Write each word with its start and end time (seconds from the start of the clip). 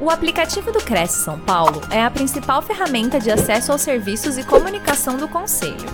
O 0.00 0.10
aplicativo 0.10 0.70
do 0.70 0.78
Cresce 0.78 1.24
São 1.24 1.40
Paulo 1.40 1.80
é 1.90 2.00
a 2.00 2.08
principal 2.08 2.62
ferramenta 2.62 3.18
de 3.18 3.32
acesso 3.32 3.72
aos 3.72 3.80
serviços 3.80 4.38
e 4.38 4.46
comunicação 4.46 5.16
do 5.16 5.26
Conselho. 5.26 5.88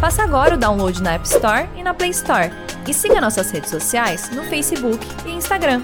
Faça 0.00 0.22
agora 0.22 0.54
o 0.54 0.58
download 0.58 1.02
na 1.02 1.12
App 1.12 1.26
Store 1.26 1.68
e 1.76 1.82
na 1.82 1.92
Play 1.92 2.08
Store. 2.08 2.48
E 2.88 2.94
siga 2.94 3.20
nossas 3.20 3.50
redes 3.50 3.68
sociais 3.68 4.34
no 4.34 4.44
Facebook 4.44 5.04
e 5.26 5.32
Instagram. 5.32 5.82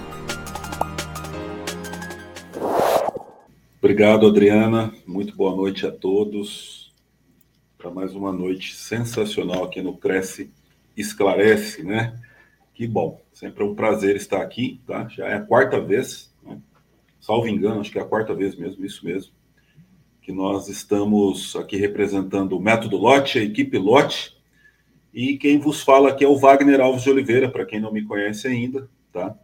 Obrigado, 3.78 4.26
Adriana. 4.26 4.90
Muito 5.06 5.36
boa 5.36 5.54
noite 5.54 5.86
a 5.86 5.92
todos. 5.92 6.94
Para 7.76 7.90
mais 7.90 8.14
uma 8.14 8.32
noite 8.32 8.74
sensacional 8.74 9.64
aqui 9.64 9.82
no 9.82 9.98
Cresce 9.98 10.50
Esclarece, 10.96 11.82
né? 11.82 12.18
Que 12.72 12.86
bom. 12.86 13.20
Sempre 13.34 13.64
é 13.64 13.66
um 13.66 13.74
prazer 13.74 14.16
estar 14.16 14.40
aqui, 14.40 14.80
tá? 14.86 15.06
Já 15.08 15.26
é 15.26 15.34
a 15.34 15.42
quarta 15.42 15.78
vez 15.78 16.34
salvo 17.26 17.48
engano, 17.48 17.80
acho 17.80 17.90
que 17.90 17.98
é 17.98 18.02
a 18.02 18.06
quarta 18.06 18.32
vez 18.32 18.54
mesmo, 18.54 18.86
isso 18.86 19.04
mesmo, 19.04 19.32
que 20.22 20.30
nós 20.30 20.68
estamos 20.68 21.56
aqui 21.56 21.76
representando 21.76 22.56
o 22.56 22.60
Método 22.60 22.96
Lote, 22.96 23.40
a 23.40 23.42
equipe 23.42 23.76
Lote, 23.78 24.36
e 25.12 25.36
quem 25.36 25.58
vos 25.58 25.82
fala 25.82 26.10
aqui 26.10 26.24
é 26.24 26.28
o 26.28 26.36
Wagner 26.36 26.80
Alves 26.80 27.02
de 27.02 27.10
Oliveira, 27.10 27.50
para 27.50 27.66
quem 27.66 27.80
não 27.80 27.92
me 27.92 28.04
conhece 28.04 28.46
ainda, 28.46 28.88
tá? 29.12 29.36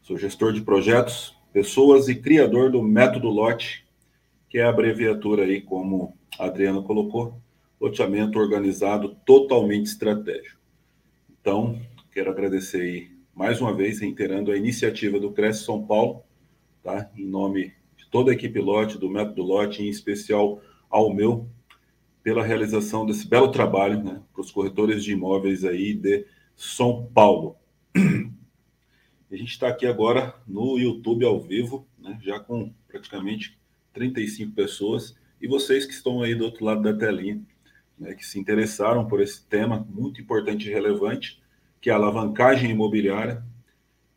Sou 0.00 0.16
gestor 0.16 0.54
de 0.54 0.62
projetos, 0.62 1.36
pessoas 1.52 2.08
e 2.08 2.14
criador 2.14 2.70
do 2.70 2.82
Método 2.82 3.28
Lote, 3.28 3.84
que 4.48 4.56
é 4.56 4.62
a 4.62 4.70
abreviatura 4.70 5.42
aí, 5.42 5.60
como 5.60 6.16
a 6.38 6.46
Adriana 6.46 6.80
colocou, 6.80 7.38
loteamento 7.78 8.38
organizado 8.38 9.14
totalmente 9.26 9.88
estratégico. 9.88 10.58
Então, 11.38 11.78
quero 12.10 12.30
agradecer 12.30 12.80
aí 12.80 13.10
mais 13.34 13.60
uma 13.60 13.74
vez, 13.74 14.00
reiterando 14.00 14.50
a 14.50 14.56
iniciativa 14.56 15.20
do 15.20 15.32
Cresce 15.32 15.64
São 15.64 15.84
Paulo, 15.86 16.24
tá? 16.82 17.10
Em 17.16 17.26
nome 17.26 17.72
de 17.96 18.08
toda 18.10 18.30
a 18.30 18.34
equipe 18.34 18.58
Lote, 18.58 18.98
do 18.98 19.10
Método 19.10 19.42
Lote, 19.42 19.82
em 19.82 19.88
especial 19.88 20.60
ao 20.88 21.12
meu, 21.12 21.48
pela 22.22 22.44
realização 22.44 23.06
desse 23.06 23.26
belo 23.26 23.50
trabalho, 23.50 24.02
né? 24.02 24.22
Para 24.32 24.40
os 24.40 24.50
corretores 24.50 25.04
de 25.04 25.12
imóveis 25.12 25.64
aí 25.64 25.94
de 25.94 26.26
São 26.56 27.08
Paulo. 27.14 27.56
A 27.96 29.36
gente 29.36 29.52
está 29.52 29.68
aqui 29.68 29.86
agora 29.86 30.34
no 30.46 30.78
YouTube 30.78 31.24
ao 31.24 31.40
vivo, 31.40 31.86
né? 31.98 32.18
Já 32.22 32.40
com 32.40 32.72
praticamente 32.88 33.58
35 33.92 34.52
pessoas 34.52 35.16
e 35.40 35.46
vocês 35.48 35.86
que 35.86 35.92
estão 35.92 36.22
aí 36.22 36.34
do 36.34 36.44
outro 36.44 36.64
lado 36.64 36.82
da 36.82 36.92
telinha, 36.92 37.40
né? 37.98 38.14
Que 38.14 38.26
se 38.26 38.38
interessaram 38.38 39.06
por 39.06 39.20
esse 39.20 39.46
tema 39.46 39.86
muito 39.88 40.20
importante 40.20 40.68
e 40.68 40.72
relevante, 40.72 41.40
que 41.80 41.88
é 41.88 41.92
a 41.92 41.96
alavancagem 41.96 42.70
imobiliária 42.70 43.42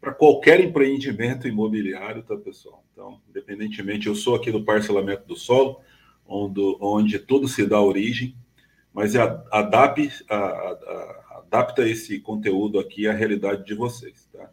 para 0.04 0.14
qualquer 0.14 0.60
empreendimento 0.60 1.48
imobiliário, 1.48 2.24
tá, 2.24 2.36
pessoal? 2.36 2.84
Então, 2.92 3.22
independentemente, 3.30 4.08
eu 4.08 4.16
sou 4.16 4.36
aqui 4.36 4.52
do 4.52 4.62
parcelamento 4.62 5.26
do 5.26 5.38
solo, 5.38 5.80
onde, 6.28 6.60
onde 6.82 7.20
tudo 7.20 7.48
se 7.48 7.66
dá 7.66 7.80
origem, 7.80 8.36
mas 8.94 9.16
é 9.16 9.22
a, 9.22 9.44
a, 9.50 11.38
adapta 11.38 11.88
esse 11.88 12.20
conteúdo 12.20 12.80
aqui 12.80 13.08
à 13.08 13.14
realidade 13.14 13.66
de 13.66 13.74
vocês, 13.74 14.28
tá? 14.34 14.52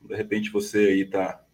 De 0.00 0.14
repente 0.14 0.52
você 0.52 0.78
aí 0.78 1.00
está 1.00 1.44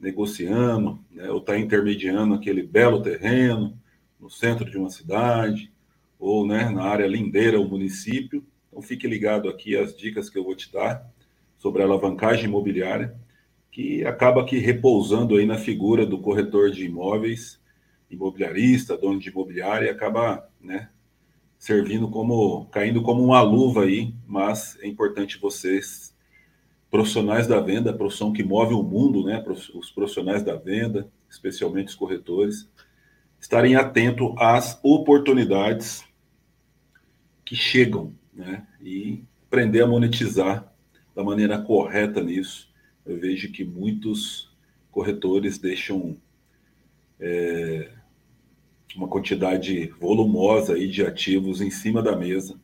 negociando, 0.00 0.98
né, 1.10 1.28
ou 1.30 1.40
está 1.40 1.58
intermediando 1.58 2.32
aquele 2.32 2.62
belo 2.62 3.02
terreno 3.02 3.78
no 4.18 4.30
centro 4.30 4.70
de 4.70 4.78
uma 4.78 4.88
cidade, 4.88 5.70
ou 6.18 6.46
né, 6.46 6.70
na 6.70 6.84
área 6.84 7.06
lindeira, 7.06 7.60
o 7.60 7.68
município. 7.68 8.42
Então 8.68 8.80
fique 8.80 9.06
ligado 9.06 9.46
aqui 9.46 9.76
às 9.76 9.94
dicas 9.94 10.30
que 10.30 10.38
eu 10.38 10.44
vou 10.44 10.56
te 10.56 10.72
dar 10.72 11.06
sobre 11.58 11.82
a 11.82 11.84
alavancagem 11.84 12.46
imobiliária, 12.46 13.14
que 13.70 14.04
acaba 14.06 14.40
aqui 14.40 14.58
repousando 14.58 15.36
aí 15.36 15.44
na 15.44 15.58
figura 15.58 16.06
do 16.06 16.18
corretor 16.18 16.70
de 16.70 16.86
imóveis, 16.86 17.60
imobiliarista, 18.10 18.96
dono 18.96 19.18
de 19.18 19.28
imobiliária, 19.28 19.86
e 19.86 19.90
acaba 19.90 20.48
né, 20.60 20.88
servindo 21.58 22.08
como, 22.08 22.66
caindo 22.66 23.02
como 23.02 23.22
uma 23.22 23.42
luva 23.42 23.82
aí, 23.82 24.14
mas 24.26 24.78
é 24.80 24.86
importante 24.86 25.38
vocês, 25.38 26.16
profissionais 26.90 27.46
da 27.46 27.60
venda, 27.60 27.90
a 27.90 27.96
profissão 27.96 28.32
que 28.32 28.42
move 28.42 28.72
o 28.72 28.82
mundo, 28.82 29.24
né, 29.24 29.44
os 29.74 29.90
profissionais 29.90 30.42
da 30.42 30.56
venda, 30.56 31.10
especialmente 31.28 31.88
os 31.88 31.94
corretores, 31.94 32.70
estarem 33.38 33.76
atentos 33.76 34.32
às 34.38 34.80
oportunidades 34.82 36.04
que 37.44 37.54
chegam, 37.54 38.14
né, 38.32 38.66
e 38.80 39.22
aprender 39.46 39.82
a 39.82 39.86
monetizar 39.86 40.72
da 41.18 41.24
maneira 41.24 41.58
correta 41.58 42.22
nisso. 42.22 42.72
Eu 43.04 43.18
vejo 43.18 43.50
que 43.50 43.64
muitos 43.64 44.56
corretores 44.88 45.58
deixam 45.58 46.16
é, 47.18 47.90
uma 48.94 49.08
quantidade 49.08 49.88
volumosa 49.98 50.74
aí 50.74 50.86
de 50.86 51.04
ativos 51.04 51.60
em 51.60 51.72
cima 51.72 52.00
da 52.00 52.14
mesa 52.14 52.56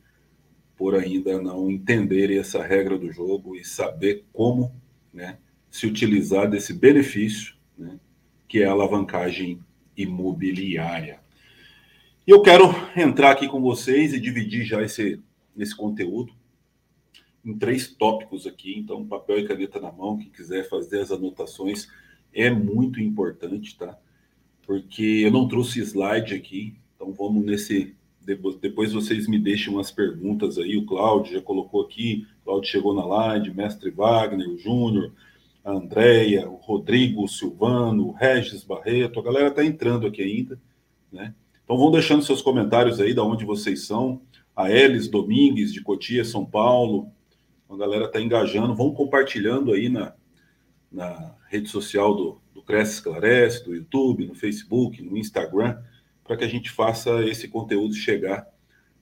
por 0.76 0.94
ainda 0.94 1.42
não 1.42 1.68
entenderem 1.68 2.38
essa 2.38 2.62
regra 2.62 2.96
do 2.96 3.10
jogo 3.10 3.56
e 3.56 3.64
saber 3.64 4.24
como 4.32 4.70
né, 5.12 5.38
se 5.68 5.88
utilizar 5.88 6.48
desse 6.48 6.72
benefício, 6.72 7.56
né, 7.76 7.98
que 8.46 8.62
é 8.62 8.66
a 8.66 8.70
alavancagem 8.70 9.58
imobiliária. 9.96 11.18
E 12.24 12.30
eu 12.30 12.40
quero 12.40 12.66
entrar 12.96 13.32
aqui 13.32 13.48
com 13.48 13.60
vocês 13.60 14.12
e 14.12 14.20
dividir 14.20 14.64
já 14.64 14.80
esse, 14.80 15.20
esse 15.56 15.76
conteúdo 15.76 16.32
em 17.44 17.56
três 17.56 17.88
tópicos 17.88 18.46
aqui, 18.46 18.78
então 18.78 19.04
papel 19.06 19.40
e 19.40 19.46
caneta 19.46 19.80
na 19.80 19.92
mão, 19.92 20.16
quem 20.16 20.30
quiser 20.30 20.68
fazer 20.68 21.00
as 21.00 21.12
anotações 21.12 21.88
é 22.32 22.50
muito 22.50 23.00
importante, 23.00 23.76
tá? 23.76 23.98
Porque 24.66 25.22
eu 25.24 25.30
não 25.30 25.46
trouxe 25.46 25.80
slide 25.80 26.34
aqui, 26.34 26.74
então 26.96 27.12
vamos 27.12 27.44
nesse. 27.44 27.94
Depois 28.60 28.92
vocês 28.92 29.28
me 29.28 29.38
deixam 29.38 29.74
umas 29.74 29.90
perguntas 29.90 30.56
aí. 30.56 30.78
O 30.78 30.86
Cláudio 30.86 31.34
já 31.34 31.42
colocou 31.42 31.82
aqui, 31.82 32.26
o 32.40 32.44
Cláudio 32.46 32.70
chegou 32.70 32.94
na 32.94 33.04
live, 33.04 33.52
Mestre 33.52 33.90
Wagner, 33.90 34.48
o 34.48 34.56
Júnior, 34.56 35.12
a 35.62 35.72
Andréia, 35.72 36.48
o 36.48 36.56
Rodrigo, 36.56 37.22
o 37.22 37.28
Silvano, 37.28 38.08
o 38.08 38.12
Regis 38.12 38.64
Barreto, 38.64 39.20
a 39.20 39.22
galera 39.22 39.50
tá 39.50 39.62
entrando 39.62 40.06
aqui 40.06 40.22
ainda, 40.22 40.58
né? 41.12 41.34
Então 41.62 41.76
vão 41.76 41.90
deixando 41.90 42.22
seus 42.22 42.40
comentários 42.40 43.00
aí, 43.00 43.12
da 43.12 43.22
onde 43.22 43.44
vocês 43.44 43.86
são. 43.86 44.20
A 44.56 44.70
Elis 44.70 45.08
Domingues, 45.08 45.72
de 45.72 45.82
Cotia, 45.82 46.24
São 46.24 46.44
Paulo, 46.44 47.10
a 47.74 47.78
galera 47.78 48.04
está 48.06 48.20
engajando, 48.20 48.74
vão 48.74 48.92
compartilhando 48.92 49.72
aí 49.72 49.88
na, 49.88 50.14
na 50.90 51.34
rede 51.48 51.68
social 51.68 52.14
do, 52.14 52.40
do 52.54 52.62
Cresce 52.62 52.94
Esclarece, 52.94 53.64
do 53.64 53.74
YouTube, 53.74 54.26
no 54.26 54.34
Facebook, 54.34 55.02
no 55.02 55.16
Instagram, 55.16 55.78
para 56.22 56.36
que 56.36 56.44
a 56.44 56.48
gente 56.48 56.70
faça 56.70 57.22
esse 57.24 57.48
conteúdo 57.48 57.94
chegar 57.94 58.46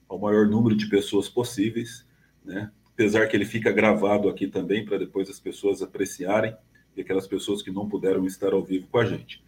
ao 0.09 0.19
maior 0.19 0.47
número 0.47 0.77
de 0.77 0.89
pessoas 0.89 1.29
possíveis, 1.29 2.07
né? 2.45 2.71
Apesar 2.93 3.27
que 3.27 3.35
ele 3.35 3.47
fica 3.47 3.73
gravado 3.73 4.29
aqui 4.29 4.47
também 4.47 4.85
para 4.85 4.99
depois 4.99 5.31
as 5.31 5.41
pessoas 5.41 5.81
apreciarem 5.81 6.55
e 6.95 7.01
aquelas 7.01 7.27
pessoas 7.27 7.63
que 7.63 7.71
não 7.71 7.89
puderam 7.89 8.27
estar 8.27 8.53
ao 8.53 8.63
vivo 8.63 8.87
com 8.89 8.99
a 8.99 9.07
gente. 9.07 9.43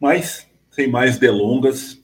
Mas, 0.00 0.50
sem 0.70 0.88
mais 0.88 1.18
delongas, 1.18 2.02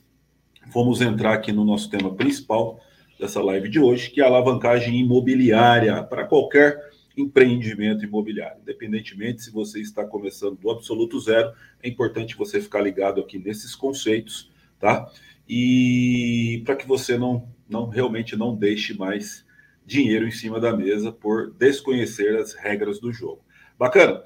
vamos 0.71 1.01
entrar 1.01 1.33
aqui 1.33 1.51
no 1.51 1.65
nosso 1.65 1.89
tema 1.89 2.13
principal, 2.15 2.79
dessa 3.19 3.41
live 3.41 3.69
de 3.69 3.79
hoje, 3.79 4.09
que 4.09 4.21
é 4.21 4.23
a 4.23 4.27
alavancagem 4.27 4.99
imobiliária 4.99 6.03
para 6.03 6.25
qualquer 6.25 6.89
empreendimento 7.17 8.05
imobiliário. 8.05 8.61
Independentemente 8.61 9.41
se 9.41 9.51
você 9.51 9.81
está 9.81 10.05
começando 10.05 10.57
do 10.57 10.69
absoluto 10.69 11.19
zero, 11.19 11.51
é 11.81 11.89
importante 11.89 12.37
você 12.37 12.61
ficar 12.61 12.81
ligado 12.81 13.19
aqui 13.19 13.39
nesses 13.39 13.75
conceitos, 13.75 14.51
tá? 14.79 15.09
E 15.49 16.61
para 16.65 16.75
que 16.75 16.87
você 16.87 17.17
não, 17.17 17.47
não 17.67 17.87
realmente 17.87 18.35
não 18.35 18.55
deixe 18.55 18.93
mais 18.95 19.45
dinheiro 19.85 20.27
em 20.27 20.31
cima 20.31 20.59
da 20.59 20.75
mesa 20.75 21.11
por 21.11 21.51
desconhecer 21.53 22.37
as 22.37 22.53
regras 22.53 22.99
do 22.99 23.11
jogo. 23.11 23.41
Bacana? 23.79 24.21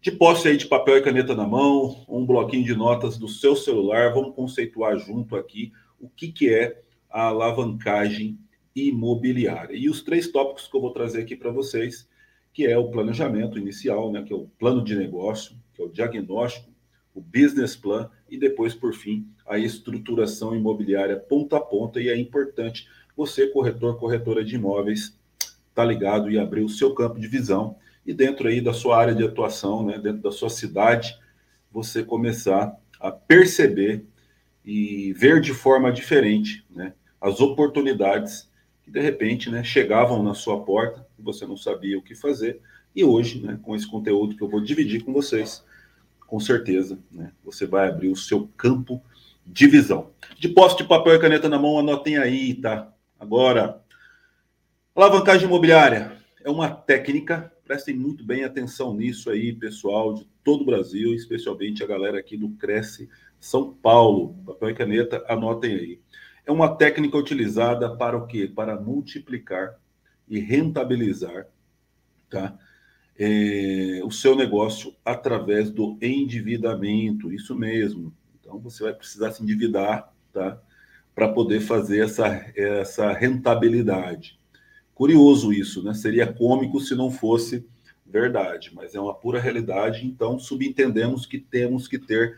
De 0.00 0.10
posse 0.10 0.48
aí 0.48 0.56
de 0.56 0.66
papel 0.66 0.96
e 0.96 1.02
caneta 1.02 1.34
na 1.34 1.46
mão, 1.46 2.04
um 2.08 2.24
bloquinho 2.24 2.64
de 2.64 2.74
notas 2.74 3.16
do 3.18 3.28
seu 3.28 3.54
celular, 3.54 4.12
vamos 4.12 4.34
conceituar 4.34 4.96
junto 4.98 5.36
aqui 5.36 5.72
o 6.00 6.08
que, 6.08 6.32
que 6.32 6.52
é 6.52 6.82
a 7.12 7.24
alavancagem 7.24 8.38
imobiliária. 8.74 9.76
E 9.76 9.88
os 9.88 10.02
três 10.02 10.28
tópicos 10.28 10.66
que 10.66 10.76
eu 10.76 10.80
vou 10.80 10.92
trazer 10.92 11.22
aqui 11.22 11.36
para 11.36 11.50
vocês, 11.50 12.08
que 12.52 12.66
é 12.66 12.76
o 12.76 12.90
planejamento 12.90 13.58
inicial, 13.58 14.10
né, 14.10 14.22
que 14.22 14.32
é 14.32 14.36
o 14.36 14.48
plano 14.58 14.82
de 14.82 14.96
negócio, 14.96 15.56
que 15.74 15.82
é 15.82 15.84
o 15.84 15.90
diagnóstico, 15.90 16.70
o 17.14 17.20
business 17.20 17.76
plan 17.76 18.10
e 18.30 18.38
depois, 18.38 18.74
por 18.74 18.94
fim, 18.94 19.26
a 19.46 19.58
estruturação 19.58 20.56
imobiliária 20.56 21.16
ponta 21.16 21.58
a 21.58 21.60
ponta. 21.60 22.00
E 22.00 22.08
é 22.08 22.16
importante 22.16 22.88
você, 23.16 23.48
corretor, 23.48 23.98
corretora 23.98 24.42
de 24.42 24.54
imóveis, 24.54 25.18
tá 25.74 25.84
ligado 25.84 26.30
e 26.30 26.38
abrir 26.38 26.62
o 26.62 26.68
seu 26.68 26.94
campo 26.94 27.20
de 27.20 27.28
visão 27.28 27.76
e 28.04 28.12
dentro 28.12 28.48
aí 28.48 28.60
da 28.60 28.72
sua 28.72 28.98
área 28.98 29.14
de 29.14 29.24
atuação, 29.24 29.84
né, 29.84 29.98
dentro 29.98 30.22
da 30.22 30.32
sua 30.32 30.50
cidade, 30.50 31.18
você 31.70 32.02
começar 32.02 32.76
a 32.98 33.10
perceber 33.10 34.04
e 34.64 35.12
ver 35.14 35.40
de 35.40 35.52
forma 35.52 35.90
diferente, 35.92 36.64
né, 36.70 36.94
as 37.22 37.40
oportunidades 37.40 38.50
que 38.82 38.90
de 38.90 39.00
repente 39.00 39.48
né, 39.48 39.62
chegavam 39.62 40.22
na 40.22 40.34
sua 40.34 40.60
porta 40.64 41.06
e 41.16 41.22
você 41.22 41.46
não 41.46 41.56
sabia 41.56 41.96
o 41.96 42.02
que 42.02 42.16
fazer. 42.16 42.60
E 42.94 43.04
hoje, 43.04 43.40
né, 43.40 43.58
com 43.62 43.76
esse 43.76 43.88
conteúdo 43.88 44.36
que 44.36 44.42
eu 44.42 44.48
vou 44.48 44.60
dividir 44.60 45.04
com 45.04 45.12
vocês, 45.12 45.64
com 46.26 46.40
certeza, 46.40 46.98
né, 47.10 47.30
você 47.44 47.64
vai 47.64 47.88
abrir 47.88 48.08
o 48.08 48.16
seu 48.16 48.50
campo 48.56 49.00
de 49.46 49.68
visão. 49.68 50.10
De 50.36 50.48
posse 50.48 50.76
de 50.76 50.84
papel 50.84 51.14
e 51.14 51.20
caneta 51.20 51.48
na 51.48 51.58
mão, 51.58 51.78
anotem 51.78 52.18
aí, 52.18 52.54
tá? 52.54 52.92
Agora, 53.18 53.80
alavancagem 54.94 55.46
imobiliária 55.46 56.12
é 56.44 56.50
uma 56.50 56.68
técnica, 56.68 57.52
prestem 57.64 57.94
muito 57.94 58.24
bem 58.24 58.42
atenção 58.42 58.94
nisso 58.94 59.30
aí, 59.30 59.52
pessoal 59.52 60.12
de 60.14 60.26
todo 60.42 60.62
o 60.62 60.66
Brasil, 60.66 61.14
especialmente 61.14 61.84
a 61.84 61.86
galera 61.86 62.18
aqui 62.18 62.36
do 62.36 62.50
Cresce 62.50 63.08
São 63.38 63.72
Paulo. 63.72 64.34
Papel 64.44 64.70
e 64.70 64.74
caneta, 64.74 65.24
anotem 65.28 65.74
aí. 65.74 66.00
É 66.44 66.50
uma 66.52 66.76
técnica 66.76 67.16
utilizada 67.16 67.96
para 67.96 68.16
o 68.16 68.26
quê? 68.26 68.50
Para 68.52 68.80
multiplicar 68.80 69.78
e 70.28 70.38
rentabilizar 70.38 71.46
tá? 72.32 72.58
É, 73.18 74.00
o 74.02 74.10
seu 74.10 74.34
negócio 74.34 74.94
através 75.04 75.70
do 75.70 75.98
endividamento, 76.00 77.32
isso 77.32 77.54
mesmo. 77.54 78.12
Então 78.40 78.58
você 78.58 78.82
vai 78.82 78.94
precisar 78.94 79.30
se 79.30 79.42
endividar 79.42 80.12
tá? 80.32 80.58
para 81.14 81.28
poder 81.28 81.60
fazer 81.60 82.04
essa, 82.04 82.26
essa 82.56 83.12
rentabilidade. 83.12 84.40
Curioso 84.94 85.52
isso, 85.52 85.82
né? 85.82 85.94
Seria 85.94 86.32
cômico 86.32 86.80
se 86.80 86.94
não 86.94 87.10
fosse 87.10 87.64
verdade, 88.06 88.70
mas 88.74 88.94
é 88.94 89.00
uma 89.00 89.14
pura 89.14 89.40
realidade. 89.40 90.06
Então, 90.06 90.38
subentendemos 90.38 91.26
que 91.26 91.38
temos 91.38 91.88
que 91.88 91.98
ter 91.98 92.36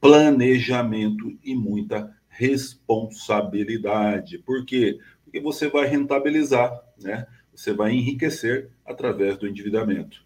planejamento 0.00 1.36
e 1.42 1.54
muita 1.54 2.14
responsabilidade. 2.36 4.38
Por 4.38 4.64
quê? 4.64 4.98
Porque 5.24 5.40
você 5.40 5.68
vai 5.68 5.86
rentabilizar, 5.86 6.72
né? 7.00 7.26
Você 7.54 7.72
vai 7.72 7.92
enriquecer 7.92 8.70
através 8.84 9.38
do 9.38 9.48
endividamento. 9.48 10.24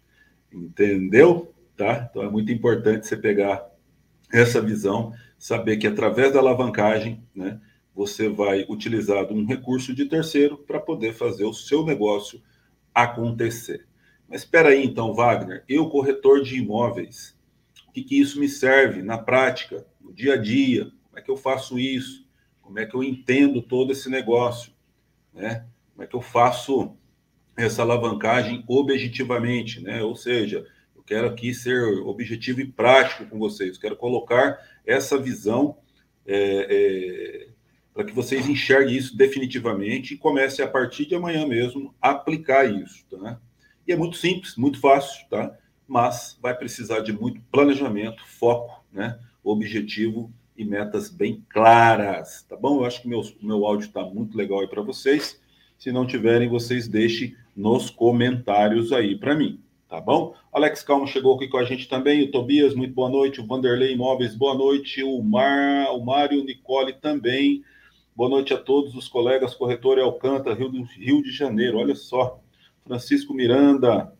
Entendeu? 0.51 1.53
Tá? 1.77 2.07
Então 2.09 2.23
é 2.23 2.29
muito 2.29 2.51
importante 2.51 3.07
você 3.07 3.15
pegar 3.15 3.65
essa 4.31 4.61
visão, 4.61 5.13
saber 5.39 5.77
que 5.77 5.87
através 5.87 6.33
da 6.33 6.39
alavancagem, 6.39 7.23
né, 7.33 7.59
você 7.93 8.29
vai 8.29 8.65
utilizar 8.69 9.31
um 9.31 9.45
recurso 9.45 9.93
de 9.93 10.05
terceiro 10.05 10.57
para 10.57 10.79
poder 10.79 11.13
fazer 11.13 11.45
o 11.45 11.53
seu 11.53 11.85
negócio 11.85 12.41
acontecer. 12.93 13.85
Mas 14.27 14.41
espera 14.41 14.69
aí, 14.69 14.85
então, 14.85 15.13
Wagner, 15.13 15.63
eu 15.67 15.89
corretor 15.89 16.41
de 16.41 16.57
imóveis, 16.57 17.37
o 17.87 17.91
que, 17.91 18.03
que 18.03 18.19
isso 18.19 18.39
me 18.39 18.47
serve 18.47 19.01
na 19.01 19.17
prática, 19.17 19.85
no 19.99 20.13
dia 20.13 20.35
a 20.35 20.37
dia? 20.37 20.91
Como 21.11 21.19
é 21.19 21.21
que 21.21 21.29
eu 21.29 21.35
faço 21.35 21.77
isso? 21.77 22.25
Como 22.61 22.79
é 22.79 22.85
que 22.85 22.95
eu 22.95 23.03
entendo 23.03 23.61
todo 23.61 23.91
esse 23.91 24.09
negócio? 24.09 24.71
Né? 25.33 25.65
Como 25.91 26.03
é 26.03 26.07
que 26.07 26.15
eu 26.15 26.21
faço 26.21 26.95
essa 27.57 27.81
alavancagem 27.81 28.63
objetivamente, 28.65 29.81
né? 29.81 30.01
Ou 30.01 30.15
seja, 30.15 30.65
eu 30.95 31.03
quero 31.03 31.27
aqui 31.27 31.53
ser 31.53 31.83
objetivo 32.05 32.61
e 32.61 32.65
prático 32.65 33.25
com 33.25 33.37
vocês, 33.37 33.77
quero 33.77 33.97
colocar 33.97 34.57
essa 34.85 35.17
visão 35.17 35.77
é, 36.25 36.67
é, 36.69 37.47
para 37.93 38.05
que 38.05 38.13
vocês 38.13 38.47
enxerguem 38.47 38.95
isso 38.95 39.17
definitivamente 39.17 40.13
e 40.13 40.17
comecem 40.17 40.63
a 40.63 40.67
partir 40.67 41.05
de 41.05 41.13
amanhã 41.13 41.45
mesmo 41.45 41.93
a 42.01 42.11
aplicar 42.11 42.63
isso, 42.63 43.05
tá? 43.09 43.37
E 43.85 43.91
é 43.91 43.97
muito 43.97 44.15
simples, 44.15 44.55
muito 44.55 44.79
fácil, 44.79 45.27
tá? 45.29 45.57
Mas 45.85 46.39
vai 46.41 46.55
precisar 46.55 47.01
de 47.01 47.11
muito 47.11 47.41
planejamento, 47.51 48.25
foco, 48.25 48.85
né? 48.93 49.19
Objetivo 49.43 50.31
e 50.57 50.65
metas 50.65 51.09
bem 51.09 51.43
claras, 51.49 52.45
tá 52.47 52.55
bom? 52.55 52.79
Eu 52.79 52.85
acho 52.85 53.01
que 53.01 53.07
meu, 53.07 53.21
meu 53.41 53.65
áudio 53.65 53.87
está 53.87 54.03
muito 54.03 54.37
legal 54.37 54.59
aí 54.59 54.67
para 54.67 54.81
vocês. 54.81 55.39
Se 55.77 55.91
não 55.91 56.05
tiverem, 56.05 56.47
vocês 56.47 56.87
deixem 56.87 57.35
nos 57.55 57.89
comentários 57.89 58.91
aí 58.91 59.17
para 59.17 59.35
mim, 59.35 59.59
tá 59.89 59.99
bom? 59.99 60.35
Alex 60.53 60.83
Calma 60.83 61.07
chegou 61.07 61.35
aqui 61.35 61.47
com 61.47 61.57
a 61.57 61.63
gente 61.63 61.87
também, 61.87 62.21
o 62.21 62.31
Tobias, 62.31 62.75
muito 62.75 62.93
boa 62.93 63.09
noite, 63.09 63.41
o 63.41 63.47
Vanderlei 63.47 63.93
Imóveis, 63.93 64.35
boa 64.35 64.53
noite, 64.53 65.03
o, 65.03 65.21
Mar, 65.23 65.91
o 65.91 66.03
Mário 66.03 66.43
Nicole 66.43 66.93
também, 66.93 67.63
boa 68.15 68.29
noite 68.29 68.53
a 68.53 68.57
todos 68.57 68.95
os 68.95 69.07
colegas, 69.07 69.55
corretor 69.55 69.99
Alcântara, 69.99 70.55
Rio, 70.55 70.69
do, 70.69 70.83
Rio 70.83 71.23
de 71.23 71.31
Janeiro, 71.31 71.79
olha 71.79 71.95
só, 71.95 72.39
Francisco 72.85 73.33
Miranda, 73.33 74.13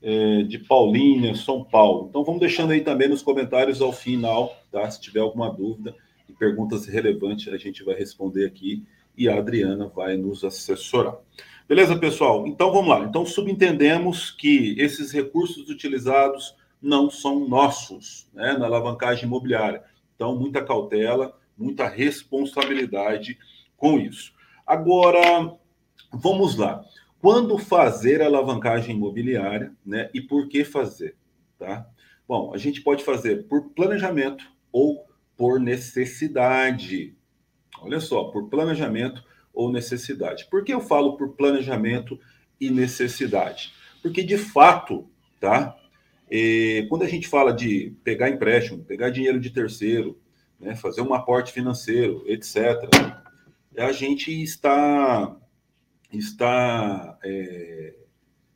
é, 0.00 0.42
de 0.42 0.58
Paulínia, 0.58 1.34
São 1.34 1.64
Paulo. 1.64 2.06
Então 2.08 2.24
vamos 2.24 2.40
deixando 2.40 2.72
aí 2.72 2.80
também 2.80 3.08
nos 3.08 3.22
comentários 3.22 3.80
ao 3.80 3.92
final, 3.92 4.56
tá? 4.72 4.90
Se 4.90 5.00
tiver 5.00 5.20
alguma 5.20 5.52
dúvida 5.52 5.94
e 6.28 6.32
perguntas 6.32 6.86
relevantes, 6.86 7.52
a 7.52 7.58
gente 7.58 7.84
vai 7.84 7.94
responder 7.94 8.46
aqui 8.46 8.82
e 9.16 9.28
a 9.28 9.36
Adriana 9.36 9.86
vai 9.86 10.16
nos 10.16 10.42
assessorar. 10.42 11.16
Beleza, 11.68 11.96
pessoal? 11.96 12.46
Então 12.46 12.72
vamos 12.72 12.88
lá. 12.88 13.04
Então 13.04 13.24
subentendemos 13.24 14.30
que 14.30 14.74
esses 14.78 15.12
recursos 15.12 15.68
utilizados 15.68 16.56
não 16.80 17.08
são 17.10 17.46
nossos, 17.46 18.28
né, 18.32 18.54
na 18.54 18.66
alavancagem 18.66 19.24
imobiliária. 19.24 19.84
Então 20.16 20.34
muita 20.36 20.64
cautela, 20.64 21.38
muita 21.56 21.86
responsabilidade 21.86 23.38
com 23.76 24.00
isso. 24.00 24.32
Agora, 24.66 25.56
vamos 26.10 26.56
lá. 26.56 26.84
Quando 27.20 27.56
fazer 27.56 28.20
a 28.20 28.26
alavancagem 28.26 28.96
imobiliária, 28.96 29.72
né? 29.86 30.10
E 30.12 30.20
por 30.20 30.48
que 30.48 30.64
fazer, 30.64 31.14
tá? 31.56 31.86
Bom, 32.26 32.52
a 32.52 32.58
gente 32.58 32.80
pode 32.80 33.04
fazer 33.04 33.46
por 33.46 33.70
planejamento 33.70 34.44
ou 34.72 35.06
por 35.36 35.60
necessidade. 35.60 37.14
Olha 37.80 38.00
só, 38.00 38.24
por 38.24 38.48
planejamento 38.48 39.22
ou 39.52 39.70
necessidade. 39.70 40.46
Por 40.50 40.64
que 40.64 40.72
eu 40.72 40.80
falo 40.80 41.16
por 41.16 41.34
planejamento 41.34 42.18
e 42.60 42.70
necessidade? 42.70 43.72
Porque 44.02 44.22
de 44.22 44.38
fato, 44.38 45.08
tá? 45.38 45.76
E 46.30 46.86
quando 46.88 47.02
a 47.02 47.08
gente 47.08 47.28
fala 47.28 47.52
de 47.52 47.94
pegar 48.02 48.30
empréstimo, 48.30 48.84
pegar 48.84 49.10
dinheiro 49.10 49.38
de 49.38 49.50
terceiro, 49.50 50.18
né, 50.58 50.74
fazer 50.74 51.02
um 51.02 51.12
aporte 51.12 51.52
financeiro, 51.52 52.24
etc., 52.26 52.88
a 53.76 53.92
gente 53.92 54.30
está 54.42 55.36
está 56.12 57.18
é, 57.24 57.81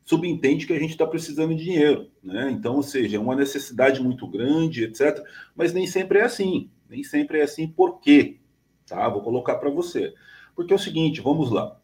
subentende 0.07 0.67
que 0.67 0.73
a 0.73 0.79
gente 0.79 0.93
está 0.93 1.05
precisando 1.05 1.55
de 1.55 1.65
dinheiro, 1.65 2.09
né? 2.23 2.49
Então, 2.53 2.77
ou 2.77 2.83
seja, 2.83 3.17
é 3.17 3.21
uma 3.21 3.35
necessidade 3.35 4.01
muito 4.01 4.27
grande, 4.29 4.85
etc. 4.85 5.21
Mas 5.55 5.75
nem 5.75 5.85
sempre 5.85 6.21
é 6.21 6.23
assim. 6.23 6.71
Nem 6.89 7.03
sempre 7.03 7.41
é 7.41 7.43
assim. 7.43 7.67
Por 7.67 8.01
quê? 8.01 8.39
Tá? 8.87 9.09
Vou 9.09 9.21
colocar 9.21 9.57
para 9.57 9.69
você. 9.69 10.15
Porque 10.55 10.73
é 10.73 10.77
o 10.77 10.79
seguinte, 10.79 11.21
vamos 11.21 11.51
lá. 11.51 11.77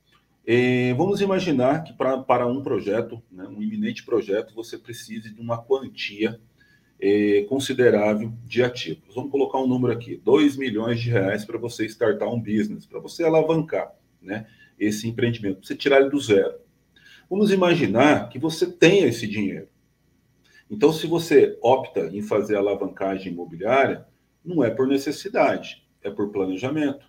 É, 0.46 0.94
vamos 0.94 1.20
imaginar 1.20 1.82
que 1.82 1.92
pra, 1.92 2.16
para 2.18 2.46
um 2.46 2.62
projeto, 2.62 3.20
né, 3.30 3.44
um 3.46 3.60
iminente 3.60 4.04
projeto, 4.04 4.54
você 4.54 4.78
precise 4.78 5.34
de 5.34 5.40
uma 5.40 5.58
quantia 5.58 6.40
é, 7.00 7.42
considerável 7.48 8.32
de 8.44 8.62
ativos. 8.62 9.16
Vamos 9.16 9.32
colocar 9.32 9.58
um 9.58 9.66
número 9.66 9.92
aqui: 9.92 10.16
2 10.16 10.56
milhões 10.56 11.00
de 11.00 11.10
reais 11.10 11.44
para 11.44 11.58
você 11.58 11.84
startar 11.86 12.32
um 12.32 12.40
business, 12.40 12.86
para 12.86 13.00
você 13.00 13.24
alavancar 13.24 13.92
né, 14.20 14.46
esse 14.78 15.08
empreendimento, 15.08 15.66
você 15.66 15.74
tirar 15.74 16.00
ele 16.00 16.10
do 16.10 16.20
zero. 16.20 16.61
Vamos 17.28 17.50
imaginar 17.50 18.28
que 18.28 18.38
você 18.38 18.70
tenha 18.70 19.06
esse 19.06 19.26
dinheiro. 19.26 19.68
Então, 20.70 20.92
se 20.92 21.06
você 21.06 21.58
opta 21.62 22.06
em 22.12 22.22
fazer 22.22 22.56
alavancagem 22.56 23.32
imobiliária, 23.32 24.06
não 24.44 24.64
é 24.64 24.70
por 24.70 24.86
necessidade, 24.86 25.86
é 26.02 26.10
por 26.10 26.30
planejamento. 26.30 27.06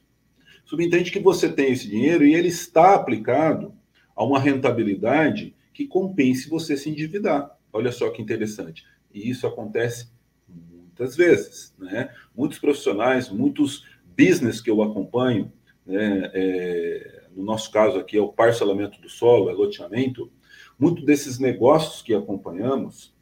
Subentende 0.65 1.11
que 1.11 1.19
você 1.19 1.51
tem 1.51 1.71
esse 1.71 1.87
dinheiro 1.87 2.25
e 2.25 2.33
ele 2.33 2.49
está 2.49 2.93
aplicado 2.93 3.73
a 4.15 4.23
uma 4.23 4.39
rentabilidade 4.39 5.55
que 5.73 5.87
compense 5.87 6.49
você 6.49 6.77
se 6.77 6.89
endividar. 6.89 7.57
Olha 7.71 7.91
só 7.91 8.09
que 8.11 8.21
interessante. 8.21 8.85
E 9.13 9.29
isso 9.29 9.47
acontece 9.47 10.11
muitas 10.47 11.15
vezes. 11.15 11.73
Né? 11.77 12.09
Muitos 12.35 12.59
profissionais, 12.59 13.29
muitos 13.29 13.85
business 14.17 14.61
que 14.61 14.69
eu 14.69 14.81
acompanho, 14.81 15.51
né, 15.85 16.31
é, 16.33 17.22
no 17.35 17.43
nosso 17.43 17.71
caso 17.71 17.97
aqui 17.97 18.17
é 18.17 18.21
o 18.21 18.29
parcelamento 18.29 19.01
do 19.01 19.09
solo, 19.09 19.49
é 19.49 19.53
loteamento, 19.53 20.31
muitos 20.77 21.05
desses 21.05 21.39
negócios 21.39 22.01
que 22.01 22.13
acompanhamos, 22.13 23.13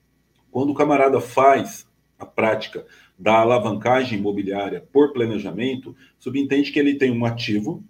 quando 0.50 0.72
o 0.72 0.75
camarada 0.75 1.20
faz 1.20 1.88
a 2.18 2.25
prática 2.25 2.86
da 3.18 3.39
alavancagem 3.39 4.20
imobiliária 4.20 4.86
por 4.91 5.13
planejamento, 5.13 5.96
subentende 6.20 6.72
que 6.72 6.80
ele 6.80 6.96
tem 6.96 7.12
um 7.12 7.25
ativo 7.25 7.84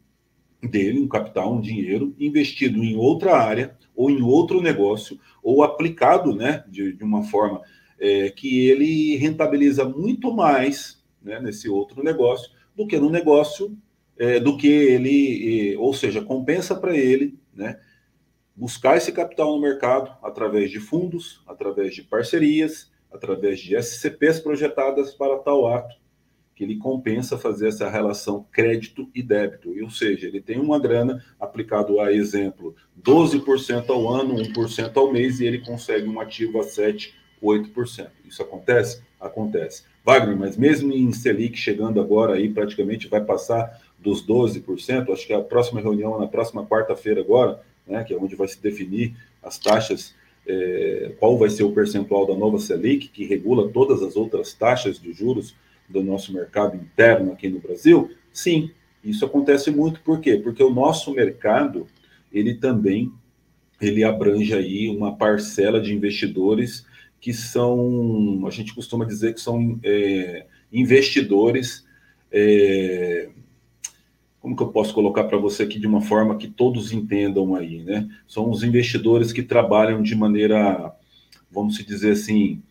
dele, 0.62 1.02
um 1.02 1.08
capital, 1.08 1.54
um 1.54 1.62
dinheiro, 1.62 2.16
investido 2.20 2.84
em 2.84 2.96
outra 2.96 3.36
área 3.36 3.76
ou 3.96 4.10
em 4.10 4.22
outro 4.22 4.62
negócio, 4.62 5.20
ou 5.44 5.64
aplicado 5.64 6.36
né, 6.36 6.64
de, 6.68 6.94
de 6.94 7.04
uma 7.04 7.24
forma 7.24 7.62
é, 8.00 8.30
que 8.30 8.68
ele 8.68 9.16
rentabiliza 9.18 9.86
muito 9.86 10.34
mais 10.34 11.02
né, 11.22 11.40
nesse 11.40 11.70
outro 11.70 12.04
negócio 12.04 12.52
do 12.76 12.88
que 12.88 13.00
no 13.00 13.10
negócio, 13.10 13.78
é, 14.22 14.40
do 14.40 14.56
que 14.56 14.68
ele, 14.68 15.76
ou 15.78 15.96
seja, 15.96 16.22
compensa 16.22 16.76
para 16.76 16.96
ele 16.96 17.40
né, 17.52 17.80
buscar 18.56 18.96
esse 18.96 19.12
capital 19.12 19.56
no 19.56 19.60
mercado 19.60 20.16
através 20.22 20.70
de 20.70 20.80
fundos, 20.80 21.42
através 21.48 21.96
de 21.96 22.04
parcerias, 22.04 22.92
através 23.12 23.60
de 23.60 23.76
SCPs 23.76 24.40
projetadas 24.40 25.16
para 25.16 25.40
tal 25.40 25.66
ato, 25.66 25.96
que 26.56 26.64
ele 26.64 26.78
compensa 26.78 27.36
fazer 27.36 27.70
essa 27.70 27.90
relação 27.90 28.46
crédito 28.52 29.10
e 29.16 29.24
débito. 29.24 29.74
Ou 29.82 29.90
seja, 29.90 30.28
ele 30.28 30.40
tem 30.40 30.60
uma 30.60 30.80
grana 30.80 31.26
aplicado 31.40 32.00
a 32.00 32.14
exemplo 32.14 32.76
12% 33.04 33.90
ao 33.90 34.08
ano, 34.08 34.36
1% 34.36 34.98
ao 34.98 35.12
mês, 35.12 35.40
e 35.40 35.48
ele 35.48 35.66
consegue 35.66 36.08
um 36.08 36.20
ativo 36.20 36.60
a 36.60 36.64
7, 36.64 37.12
8%. 37.42 38.08
Isso 38.24 38.44
acontece? 38.44 39.02
Acontece. 39.20 39.84
Wagner, 40.04 40.38
mas 40.38 40.58
mesmo 40.58 40.92
em 40.94 41.12
Selic 41.12 41.58
chegando 41.58 42.00
agora 42.00 42.34
aí, 42.34 42.50
praticamente 42.50 43.08
vai 43.08 43.24
passar 43.24 43.82
dos 44.02 44.26
12%, 44.26 45.12
acho 45.12 45.28
que 45.28 45.34
a 45.34 45.42
próxima 45.42 45.80
reunião 45.80 46.20
na 46.20 46.28
próxima 46.28 46.66
quarta-feira 46.66 47.22
agora, 47.22 47.62
né, 47.88 48.04
que 48.04 48.14
é 48.14 48.18
onde 48.18 48.36
vai 48.36 48.48
se 48.48 48.62
definir 48.62 49.16
as 49.44 49.60
taxas, 49.60 50.16
é, 50.48 51.14
qual 51.20 51.38
vai 51.38 51.50
ser 51.50 51.64
o 51.64 51.72
percentual 51.72 52.26
da 52.26 52.36
nova 52.36 52.58
Selic, 52.58 53.10
que 53.10 53.26
regula 53.26 53.70
todas 53.70 54.02
as 54.02 54.16
outras 54.16 54.54
taxas 54.54 55.00
de 55.00 55.14
juros 55.14 55.56
do 55.88 56.04
nosso 56.04 56.34
mercado 56.34 56.76
interno 56.76 57.32
aqui 57.32 57.48
no 57.48 57.60
Brasil? 57.60 58.12
Sim, 58.34 58.72
isso 59.04 59.26
acontece 59.26 59.70
muito, 59.72 60.02
por 60.02 60.20
quê? 60.20 60.38
Porque 60.38 60.64
o 60.64 60.74
nosso 60.74 61.14
mercado, 61.14 61.88
ele 62.32 62.56
também, 62.56 63.12
ele 63.80 64.04
abrange 64.04 64.54
aí 64.54 64.90
uma 64.90 65.16
parcela 65.16 65.80
de 65.80 65.94
investidores 65.94 66.86
que 67.20 67.34
são, 67.34 68.44
a 68.48 68.50
gente 68.50 68.74
costuma 68.74 69.06
dizer 69.06 69.34
que 69.34 69.42
são 69.42 69.80
é, 69.84 70.46
investidores, 70.74 71.86
é, 72.32 73.30
como 74.42 74.56
que 74.56 74.64
eu 74.64 74.70
posso 74.70 74.94
colocar 74.94 75.26
para 75.26 75.38
você 75.38 75.64
aqui 75.64 75.80
de 75.80 75.86
uma 75.86 76.02
forma 76.02 76.36
que 76.36 76.48
todos 76.48 76.92
entendam 76.92 77.56
aí, 77.56 77.84
né? 77.84 78.10
São 78.28 78.50
os 78.50 78.64
investidores 78.64 79.32
que 79.32 79.44
trabalham 79.44 80.02
de 80.02 80.16
maneira, 80.16 80.92
vamos 81.52 81.78
dizer 81.78 82.14
assim, 82.14 82.62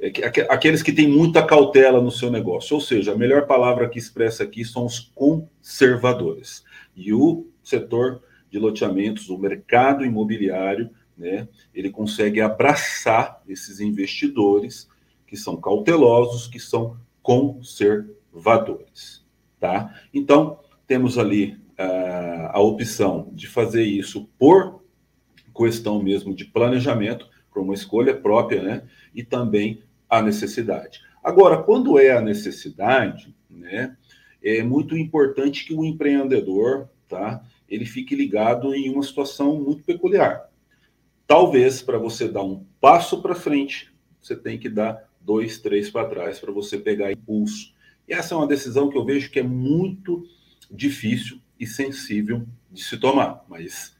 é, 0.00 0.10
aqueles 0.48 0.82
que 0.82 0.92
têm 0.92 1.08
muita 1.08 1.46
cautela 1.46 2.02
no 2.02 2.10
seu 2.10 2.32
negócio, 2.32 2.74
ou 2.74 2.80
seja, 2.80 3.12
a 3.12 3.16
melhor 3.16 3.46
palavra 3.46 3.88
que 3.88 3.98
expressa 3.98 4.42
aqui 4.42 4.64
são 4.64 4.84
os 4.84 4.98
conservadores. 5.14 6.64
E 6.96 7.12
o 7.12 7.46
setor 7.62 8.20
de 8.50 8.58
loteamentos, 8.58 9.30
o 9.30 9.38
mercado 9.38 10.04
imobiliário, 10.04 10.90
né, 11.16 11.46
ele 11.72 11.90
consegue 11.90 12.40
abraçar 12.40 13.40
esses 13.46 13.78
investidores 13.78 14.88
que 15.28 15.36
são 15.36 15.56
cautelosos, 15.56 16.48
que 16.48 16.58
são 16.58 16.96
conservadores, 17.22 19.24
tá? 19.60 19.94
Então, 20.12 20.58
temos 20.90 21.16
ali 21.16 21.56
uh, 21.78 22.50
a 22.50 22.58
opção 22.58 23.30
de 23.32 23.46
fazer 23.46 23.84
isso 23.84 24.28
por 24.36 24.82
questão 25.56 26.02
mesmo 26.02 26.34
de 26.34 26.44
planejamento, 26.44 27.28
por 27.48 27.62
uma 27.62 27.74
escolha 27.74 28.12
própria, 28.12 28.60
né? 28.60 28.82
E 29.14 29.22
também 29.22 29.84
a 30.08 30.20
necessidade. 30.20 31.00
Agora, 31.22 31.62
quando 31.62 31.96
é 31.96 32.10
a 32.10 32.20
necessidade, 32.20 33.32
né? 33.48 33.96
É 34.42 34.64
muito 34.64 34.98
importante 34.98 35.64
que 35.64 35.72
o 35.72 35.84
empreendedor, 35.84 36.88
tá? 37.08 37.40
Ele 37.68 37.84
fique 37.84 38.16
ligado 38.16 38.74
em 38.74 38.92
uma 38.92 39.04
situação 39.04 39.60
muito 39.60 39.84
peculiar. 39.84 40.50
Talvez 41.24 41.80
para 41.80 41.98
você 41.98 42.26
dar 42.26 42.42
um 42.42 42.64
passo 42.80 43.22
para 43.22 43.36
frente, 43.36 43.94
você 44.20 44.34
tem 44.34 44.58
que 44.58 44.68
dar 44.68 45.08
dois, 45.20 45.60
três 45.60 45.88
para 45.88 46.08
trás 46.08 46.40
para 46.40 46.50
você 46.50 46.76
pegar 46.78 47.12
impulso. 47.12 47.72
E 48.08 48.12
essa 48.12 48.34
é 48.34 48.36
uma 48.36 48.48
decisão 48.48 48.90
que 48.90 48.98
eu 48.98 49.04
vejo 49.04 49.30
que 49.30 49.38
é 49.38 49.44
muito 49.44 50.26
difícil 50.70 51.38
e 51.58 51.66
sensível 51.66 52.46
de 52.70 52.82
se 52.82 52.96
tomar, 52.96 53.44
mas 53.48 53.96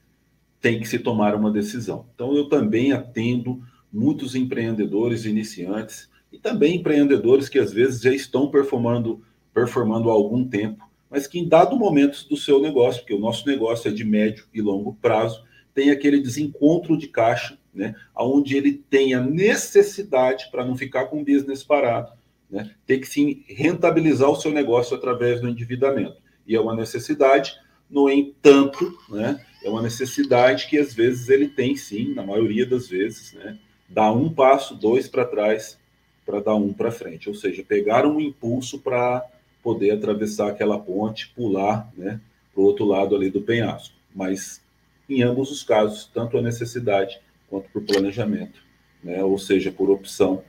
tem 0.60 0.78
que 0.78 0.88
se 0.88 0.98
tomar 0.98 1.34
uma 1.34 1.50
decisão. 1.50 2.06
Então 2.14 2.34
eu 2.34 2.48
também 2.48 2.92
atendo 2.92 3.62
muitos 3.92 4.34
empreendedores 4.34 5.24
iniciantes 5.24 6.08
e 6.32 6.38
também 6.38 6.76
empreendedores 6.76 7.48
que 7.48 7.58
às 7.58 7.72
vezes 7.72 8.00
já 8.00 8.12
estão 8.12 8.50
performando 8.50 9.22
performando 9.52 10.08
há 10.10 10.12
algum 10.12 10.46
tempo, 10.46 10.88
mas 11.10 11.26
que 11.26 11.38
em 11.38 11.48
dado 11.48 11.76
momento 11.76 12.28
do 12.28 12.36
seu 12.36 12.60
negócio, 12.60 13.00
porque 13.00 13.14
o 13.14 13.18
nosso 13.18 13.46
negócio 13.46 13.90
é 13.90 13.92
de 13.92 14.04
médio 14.04 14.46
e 14.54 14.60
longo 14.60 14.94
prazo, 14.94 15.44
tem 15.74 15.90
aquele 15.90 16.20
desencontro 16.20 16.96
de 16.96 17.08
caixa, 17.08 17.58
né, 17.74 17.94
onde 18.16 18.56
ele 18.56 18.72
tem 18.72 19.12
a 19.12 19.20
necessidade, 19.20 20.48
para 20.50 20.64
não 20.64 20.76
ficar 20.76 21.06
com 21.06 21.20
o 21.20 21.24
business 21.24 21.64
parado, 21.64 22.12
né, 22.48 22.70
ter 22.86 22.98
que 22.98 23.08
sim 23.08 23.44
rentabilizar 23.48 24.30
o 24.30 24.36
seu 24.36 24.52
negócio 24.52 24.96
através 24.96 25.40
do 25.40 25.48
endividamento. 25.48 26.16
E 26.50 26.57
é 26.57 26.61
uma 26.61 26.75
necessidade, 26.75 27.57
no 27.88 28.11
entanto, 28.11 28.99
né, 29.09 29.40
é 29.62 29.71
uma 29.71 29.80
necessidade 29.80 30.66
que 30.66 30.76
às 30.78 30.92
vezes 30.92 31.28
ele 31.28 31.47
tem 31.47 31.76
sim, 31.76 32.12
na 32.12 32.26
maioria 32.26 32.66
das 32.66 32.88
vezes, 32.88 33.35
né, 33.35 33.57
dar 33.88 34.11
um 34.11 34.28
passo, 34.28 34.75
dois 34.75 35.07
para 35.07 35.25
trás, 35.25 35.78
para 36.26 36.40
dar 36.40 36.57
um 36.57 36.73
para 36.73 36.90
frente, 36.90 37.28
ou 37.28 37.37
seja, 37.37 37.62
pegar 37.62 38.04
um 38.04 38.19
impulso 38.19 38.80
para 38.80 39.25
poder 39.62 39.92
atravessar 39.92 40.49
aquela 40.49 40.76
ponte, 40.76 41.28
pular 41.37 41.88
né, 41.97 42.21
para 42.52 42.61
o 42.61 42.64
outro 42.64 42.85
lado 42.85 43.14
ali 43.14 43.30
do 43.30 43.42
penhasco. 43.42 43.95
Mas 44.12 44.61
em 45.09 45.23
ambos 45.23 45.52
os 45.52 45.62
casos, 45.62 46.11
tanto 46.12 46.37
a 46.37 46.42
necessidade 46.42 47.21
quanto 47.49 47.71
por 47.71 47.83
planejamento, 47.83 48.61
né? 49.04 49.23
ou 49.23 49.38
seja, 49.38 49.71
por 49.71 49.88
opção, 49.88 50.42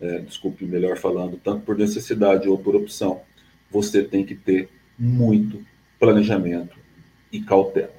é, 0.00 0.18
desculpe 0.18 0.64
melhor 0.64 0.96
falando, 0.96 1.36
tanto 1.36 1.64
por 1.64 1.78
necessidade 1.78 2.48
ou 2.48 2.58
por 2.58 2.74
opção, 2.74 3.22
você 3.70 4.02
tem 4.02 4.24
que 4.24 4.34
ter 4.34 4.70
muito 4.98 5.64
planejamento 5.98 6.76
e 7.32 7.40
cautela. 7.40 7.94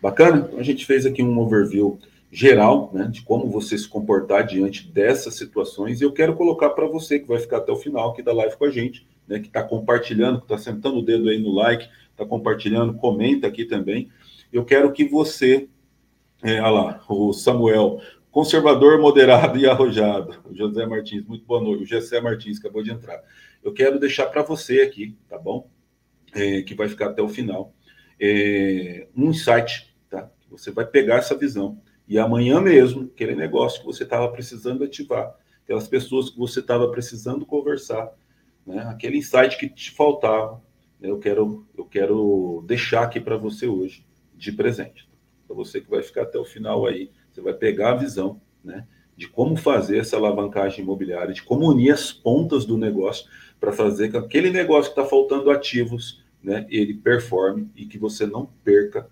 Bacana? 0.00 0.46
Então 0.46 0.58
a 0.58 0.62
gente 0.62 0.86
fez 0.86 1.04
aqui 1.04 1.22
um 1.22 1.38
overview 1.38 1.98
geral 2.32 2.90
né, 2.92 3.08
de 3.10 3.22
como 3.22 3.50
você 3.50 3.76
se 3.76 3.88
comportar 3.88 4.46
diante 4.46 4.86
dessas 4.88 5.34
situações. 5.34 6.00
E 6.00 6.04
eu 6.04 6.12
quero 6.12 6.36
colocar 6.36 6.70
para 6.70 6.86
você 6.86 7.18
que 7.18 7.26
vai 7.26 7.38
ficar 7.38 7.58
até 7.58 7.72
o 7.72 7.76
final 7.76 8.10
aqui 8.10 8.22
da 8.22 8.32
live 8.32 8.56
com 8.56 8.64
a 8.64 8.70
gente, 8.70 9.06
né, 9.26 9.40
que 9.40 9.48
está 9.48 9.62
compartilhando, 9.62 10.38
que 10.38 10.44
está 10.44 10.58
sentando 10.58 10.98
o 10.98 11.04
dedo 11.04 11.28
aí 11.28 11.38
no 11.38 11.52
like, 11.52 11.88
está 12.10 12.24
compartilhando, 12.24 12.94
comenta 12.94 13.46
aqui 13.46 13.64
também. 13.64 14.10
Eu 14.52 14.64
quero 14.64 14.92
que 14.92 15.04
você, 15.04 15.68
é, 16.42 16.60
olha 16.60 16.70
lá, 16.70 17.04
o 17.08 17.32
Samuel, 17.32 18.00
conservador, 18.30 19.00
moderado 19.00 19.58
e 19.58 19.66
arrojado. 19.66 20.36
O 20.48 20.54
José 20.54 20.86
Martins, 20.86 21.24
muito 21.24 21.44
boa 21.44 21.60
noite. 21.60 21.82
O 21.82 21.86
Gessé 21.86 22.20
Martins 22.20 22.58
acabou 22.58 22.82
de 22.82 22.90
entrar. 22.90 23.20
Eu 23.62 23.72
quero 23.72 23.98
deixar 23.98 24.26
para 24.26 24.42
você 24.42 24.80
aqui, 24.82 25.16
tá 25.28 25.38
bom? 25.38 25.68
É, 26.34 26.62
que 26.62 26.74
vai 26.74 26.88
ficar 26.88 27.06
até 27.06 27.20
o 27.22 27.28
final. 27.28 27.74
É, 28.20 29.08
um 29.16 29.30
insight, 29.30 29.94
tá? 30.08 30.30
Você 30.50 30.70
vai 30.70 30.86
pegar 30.86 31.16
essa 31.16 31.36
visão 31.36 31.80
e 32.10 32.18
amanhã 32.18 32.60
mesmo, 32.60 33.04
aquele 33.14 33.36
negócio 33.36 33.78
que 33.78 33.86
você 33.86 34.02
estava 34.02 34.28
precisando 34.32 34.82
ativar, 34.82 35.32
aquelas 35.62 35.86
pessoas 35.86 36.28
que 36.28 36.36
você 36.36 36.58
estava 36.58 36.90
precisando 36.90 37.46
conversar, 37.46 38.12
né? 38.66 38.82
aquele 38.88 39.18
insight 39.18 39.56
que 39.56 39.68
te 39.68 39.92
faltava, 39.92 40.60
né? 40.98 41.08
eu 41.08 41.20
quero, 41.20 41.64
eu 41.78 41.84
quero 41.84 42.64
deixar 42.66 43.04
aqui 43.04 43.20
para 43.20 43.36
você 43.36 43.68
hoje 43.68 44.04
de 44.34 44.50
presente. 44.50 45.08
Para 45.46 45.54
você 45.54 45.80
que 45.80 45.88
vai 45.88 46.02
ficar 46.02 46.22
até 46.22 46.36
o 46.36 46.44
final 46.44 46.84
aí, 46.84 47.12
você 47.30 47.40
vai 47.40 47.54
pegar 47.54 47.92
a 47.92 47.96
visão, 47.96 48.40
né, 48.64 48.88
de 49.16 49.28
como 49.28 49.56
fazer 49.56 49.98
essa 49.98 50.16
alavancagem 50.16 50.82
imobiliária, 50.82 51.32
de 51.32 51.44
como 51.44 51.68
unir 51.68 51.92
as 51.92 52.12
pontas 52.12 52.64
do 52.64 52.76
negócio 52.76 53.28
para 53.60 53.70
fazer 53.70 54.10
com 54.10 54.18
que 54.18 54.26
aquele 54.26 54.50
negócio 54.50 54.92
que 54.92 54.98
está 54.98 55.08
faltando 55.08 55.48
ativos, 55.48 56.19
né, 56.42 56.66
ele 56.70 56.94
performe 56.94 57.68
e 57.76 57.84
que 57.84 57.98
você 57.98 58.26
não 58.26 58.46
perca 58.64 59.08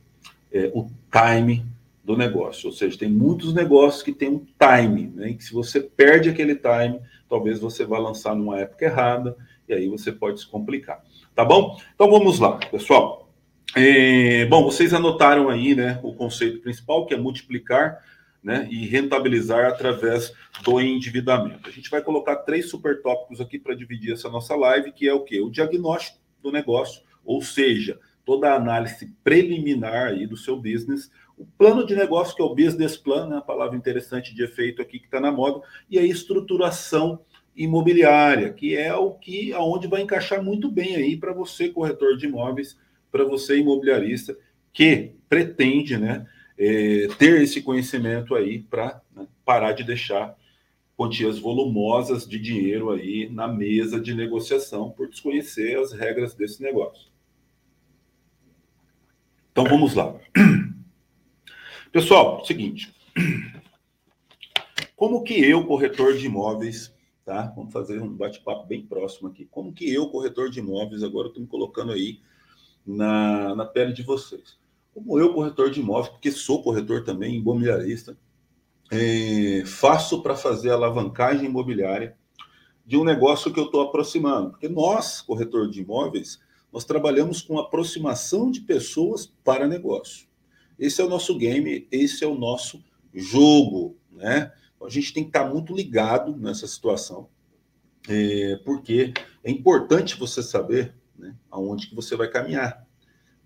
é, 0.53 0.71
o 0.75 0.91
time 1.11 1.65
do 2.03 2.17
negócio. 2.17 2.69
Ou 2.69 2.73
seja, 2.73 2.99
tem 2.99 3.11
muitos 3.11 3.53
negócios 3.53 4.03
que 4.03 4.13
tem 4.13 4.29
um 4.29 4.47
time, 4.59 5.13
né, 5.15 5.33
que 5.35 5.45
se 5.45 5.53
você 5.53 5.81
perde 5.81 6.31
aquele 6.31 6.55
time, 6.55 7.01
talvez 7.29 7.59
você 7.59 7.85
vá 7.85 7.99
lançar 7.99 8.35
numa 8.35 8.59
época 8.59 8.87
errada 8.87 9.37
e 9.69 9.75
aí 9.75 9.89
você 9.89 10.11
pode 10.11 10.41
se 10.41 10.47
complicar. 10.47 11.05
Tá 11.35 11.45
bom? 11.45 11.79
Então 11.95 12.11
vamos 12.11 12.39
lá, 12.39 12.57
pessoal. 12.57 13.29
É, 13.77 14.47
bom, 14.47 14.65
vocês 14.65 14.95
anotaram 14.95 15.51
aí 15.51 15.75
né, 15.75 16.01
o 16.03 16.15
conceito 16.15 16.61
principal, 16.61 17.05
que 17.05 17.13
é 17.13 17.19
multiplicar 17.19 18.03
né, 18.43 18.67
e 18.71 18.87
rentabilizar 18.87 19.67
através 19.67 20.33
do 20.65 20.81
endividamento. 20.81 21.69
A 21.69 21.73
gente 21.73 21.91
vai 21.91 22.01
colocar 22.01 22.37
três 22.37 22.71
super 22.71 23.03
tópicos 23.03 23.41
aqui 23.41 23.59
para 23.59 23.75
dividir 23.75 24.15
essa 24.15 24.31
nossa 24.31 24.57
live, 24.57 24.93
que 24.93 25.07
é 25.07 25.13
o 25.13 25.21
que? 25.21 25.41
O 25.41 25.51
diagnóstico 25.51 26.19
do 26.43 26.51
negócio, 26.51 27.03
ou 27.29 27.43
seja, 27.43 28.01
toda 28.25 28.51
a 28.51 28.57
análise 28.57 29.15
preliminar 29.23 30.09
aí 30.09 30.27
do 30.27 30.35
seu 30.35 30.57
business, 30.57 31.11
o 31.37 31.45
plano 31.45 31.85
de 31.85 31.95
negócio, 31.95 32.35
que 32.35 32.41
é 32.41 32.45
o 32.45 32.55
business 32.55 32.97
plan, 32.97 33.27
né, 33.27 33.37
a 33.37 33.43
palavra 33.43 33.77
interessante 33.77 34.35
de 34.35 34.43
efeito 34.43 34.81
aqui 34.81 34.99
que 34.99 35.05
está 35.05 35.21
na 35.21 35.31
moda, 35.31 35.61
e 35.91 35.99
a 35.99 36.03
estruturação 36.03 37.21
imobiliária, 37.55 38.51
que 38.51 38.75
é 38.75 38.95
o 38.95 39.11
que 39.11 39.53
aonde 39.53 39.87
vai 39.87 40.01
encaixar 40.01 40.43
muito 40.43 40.71
bem 40.71 40.97
aí 40.97 41.19
para 41.19 41.35
você, 41.35 41.69
corretor 41.69 42.17
de 42.17 42.25
imóveis, 42.25 42.79
para 43.13 43.25
você, 43.25 43.59
imobiliarista, 43.59 44.35
que 44.73 45.13
pretende 45.29 45.99
né, 45.99 46.27
é, 46.57 47.09
ter 47.19 47.43
esse 47.43 47.61
conhecimento 47.61 48.35
aí 48.35 48.61
para 48.61 49.03
né, 49.15 49.27
parar 49.45 49.73
de 49.73 49.85
deixar 49.85 50.35
quantias 50.97 51.39
volumosas 51.39 52.27
de 52.27 52.39
dinheiro 52.39 52.91
aí 52.91 53.29
na 53.31 53.47
mesa 53.47 54.01
de 54.01 54.15
negociação 54.15 54.91
por 54.91 55.11
desconhecer 55.11 55.79
as 55.79 55.93
regras 55.93 56.35
desse 56.35 56.63
negócio. 56.63 57.08
Então 59.59 59.69
vamos 59.69 59.93
lá. 59.93 60.15
Pessoal, 61.91 62.45
seguinte. 62.45 62.95
Como 64.95 65.25
que 65.25 65.35
eu, 65.35 65.67
corretor 65.67 66.17
de 66.17 66.27
imóveis, 66.27 66.95
tá? 67.25 67.53
Vamos 67.57 67.73
fazer 67.73 68.01
um 68.01 68.09
bate-papo 68.09 68.69
bem 68.69 68.87
próximo 68.87 69.29
aqui. 69.29 69.47
Como 69.51 69.73
que 69.73 69.93
eu, 69.93 70.11
corretor 70.11 70.49
de 70.49 70.61
imóveis, 70.61 71.03
agora 71.03 71.27
estou 71.27 71.43
me 71.43 71.49
colocando 71.49 71.91
aí 71.91 72.21
na, 72.87 73.57
na 73.57 73.65
pele 73.65 73.93
de 73.93 74.05
vocês. 74.05 74.57
Como 74.95 75.19
eu, 75.19 75.35
corretor 75.35 75.73
de 75.73 75.81
imóveis, 75.81 76.11
porque 76.11 76.31
sou 76.31 76.63
corretor 76.63 77.03
também, 77.03 77.35
imobiliarista, 77.35 78.17
é, 78.93 79.65
faço 79.67 80.23
para 80.23 80.37
fazer 80.37 80.71
alavancagem 80.71 81.47
imobiliária 81.47 82.17
de 82.87 82.97
um 82.97 83.03
negócio 83.03 83.53
que 83.53 83.59
eu 83.59 83.65
estou 83.65 83.81
aproximando? 83.81 84.51
Porque 84.51 84.69
nós, 84.69 85.21
corretor 85.21 85.69
de 85.69 85.81
imóveis, 85.81 86.39
nós 86.73 86.85
trabalhamos 86.85 87.43
com 87.43 87.59
aproximação 87.59 88.51
de 88.51 88.61
pessoas 88.61 89.27
para 89.45 89.67
negócio. 89.67 90.29
Esse 90.79 91.01
é 91.01 91.05
o 91.05 91.09
nosso 91.09 91.37
game, 91.37 91.89
esse 91.91 92.23
é 92.23 92.27
o 92.27 92.39
nosso 92.39 92.83
jogo, 93.13 93.97
né? 94.11 94.53
Então, 94.77 94.87
a 94.87 94.91
gente 94.91 95.13
tem 95.13 95.25
que 95.25 95.31
estar 95.31 95.49
muito 95.49 95.75
ligado 95.75 96.37
nessa 96.37 96.67
situação, 96.67 97.29
é, 98.09 98.61
porque 98.65 99.13
é 99.43 99.51
importante 99.51 100.19
você 100.19 100.43
saber 100.43 100.95
né, 101.19 101.35
aonde 101.51 101.89
que 101.89 101.95
você 101.97 102.15
vai 102.15 102.29
caminhar, 102.29 102.87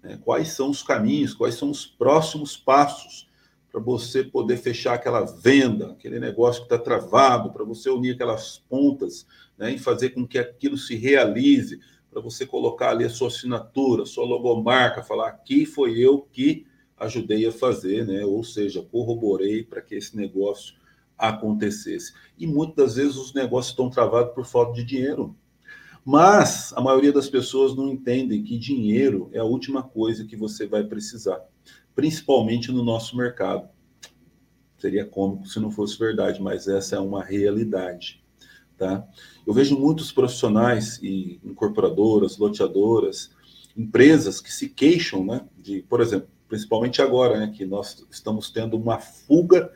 né? 0.02 0.18
quais 0.22 0.48
são 0.48 0.68
os 0.68 0.82
caminhos, 0.82 1.32
quais 1.32 1.54
são 1.54 1.70
os 1.70 1.86
próximos 1.86 2.56
passos 2.56 3.30
para 3.70 3.80
você 3.80 4.22
poder 4.22 4.58
fechar 4.58 4.92
aquela 4.92 5.24
venda, 5.24 5.92
aquele 5.92 6.20
negócio 6.20 6.60
que 6.60 6.66
está 6.66 6.78
travado, 6.78 7.50
para 7.50 7.64
você 7.64 7.88
unir 7.88 8.14
aquelas 8.14 8.58
pontas 8.68 9.26
né, 9.56 9.72
e 9.72 9.78
fazer 9.78 10.10
com 10.10 10.26
que 10.26 10.38
aquilo 10.38 10.76
se 10.76 10.94
realize, 10.94 11.80
para 12.12 12.20
você 12.20 12.44
colocar 12.44 12.90
ali 12.90 13.04
a 13.04 13.10
sua 13.10 13.28
assinatura, 13.28 14.04
sua 14.04 14.26
logomarca, 14.26 15.02
falar 15.02 15.28
aqui 15.28 15.64
foi 15.64 15.98
eu 15.98 16.20
que 16.30 16.66
ajudei 16.98 17.46
a 17.46 17.52
fazer, 17.52 18.06
né? 18.06 18.22
Ou 18.22 18.44
seja, 18.44 18.82
corroborei 18.82 19.64
para 19.64 19.80
que 19.80 19.94
esse 19.94 20.14
negócio 20.14 20.74
acontecesse. 21.16 22.12
E 22.38 22.46
muitas 22.46 22.76
das 22.76 22.96
vezes 22.96 23.16
os 23.16 23.32
negócios 23.32 23.72
estão 23.72 23.88
travados 23.88 24.34
por 24.34 24.44
falta 24.44 24.74
de 24.74 24.84
dinheiro. 24.84 25.34
Mas 26.04 26.72
a 26.74 26.82
maioria 26.82 27.12
das 27.12 27.30
pessoas 27.30 27.74
não 27.74 27.88
entendem 27.88 28.42
que 28.42 28.58
dinheiro 28.58 29.30
é 29.32 29.38
a 29.38 29.44
última 29.44 29.82
coisa 29.82 30.26
que 30.26 30.36
você 30.36 30.66
vai 30.66 30.84
precisar, 30.84 31.40
principalmente 31.94 32.70
no 32.70 32.84
nosso 32.84 33.16
mercado. 33.16 33.68
Seria 34.76 35.06
cômico 35.06 35.46
se 35.46 35.58
não 35.60 35.70
fosse 35.70 35.98
verdade, 35.98 36.42
mas 36.42 36.68
essa 36.68 36.96
é 36.96 36.98
uma 36.98 37.24
realidade. 37.24 38.21
Tá? 38.82 39.06
Eu 39.46 39.54
vejo 39.54 39.78
muitos 39.78 40.10
profissionais 40.10 40.98
e 41.00 41.38
incorporadoras, 41.44 42.36
loteadoras, 42.36 43.30
empresas 43.76 44.40
que 44.40 44.52
se 44.52 44.68
queixam, 44.68 45.24
né, 45.24 45.42
de, 45.56 45.82
por 45.82 46.00
exemplo, 46.00 46.26
principalmente 46.48 47.00
agora, 47.00 47.38
né, 47.38 47.52
que 47.56 47.64
nós 47.64 48.04
estamos 48.10 48.50
tendo 48.50 48.76
uma 48.76 48.98
fuga 48.98 49.70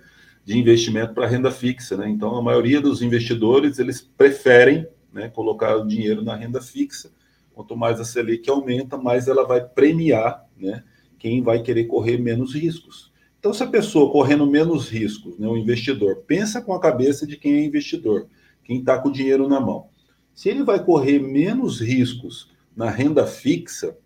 de 0.45 0.59
investimento 0.59 1.15
para 1.15 1.29
renda 1.29 1.53
fixa, 1.53 1.97
né? 1.97 2.09
Então 2.09 2.35
a 2.35 2.43
maioria 2.43 2.81
dos 2.81 3.01
investidores 3.01 3.79
eles 3.79 4.01
preferem, 4.01 4.89
né, 5.13 5.29
colocar 5.29 5.77
o 5.77 5.87
dinheiro 5.87 6.25
na 6.25 6.35
renda 6.35 6.61
fixa. 6.61 7.13
Quanto 7.55 7.77
mais 7.77 8.01
a 8.01 8.05
Selic 8.05 8.51
aumenta, 8.51 8.97
mais 8.97 9.29
ela 9.29 9.47
vai 9.47 9.65
premiar, 9.65 10.45
né, 10.57 10.83
quem 11.17 11.45
vai 11.45 11.63
querer 11.63 11.85
correr 11.85 12.19
menos 12.19 12.57
riscos. 12.57 13.13
Então 13.39 13.55
se 13.55 13.63
a 13.63 13.69
pessoa 13.69 14.11
correndo 14.11 14.45
menos 14.49 14.89
riscos, 14.89 15.39
né, 15.39 15.47
o 15.47 15.57
investidor 15.57 16.25
pensa 16.27 16.61
com 16.61 16.75
a 16.75 16.81
cabeça 16.81 17.25
de 17.25 17.37
quem 17.37 17.55
é 17.55 17.65
investidor 17.65 18.27
quem 18.67 18.81
está 18.81 18.99
com 18.99 19.09
o 19.09 19.13
dinheiro 19.13 19.49
na 19.49 19.61
mão. 19.61 19.89
Se 20.35 20.49
ele 20.49 20.65
vai 20.65 20.85
correr 20.85 21.21
menos 21.21 21.81
riscos 21.81 22.51
na 22.77 22.91
renda 22.91 23.25
fixa, 23.25 23.97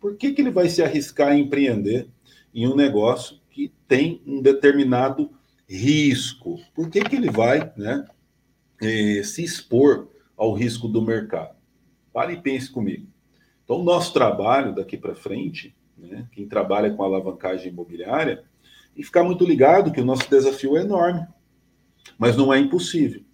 por 0.00 0.16
que, 0.16 0.32
que 0.32 0.40
ele 0.40 0.50
vai 0.50 0.70
se 0.70 0.82
arriscar 0.82 1.28
a 1.28 1.38
empreender 1.38 2.08
em 2.52 2.66
um 2.66 2.74
negócio 2.74 3.38
que 3.50 3.70
tem 3.86 4.22
um 4.26 4.40
determinado 4.40 5.30
risco? 5.68 6.58
Por 6.74 6.88
que, 6.88 7.02
que 7.02 7.14
ele 7.14 7.30
vai 7.30 7.70
né, 7.76 8.06
eh, 8.80 9.22
se 9.22 9.44
expor 9.44 10.08
ao 10.34 10.54
risco 10.54 10.88
do 10.88 11.02
mercado? 11.02 11.54
Pare 12.10 12.32
e 12.32 12.40
pense 12.40 12.70
comigo. 12.70 13.06
Então, 13.62 13.84
nosso 13.84 14.14
trabalho 14.14 14.74
daqui 14.74 14.96
para 14.96 15.14
frente, 15.14 15.76
né, 15.98 16.26
quem 16.32 16.48
trabalha 16.48 16.90
com 16.90 17.02
alavancagem 17.02 17.70
imobiliária, 17.70 18.44
e 18.96 19.04
ficar 19.04 19.22
muito 19.22 19.44
ligado 19.44 19.92
que 19.92 20.00
o 20.00 20.04
nosso 20.04 20.28
desafio 20.30 20.76
é 20.78 20.80
enorme, 20.80 21.26
mas 22.18 22.34
não 22.34 22.52
é 22.52 22.58
impossível. 22.58 23.25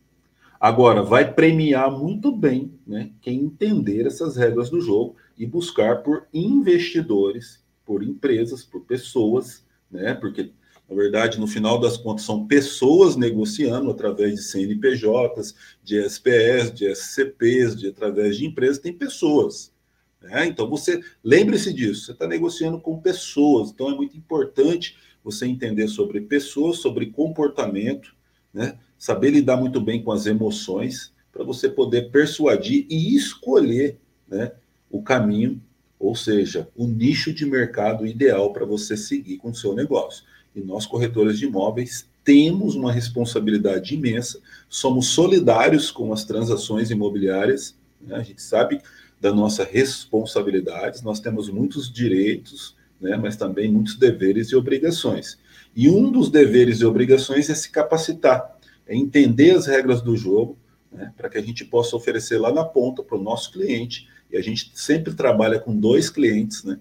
Agora, 0.62 1.02
vai 1.02 1.34
premiar 1.34 1.90
muito 1.90 2.30
bem 2.30 2.78
né, 2.86 3.10
quem 3.20 3.40
entender 3.40 4.06
essas 4.06 4.36
regras 4.36 4.70
do 4.70 4.80
jogo 4.80 5.16
e 5.36 5.44
buscar 5.44 6.04
por 6.04 6.28
investidores, 6.32 7.60
por 7.84 8.00
empresas, 8.00 8.62
por 8.62 8.82
pessoas, 8.82 9.66
né? 9.90 10.14
Porque, 10.14 10.52
na 10.88 10.94
verdade, 10.94 11.40
no 11.40 11.48
final 11.48 11.80
das 11.80 11.96
contas, 11.96 12.24
são 12.24 12.46
pessoas 12.46 13.16
negociando 13.16 13.90
através 13.90 14.36
de 14.36 14.42
CNPJs, 14.44 15.52
de 15.82 15.98
SPS, 15.98 16.72
de 16.72 16.86
SCPs, 16.86 17.74
de 17.74 17.88
através 17.88 18.36
de 18.36 18.46
empresas, 18.46 18.78
tem 18.78 18.92
pessoas. 18.92 19.72
Né? 20.20 20.46
Então, 20.46 20.70
você 20.70 21.00
lembre-se 21.24 21.72
disso, 21.72 22.06
você 22.06 22.12
está 22.12 22.28
negociando 22.28 22.80
com 22.80 23.00
pessoas, 23.00 23.72
então 23.72 23.90
é 23.90 23.96
muito 23.96 24.16
importante 24.16 24.96
você 25.24 25.44
entender 25.44 25.88
sobre 25.88 26.20
pessoas, 26.20 26.76
sobre 26.76 27.06
comportamento, 27.06 28.14
né? 28.54 28.78
Saber 29.02 29.30
lidar 29.30 29.56
muito 29.56 29.80
bem 29.80 30.00
com 30.00 30.12
as 30.12 30.26
emoções, 30.26 31.12
para 31.32 31.42
você 31.42 31.68
poder 31.68 32.12
persuadir 32.12 32.86
e 32.88 33.16
escolher 33.16 33.98
né, 34.28 34.52
o 34.88 35.02
caminho, 35.02 35.60
ou 35.98 36.14
seja, 36.14 36.68
o 36.76 36.86
nicho 36.86 37.34
de 37.34 37.44
mercado 37.44 38.06
ideal 38.06 38.52
para 38.52 38.64
você 38.64 38.96
seguir 38.96 39.38
com 39.38 39.50
o 39.50 39.54
seu 39.56 39.74
negócio. 39.74 40.22
E 40.54 40.60
nós, 40.60 40.86
corretores 40.86 41.36
de 41.36 41.46
imóveis, 41.46 42.06
temos 42.22 42.76
uma 42.76 42.92
responsabilidade 42.92 43.96
imensa, 43.96 44.38
somos 44.68 45.08
solidários 45.08 45.90
com 45.90 46.12
as 46.12 46.24
transações 46.24 46.92
imobiliárias, 46.92 47.74
né? 48.00 48.14
a 48.14 48.22
gente 48.22 48.40
sabe 48.40 48.80
da 49.20 49.34
nossa 49.34 49.64
responsabilidade, 49.64 51.02
nós 51.02 51.18
temos 51.18 51.50
muitos 51.50 51.92
direitos, 51.92 52.76
né? 53.00 53.16
mas 53.16 53.34
também 53.34 53.68
muitos 53.68 53.96
deveres 53.96 54.50
e 54.50 54.54
obrigações. 54.54 55.40
E 55.74 55.90
um 55.90 56.08
dos 56.08 56.30
deveres 56.30 56.78
e 56.78 56.84
obrigações 56.84 57.50
é 57.50 57.54
se 57.56 57.68
capacitar 57.68 58.61
entender 58.94 59.52
as 59.52 59.66
regras 59.66 60.02
do 60.02 60.16
jogo, 60.16 60.56
né, 60.90 61.12
para 61.16 61.28
que 61.28 61.38
a 61.38 61.42
gente 61.42 61.64
possa 61.64 61.96
oferecer 61.96 62.38
lá 62.38 62.52
na 62.52 62.64
ponta 62.64 63.02
para 63.02 63.16
o 63.16 63.22
nosso 63.22 63.52
cliente. 63.52 64.08
E 64.30 64.36
a 64.36 64.42
gente 64.42 64.70
sempre 64.74 65.14
trabalha 65.14 65.58
com 65.58 65.76
dois 65.76 66.10
clientes, 66.10 66.64
né, 66.64 66.78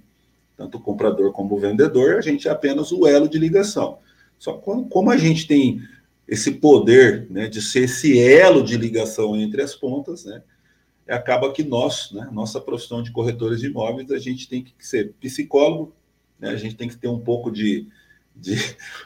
tanto 0.58 0.78
o 0.78 0.82
comprador 0.82 1.32
como 1.32 1.56
o 1.56 1.60
vendedor, 1.60 2.18
a 2.18 2.22
gente 2.22 2.48
é 2.48 2.52
apenas 2.52 2.92
o 2.92 3.08
elo 3.08 3.28
de 3.28 3.40
ligação. 3.40 3.98
Só 4.38 4.54
que 4.54 4.64
como 4.90 5.10
a 5.10 5.18
gente 5.18 5.48
tem 5.48 5.82
esse 6.28 6.52
poder 6.52 7.28
né, 7.30 7.48
de 7.48 7.62
ser 7.62 7.84
esse 7.84 8.20
elo 8.20 8.64
de 8.64 8.78
ligação 8.78 9.36
entre 9.36 9.62
as 9.62 9.76
pontas, 9.76 10.26
né, 10.26 10.42
acaba 11.08 11.52
que 11.52 11.64
nós, 11.64 12.12
né, 12.12 12.30
nossa 12.32 12.60
profissão 12.62 13.04
de 13.04 13.12
corretores 13.12 13.60
de 13.60 13.68
imóveis, 13.68 14.12
a 14.12 14.18
gente 14.18 14.48
tem 14.48 14.64
que 14.64 14.74
ser 14.80 15.14
psicólogo, 15.20 15.94
né, 16.40 16.50
a 16.50 16.56
gente 16.56 16.76
tem 16.76 16.88
que 16.88 16.98
ter 16.98 17.08
um 17.08 17.20
pouco 17.20 17.52
de, 17.52 17.88
de 18.36 18.56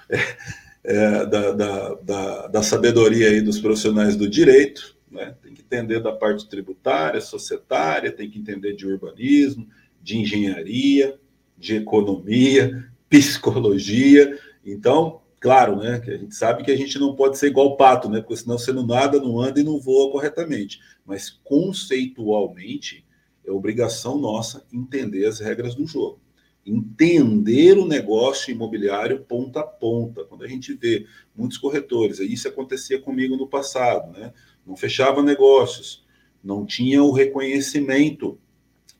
é, 0.86 1.26
da, 1.26 1.52
da, 1.52 1.93
da, 1.95 2.48
da, 2.48 2.63
sabedoria 2.63 3.30
aí 3.30 3.41
dos 3.41 3.60
profissionais 3.60 4.15
do 4.15 4.30
direito, 4.30 4.95
né? 5.10 5.36
tem 5.41 5.54
que 5.54 5.62
entender 5.62 6.00
da 6.00 6.12
parte 6.12 6.48
tributária, 6.48 7.19
societária, 7.19 8.12
tem 8.12 8.30
que 8.30 8.38
entender 8.38 8.74
de 8.74 8.86
urbanismo, 8.86 9.67
de 10.02 10.17
engenharia, 10.19 11.19
de 11.58 11.76
economia, 11.76 12.88
psicologia. 13.10 14.39
Então, 14.63 15.21
claro, 15.39 15.78
né, 15.78 16.00
que 16.00 16.12
a 16.12 16.17
gente 16.17 16.36
sabe 16.36 16.63
que 16.63 16.71
a 16.71 16.78
gente 16.78 17.00
não 17.00 17.15
pode 17.15 17.38
ser 17.39 17.48
igual 17.48 17.76
pato, 17.76 18.08
né, 18.08 18.21
porque 18.21 18.38
senão 18.38 18.58
você 18.58 18.71
não 18.71 18.86
nada, 18.86 19.19
não 19.19 19.39
anda 19.39 19.60
e 19.60 19.63
não 19.63 19.80
voa 19.80 20.12
corretamente. 20.12 20.80
Mas 21.04 21.30
conceitualmente, 21.43 23.04
é 23.43 23.52
obrigação 23.52 24.19
nossa 24.19 24.63
entender 24.71 25.26
as 25.26 25.39
regras 25.39 25.74
do 25.74 25.86
jogo 25.88 26.25
entender 26.65 27.78
o 27.78 27.86
negócio 27.86 28.51
imobiliário 28.51 29.23
ponta 29.23 29.60
a 29.60 29.63
ponta. 29.63 30.23
Quando 30.25 30.43
a 30.43 30.47
gente 30.47 30.73
vê 30.73 31.06
muitos 31.36 31.58
corretores, 31.58 32.19
isso 32.19 32.47
acontecia 32.47 32.99
comigo 32.99 33.38
no 33.38 33.47
passado, 33.47 34.12
né? 34.12 34.34
Não 34.65 34.75
fechava 34.75 35.21
negócios, 35.21 36.04
não 36.43 36.65
tinha 36.65 37.04
o 37.04 37.12
reconhecimento 37.12 38.39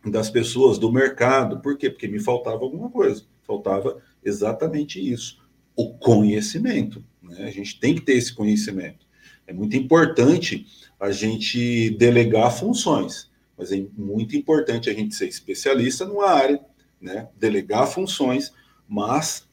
das 0.06 0.30
pessoas 0.30 0.78
do 0.78 0.92
mercado. 0.92 1.60
Por 1.60 1.76
quê? 1.76 1.90
Porque 1.90 2.08
me 2.08 2.20
faltava 2.20 2.64
alguma 2.64 2.90
coisa. 2.90 3.24
Faltava 3.42 4.00
exatamente 4.24 5.00
isso, 5.00 5.40
o 5.76 5.94
conhecimento. 5.94 7.04
Né? 7.22 7.46
A 7.46 7.52
gente 7.52 7.80
tem 7.80 7.96
que 7.96 8.02
ter 8.02 8.14
esse 8.14 8.34
conhecimento. 8.34 9.06
É 9.48 9.54
muito 9.54 9.76
importante 9.76 10.66
a 11.00 11.12
gente 11.12 11.92
delegar 11.92 12.56
funções, 12.56 13.30
mas 13.58 13.72
é 13.72 13.86
muito 13.96 14.36
importante 14.36 14.90
a 14.90 14.94
gente 14.94 15.16
ser 15.16 15.28
especialista 15.28 16.06
numa 16.06 16.30
área 16.30 16.60
né, 17.06 17.30
delegar 17.38 17.86
funções, 17.88 18.52
mas 18.90 19.48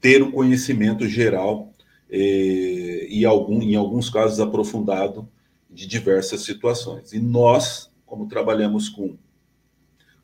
ter 0.00 0.22
um 0.22 0.32
conhecimento 0.32 1.06
geral 1.06 1.72
eh, 2.10 3.06
e 3.08 3.24
algum, 3.24 3.62
em 3.62 3.76
alguns 3.76 4.10
casos 4.10 4.40
aprofundado 4.40 5.28
de 5.70 5.86
diversas 5.86 6.42
situações. 6.42 7.12
E 7.12 7.20
nós, 7.20 7.92
como 8.04 8.26
trabalhamos 8.26 8.88
com 8.88 9.16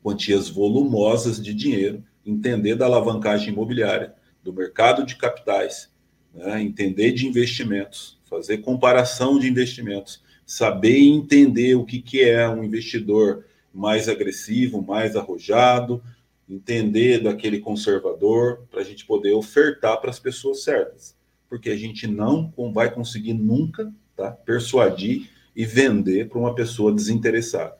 quantias 0.03 0.49
volumosas 0.49 1.41
de 1.41 1.53
dinheiro, 1.53 2.03
entender 2.25 2.75
da 2.75 2.85
alavancagem 2.85 3.53
imobiliária, 3.53 4.13
do 4.43 4.51
mercado 4.51 5.05
de 5.05 5.15
capitais, 5.15 5.89
né, 6.33 6.61
entender 6.61 7.13
de 7.13 7.25
investimentos, 7.25 8.19
fazer 8.25 8.57
comparação 8.57 9.39
de 9.39 9.47
investimentos, 9.47 10.21
saber 10.45 10.99
entender 10.99 11.75
o 11.75 11.85
que, 11.85 12.01
que 12.01 12.21
é 12.23 12.47
um 12.49 12.61
investidor 12.61 13.45
mais 13.73 14.09
agressivo, 14.09 14.81
mais 14.81 15.15
arrojado, 15.15 16.03
entender 16.49 17.21
daquele 17.21 17.59
conservador, 17.59 18.65
para 18.71 18.81
a 18.81 18.83
gente 18.83 19.05
poder 19.05 19.33
ofertar 19.33 19.99
para 19.99 20.09
as 20.09 20.19
pessoas 20.19 20.63
certas. 20.63 21.15
porque 21.49 21.69
a 21.69 21.77
gente 21.77 22.07
não 22.07 22.51
vai 22.73 22.93
conseguir 22.93 23.33
nunca 23.33 23.89
tá, 24.17 24.31
persuadir 24.31 25.29
e 25.55 25.65
vender 25.65 26.27
para 26.27 26.39
uma 26.39 26.53
pessoa 26.53 26.93
desinteressada. 26.93 27.77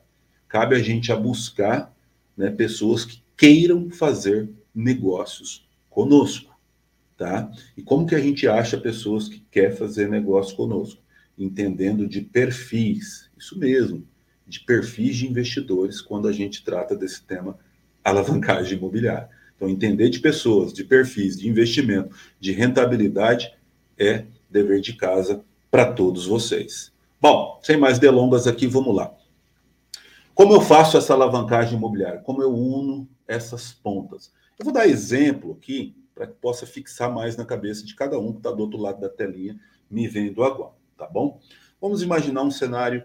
Cabe 0.48 0.74
a 0.74 0.78
gente 0.78 1.12
a 1.12 1.16
buscar 1.16 1.94
né, 2.34 2.50
pessoas 2.50 3.04
que 3.04 3.22
queiram 3.36 3.90
fazer 3.90 4.48
negócios 4.74 5.68
conosco, 5.90 6.58
tá? 7.14 7.50
E 7.76 7.82
como 7.82 8.06
que 8.06 8.14
a 8.14 8.20
gente 8.20 8.48
acha 8.48 8.78
pessoas 8.78 9.28
que 9.28 9.44
querem 9.50 9.76
fazer 9.76 10.08
negócio 10.08 10.56
conosco? 10.56 11.02
Entendendo 11.36 12.08
de 12.08 12.22
perfis, 12.22 13.30
isso 13.36 13.58
mesmo, 13.58 14.02
de 14.46 14.60
perfis 14.60 15.16
de 15.16 15.26
investidores 15.26 16.00
quando 16.00 16.26
a 16.26 16.32
gente 16.32 16.64
trata 16.64 16.96
desse 16.96 17.22
tema 17.22 17.58
alavancagem 18.08 18.78
imobiliária. 18.78 19.28
Então, 19.56 19.68
entender 19.68 20.08
de 20.08 20.20
pessoas, 20.20 20.72
de 20.72 20.84
perfis, 20.84 21.38
de 21.38 21.48
investimento, 21.48 22.14
de 22.38 22.52
rentabilidade 22.52 23.52
é 23.98 24.24
dever 24.48 24.80
de 24.80 24.92
casa 24.92 25.44
para 25.70 25.92
todos 25.92 26.26
vocês. 26.26 26.92
Bom, 27.20 27.58
sem 27.62 27.76
mais 27.76 27.98
delongas 27.98 28.46
aqui, 28.46 28.66
vamos 28.66 28.94
lá. 28.94 29.12
Como 30.34 30.52
eu 30.52 30.60
faço 30.60 30.96
essa 30.96 31.14
alavancagem 31.14 31.76
imobiliária? 31.76 32.20
Como 32.20 32.40
eu 32.40 32.54
uno 32.54 33.08
essas 33.26 33.72
pontas? 33.72 34.32
Eu 34.56 34.64
vou 34.64 34.72
dar 34.72 34.86
exemplo 34.86 35.56
aqui 35.58 35.96
para 36.14 36.26
que 36.28 36.34
possa 36.34 36.64
fixar 36.64 37.12
mais 37.12 37.36
na 37.36 37.44
cabeça 37.44 37.84
de 37.84 37.94
cada 37.94 38.18
um 38.18 38.32
que 38.32 38.38
está 38.38 38.52
do 38.52 38.62
outro 38.62 38.78
lado 38.78 39.00
da 39.00 39.08
telinha 39.08 39.58
me 39.90 40.06
vendo 40.06 40.44
agora, 40.44 40.74
tá 40.96 41.06
bom? 41.06 41.40
Vamos 41.80 42.02
imaginar 42.02 42.42
um 42.42 42.50
cenário 42.50 43.04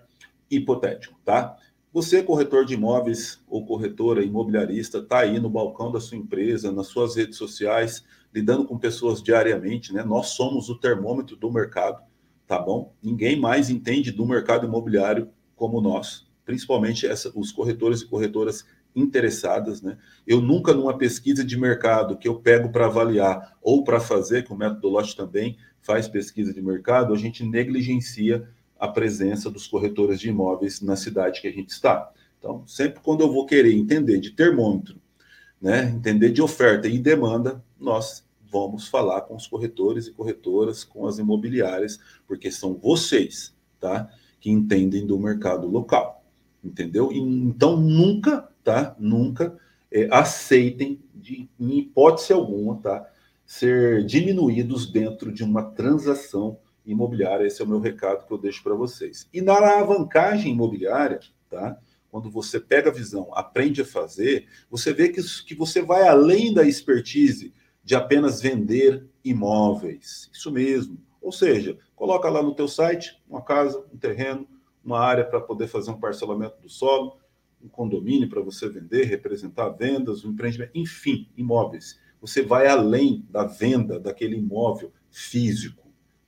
hipotético, 0.49 1.19
tá? 1.23 1.57
Você, 1.93 2.23
corretor 2.23 2.65
de 2.65 2.73
imóveis 2.73 3.41
ou 3.47 3.65
corretora 3.65 4.23
imobiliarista, 4.23 4.97
está 4.97 5.19
aí 5.19 5.39
no 5.39 5.49
balcão 5.49 5.91
da 5.91 6.01
sua 6.01 6.17
empresa, 6.17 6.71
nas 6.71 6.87
suas 6.87 7.15
redes 7.15 7.37
sociais, 7.37 8.03
lidando 8.33 8.65
com 8.65 8.79
pessoas 8.79 9.21
diariamente, 9.21 9.93
né? 9.93 10.03
Nós 10.03 10.29
somos 10.29 10.69
o 10.69 10.79
termômetro 10.79 11.35
do 11.35 11.51
mercado, 11.51 12.01
tá 12.47 12.57
bom? 12.57 12.95
Ninguém 13.01 13.39
mais 13.39 13.69
entende 13.69 14.11
do 14.11 14.25
mercado 14.25 14.65
imobiliário 14.65 15.29
como 15.55 15.79
nós 15.79 16.25
principalmente 16.45 17.07
essa, 17.07 17.31
os 17.35 17.51
corretores 17.51 18.01
e 18.01 18.07
corretoras 18.07 18.65
interessadas, 18.95 19.81
né? 19.81 19.97
Eu 20.25 20.39
nunca 20.39 20.73
numa 20.73 20.95
pesquisa 20.95 21.43
de 21.43 21.57
mercado 21.57 22.17
que 22.17 22.27
eu 22.27 22.35
pego 22.35 22.71
para 22.71 22.85
avaliar 22.85 23.57
ou 23.61 23.83
para 23.83 23.99
fazer, 23.99 24.43
que 24.43 24.53
o 24.53 24.55
método 24.55 24.87
Lote 24.87 25.15
também 25.15 25.57
faz 25.81 26.07
pesquisa 26.07 26.53
de 26.53 26.61
mercado, 26.61 27.13
a 27.13 27.17
gente 27.17 27.43
negligencia 27.43 28.47
a 28.83 28.87
presença 28.87 29.49
dos 29.49 29.67
corretores 29.67 30.19
de 30.19 30.29
imóveis 30.29 30.81
na 30.81 30.95
cidade 30.95 31.41
que 31.41 31.47
a 31.47 31.51
gente 31.51 31.69
está. 31.69 32.11
Então, 32.39 32.65
sempre 32.67 32.99
quando 33.01 33.21
eu 33.21 33.31
vou 33.31 33.45
querer 33.45 33.73
entender 33.73 34.19
de 34.19 34.31
termômetro, 34.31 35.01
né, 35.61 35.89
entender 35.89 36.31
de 36.31 36.41
oferta 36.41 36.87
e 36.87 36.97
demanda, 36.99 37.63
nós 37.79 38.25
vamos 38.51 38.87
falar 38.87 39.21
com 39.21 39.35
os 39.35 39.47
corretores 39.47 40.07
e 40.07 40.11
corretoras, 40.11 40.83
com 40.83 41.07
as 41.07 41.17
imobiliárias, 41.17 41.99
porque 42.27 42.51
são 42.51 42.73
vocês, 42.73 43.53
tá, 43.79 44.09
que 44.39 44.49
entendem 44.49 45.05
do 45.05 45.17
mercado 45.17 45.67
local 45.67 46.23
entendeu? 46.63 47.11
Então 47.11 47.75
nunca, 47.77 48.47
tá? 48.63 48.95
Nunca 48.97 49.57
é, 49.91 50.07
aceitem, 50.11 50.99
de, 51.13 51.49
em 51.59 51.79
hipótese 51.79 52.31
alguma, 52.31 52.77
tá? 52.77 53.09
Ser 53.45 54.05
diminuídos 54.05 54.89
dentro 54.89 55.31
de 55.31 55.43
uma 55.43 55.63
transação 55.63 56.57
imobiliária. 56.85 57.45
Esse 57.45 57.61
é 57.61 57.65
o 57.65 57.67
meu 57.67 57.79
recado 57.79 58.25
que 58.25 58.33
eu 58.33 58.37
deixo 58.37 58.63
para 58.63 58.73
vocês. 58.73 59.27
E 59.33 59.41
na 59.41 59.55
alavancagem 59.55 60.51
imobiliária, 60.51 61.19
tá? 61.49 61.77
Quando 62.09 62.29
você 62.29 62.59
pega 62.59 62.89
a 62.89 62.93
visão, 62.93 63.29
aprende 63.33 63.81
a 63.81 63.85
fazer, 63.85 64.47
você 64.69 64.93
vê 64.93 65.09
que, 65.09 65.21
que 65.45 65.55
você 65.55 65.81
vai 65.81 66.07
além 66.07 66.53
da 66.53 66.63
expertise 66.63 67.53
de 67.83 67.95
apenas 67.95 68.41
vender 68.41 69.05
imóveis. 69.23 70.29
Isso 70.31 70.51
mesmo. 70.51 70.97
Ou 71.21 71.31
seja, 71.31 71.77
coloca 71.95 72.29
lá 72.29 72.41
no 72.41 72.53
teu 72.53 72.67
site 72.67 73.21
uma 73.27 73.41
casa, 73.41 73.83
um 73.91 73.97
terreno, 73.97 74.47
uma 74.83 74.99
área 74.99 75.23
para 75.23 75.41
poder 75.41 75.67
fazer 75.67 75.91
um 75.91 75.99
parcelamento 75.99 76.61
do 76.61 76.69
solo, 76.69 77.17
um 77.63 77.67
condomínio 77.67 78.29
para 78.29 78.41
você 78.41 78.67
vender, 78.67 79.05
representar 79.05 79.69
vendas, 79.69 80.25
um 80.25 80.31
empreendimento, 80.31 80.71
enfim, 80.75 81.29
imóveis. 81.37 81.99
Você 82.19 82.41
vai 82.41 82.67
além 82.67 83.25
da 83.29 83.45
venda 83.45 83.99
daquele 83.99 84.35
imóvel 84.35 84.91
físico. 85.09 85.82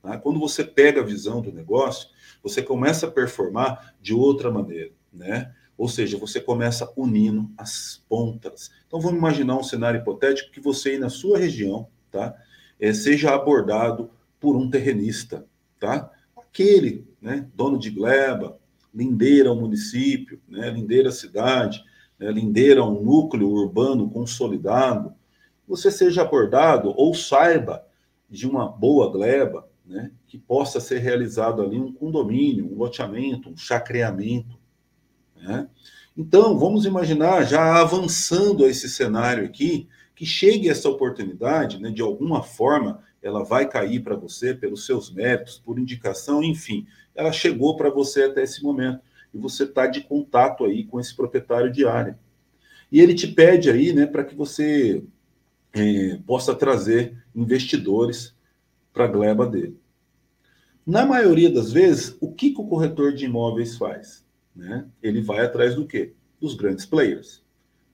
Tá? 0.06 0.16
Quando 0.16 0.38
você 0.38 0.62
pega 0.62 1.00
a 1.00 1.04
visão 1.04 1.42
do 1.42 1.52
negócio, 1.52 2.08
você 2.40 2.62
começa 2.62 3.08
a 3.08 3.10
performar 3.10 3.96
de 4.00 4.14
outra 4.14 4.52
maneira, 4.52 4.92
né? 5.12 5.52
Ou 5.76 5.88
seja, 5.88 6.16
você 6.16 6.40
começa 6.40 6.88
unindo 6.96 7.50
as 7.58 8.04
pontas. 8.08 8.70
Então 8.86 9.00
vamos 9.00 9.18
imaginar 9.18 9.56
um 9.56 9.64
cenário 9.64 10.00
hipotético 10.00 10.52
que 10.52 10.60
você 10.60 10.90
aí 10.90 10.98
na 10.98 11.08
sua 11.08 11.38
região, 11.38 11.88
tá? 12.08 12.36
É, 12.78 12.92
seja 12.92 13.34
abordado 13.34 14.08
por 14.38 14.54
um 14.54 14.70
terrenista, 14.70 15.44
tá? 15.80 16.08
Aquele 16.36 17.04
né, 17.20 17.48
dono 17.52 17.76
de 17.76 17.90
gleba, 17.90 18.60
lindeira 18.94 19.48
ao 19.48 19.56
município, 19.56 20.40
né, 20.48 20.70
lindeira 20.70 21.08
à 21.08 21.12
cidade, 21.12 21.84
né, 22.16 22.30
lindeira 22.30 22.80
a 22.80 22.86
um 22.88 23.02
núcleo 23.02 23.48
urbano 23.48 24.08
consolidado, 24.08 25.12
você 25.66 25.90
seja 25.90 26.22
abordado 26.22 26.94
ou 26.96 27.12
saiba 27.12 27.84
de 28.30 28.46
uma 28.46 28.68
boa 28.68 29.10
gleba, 29.10 29.68
né, 29.86 30.10
que 30.26 30.36
possa 30.36 30.80
ser 30.80 30.98
realizado 30.98 31.62
ali 31.62 31.78
um 31.78 31.92
condomínio, 31.92 32.70
um 32.70 32.76
loteamento, 32.76 33.48
um 33.48 33.56
chacreamento. 33.56 34.58
Né? 35.36 35.68
Então, 36.16 36.58
vamos 36.58 36.84
imaginar, 36.84 37.44
já 37.44 37.80
avançando 37.80 38.64
a 38.64 38.68
esse 38.68 38.88
cenário 38.88 39.44
aqui, 39.44 39.88
que 40.14 40.26
chegue 40.26 40.68
essa 40.68 40.88
oportunidade, 40.88 41.80
né, 41.80 41.90
de 41.90 42.02
alguma 42.02 42.42
forma, 42.42 43.02
ela 43.22 43.44
vai 43.44 43.68
cair 43.68 44.00
para 44.00 44.16
você 44.16 44.54
pelos 44.54 44.86
seus 44.86 45.12
méritos, 45.12 45.58
por 45.58 45.78
indicação, 45.78 46.42
enfim, 46.42 46.86
ela 47.14 47.32
chegou 47.32 47.76
para 47.76 47.90
você 47.90 48.24
até 48.24 48.42
esse 48.42 48.62
momento 48.62 49.00
e 49.32 49.38
você 49.38 49.64
está 49.64 49.86
de 49.86 50.00
contato 50.02 50.64
aí 50.64 50.84
com 50.84 50.98
esse 50.98 51.14
proprietário 51.14 51.70
de 51.70 51.86
área. 51.86 52.18
E 52.90 53.00
ele 53.00 53.14
te 53.14 53.26
pede 53.26 53.70
aí, 53.70 53.92
né, 53.92 54.06
para 54.06 54.24
que 54.24 54.34
você 54.34 55.02
é, 55.74 56.18
possa 56.26 56.54
trazer 56.54 57.16
investidores 57.34 58.35
para 58.96 59.04
a 59.04 59.08
gleba 59.08 59.46
dele. 59.46 59.78
Na 60.86 61.04
maioria 61.04 61.50
das 61.50 61.70
vezes, 61.70 62.16
o 62.18 62.32
que, 62.32 62.50
que 62.52 62.60
o 62.60 62.66
corretor 62.66 63.12
de 63.12 63.26
imóveis 63.26 63.76
faz? 63.76 64.24
Né? 64.54 64.86
Ele 65.02 65.20
vai 65.20 65.44
atrás 65.44 65.74
do 65.74 65.86
quê? 65.86 66.14
Dos 66.40 66.54
grandes 66.54 66.86
players, 66.86 67.44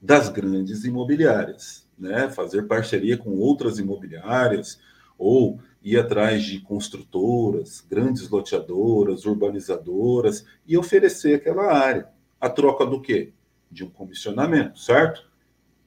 das 0.00 0.28
grandes 0.28 0.84
imobiliárias, 0.84 1.88
né? 1.98 2.30
Fazer 2.30 2.68
parceria 2.68 3.16
com 3.16 3.30
outras 3.30 3.78
imobiliárias, 3.78 4.78
ou 5.18 5.58
ir 5.82 5.98
atrás 5.98 6.44
de 6.44 6.60
construtoras, 6.60 7.84
grandes 7.88 8.28
loteadoras, 8.28 9.24
urbanizadoras 9.24 10.44
e 10.66 10.76
oferecer 10.76 11.34
aquela 11.34 11.72
área. 11.72 12.08
A 12.40 12.48
troca 12.48 12.86
do 12.86 13.00
quê? 13.00 13.32
De 13.70 13.82
um 13.82 13.90
comissionamento, 13.90 14.78
certo? 14.78 15.28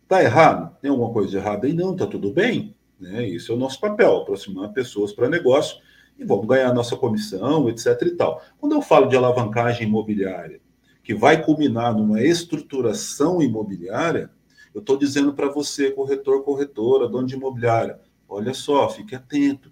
Tá 0.07 0.21
errado? 0.21 0.75
Tem 0.81 0.91
alguma 0.91 1.13
coisa 1.13 1.37
errada 1.37 1.67
aí? 1.67 1.73
Não, 1.73 1.95
tá 1.95 2.05
tudo 2.05 2.31
bem. 2.33 2.75
Né? 2.99 3.27
Isso 3.27 3.51
é 3.51 3.55
o 3.55 3.57
nosso 3.57 3.79
papel, 3.79 4.17
aproximar 4.17 4.71
pessoas 4.73 5.11
para 5.11 5.29
negócio 5.29 5.77
e 6.17 6.23
vamos 6.23 6.47
ganhar 6.47 6.73
nossa 6.73 6.95
comissão, 6.95 7.69
etc. 7.69 8.01
e 8.03 8.11
tal. 8.11 8.41
Quando 8.57 8.73
eu 8.73 8.81
falo 8.81 9.07
de 9.07 9.15
alavancagem 9.15 9.87
imobiliária, 9.87 10.61
que 11.03 11.13
vai 11.13 11.43
culminar 11.43 11.95
numa 11.95 12.21
estruturação 12.21 13.41
imobiliária, 13.41 14.31
eu 14.73 14.79
estou 14.79 14.97
dizendo 14.97 15.33
para 15.33 15.49
você, 15.49 15.91
corretor, 15.91 16.43
corretora, 16.43 17.07
dono 17.07 17.27
de 17.27 17.35
imobiliária, 17.35 17.99
Olha 18.27 18.53
só, 18.53 18.89
fique 18.89 19.15
atento. 19.15 19.71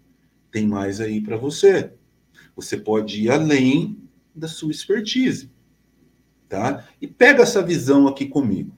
Tem 0.52 0.68
mais 0.68 1.02
aí 1.02 1.22
para 1.22 1.38
você. 1.38 1.94
Você 2.56 2.78
pode 2.78 3.24
ir 3.24 3.32
além 3.32 3.98
da 4.34 4.48
sua 4.48 4.72
expertise. 4.72 5.52
Tá? 6.48 6.88
E 7.02 7.08
pega 7.08 7.42
essa 7.42 7.64
visão 7.64 8.08
aqui 8.08 8.28
comigo. 8.28 8.78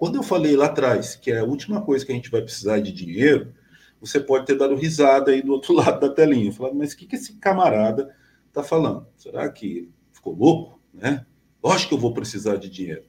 Quando 0.00 0.16
eu 0.16 0.22
falei 0.22 0.56
lá 0.56 0.64
atrás 0.66 1.14
que 1.14 1.30
é 1.30 1.40
a 1.40 1.44
última 1.44 1.82
coisa 1.82 2.06
que 2.06 2.10
a 2.10 2.14
gente 2.14 2.30
vai 2.30 2.40
precisar 2.40 2.80
de 2.80 2.90
dinheiro, 2.90 3.52
você 4.00 4.18
pode 4.18 4.46
ter 4.46 4.56
dado 4.56 4.74
risada 4.74 5.30
aí 5.30 5.42
do 5.42 5.52
outro 5.52 5.74
lado 5.76 6.00
da 6.00 6.08
telinha. 6.08 6.50
Falando, 6.50 6.78
mas 6.78 6.92
o 6.92 6.96
que, 6.96 7.06
que 7.06 7.16
esse 7.16 7.34
camarada 7.34 8.12
está 8.48 8.62
falando? 8.62 9.06
Será 9.16 9.46
que 9.50 9.90
ficou 10.10 10.34
louco? 10.34 10.80
Né? 10.94 11.26
Lógico 11.62 11.90
que 11.90 11.94
eu 11.96 11.98
vou 12.00 12.14
precisar 12.14 12.56
de 12.56 12.70
dinheiro. 12.70 13.04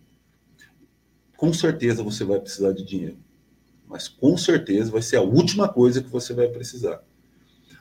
Com 1.38 1.54
certeza 1.54 2.04
você 2.04 2.26
vai 2.26 2.40
precisar 2.40 2.74
de 2.74 2.84
dinheiro 2.84 3.18
mas 3.92 4.08
com 4.08 4.38
certeza 4.38 4.90
vai 4.90 5.02
ser 5.02 5.18
a 5.18 5.22
última 5.22 5.68
coisa 5.68 6.02
que 6.02 6.10
você 6.10 6.34
vai 6.34 6.48
precisar. 6.48 7.04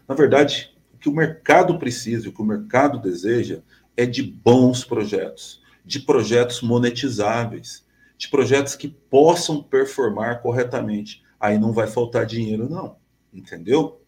Na 0.08 0.14
verdade, 0.14 0.76
o 0.92 0.98
que 0.98 1.08
o 1.08 1.14
mercado 1.14 1.78
precisa, 1.78 2.28
o 2.28 2.32
que 2.32 2.42
o 2.42 2.44
mercado 2.44 2.98
deseja 2.98 3.60
é 3.96 4.04
de 4.04 4.20
bons 4.20 4.82
projetos, 4.82 5.62
de 5.84 6.00
projetos 6.00 6.62
monetizáveis, 6.62 7.86
de 8.20 8.28
projetos 8.28 8.76
que 8.76 8.86
possam 8.86 9.62
performar 9.62 10.42
corretamente. 10.42 11.22
Aí 11.40 11.58
não 11.58 11.72
vai 11.72 11.86
faltar 11.86 12.26
dinheiro, 12.26 12.68
não. 12.68 12.96
Entendeu? 13.32 14.02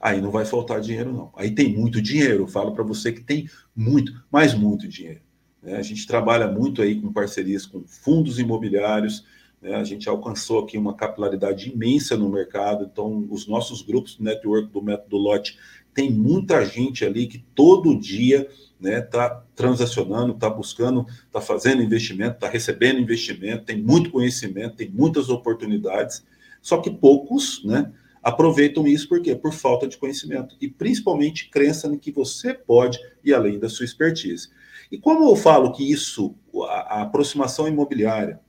Aí 0.00 0.18
não 0.18 0.30
vai 0.30 0.46
faltar 0.46 0.80
dinheiro, 0.80 1.12
não. 1.12 1.30
Aí 1.36 1.50
tem 1.54 1.76
muito 1.76 2.00
dinheiro. 2.00 2.44
Eu 2.44 2.48
falo 2.48 2.72
para 2.72 2.82
você 2.82 3.12
que 3.12 3.20
tem 3.20 3.50
muito, 3.76 4.24
mas 4.32 4.54
muito 4.54 4.88
dinheiro. 4.88 5.20
Né? 5.62 5.76
A 5.76 5.82
gente 5.82 6.06
trabalha 6.06 6.48
muito 6.48 6.80
aí 6.80 6.98
com 6.98 7.12
parcerias 7.12 7.66
com 7.66 7.84
fundos 7.86 8.38
imobiliários, 8.38 9.26
Né? 9.60 9.74
A 9.74 9.84
gente 9.84 10.08
alcançou 10.08 10.60
aqui 10.60 10.78
uma 10.78 10.94
capilaridade 10.94 11.70
imensa 11.70 12.16
no 12.16 12.30
mercado, 12.30 12.88
então 12.90 13.26
os 13.30 13.46
nossos 13.46 13.82
grupos 13.82 14.16
de 14.16 14.22
network 14.22 14.72
do 14.72 14.80
método 14.80 15.18
Lote 15.18 15.58
tem 15.92 16.10
muita 16.10 16.64
gente 16.64 17.04
ali 17.04 17.26
que 17.26 17.44
todo 17.54 17.98
dia 17.98 18.48
né, 18.80 19.00
tá 19.00 19.44
transacionando, 19.54 20.32
está 20.32 20.48
buscando, 20.48 21.06
está 21.26 21.40
fazendo 21.40 21.82
investimento, 21.82 22.34
está 22.34 22.48
recebendo 22.48 22.98
investimento, 22.98 23.64
tem 23.64 23.80
muito 23.80 24.10
conhecimento, 24.10 24.76
tem 24.76 24.90
muitas 24.90 25.28
oportunidades, 25.28 26.24
só 26.62 26.78
que 26.78 26.90
poucos, 26.90 27.62
né, 27.64 27.92
aproveitam 28.22 28.86
isso 28.86 29.08
por 29.08 29.20
quê? 29.20 29.34
Por 29.34 29.52
falta 29.52 29.86
de 29.86 29.96
conhecimento 29.96 30.56
e 30.60 30.68
principalmente 30.68 31.48
crença 31.50 31.86
em 31.88 31.98
que 31.98 32.10
você 32.10 32.54
pode 32.54 32.98
ir 33.24 33.34
além 33.34 33.58
da 33.58 33.68
sua 33.68 33.84
expertise. 33.84 34.48
E 34.90 34.98
como 34.98 35.28
eu 35.28 35.36
falo 35.36 35.72
que 35.72 35.90
isso, 35.90 36.34
a, 36.68 36.98
a 36.98 37.02
aproximação 37.02 37.68
imobiliária, 37.68 38.40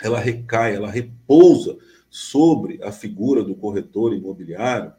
ela 0.00 0.18
recai, 0.18 0.74
ela 0.74 0.90
repousa 0.90 1.76
sobre 2.10 2.80
a 2.82 2.90
figura 2.90 3.42
do 3.42 3.54
corretor 3.54 4.14
imobiliário, 4.14 4.92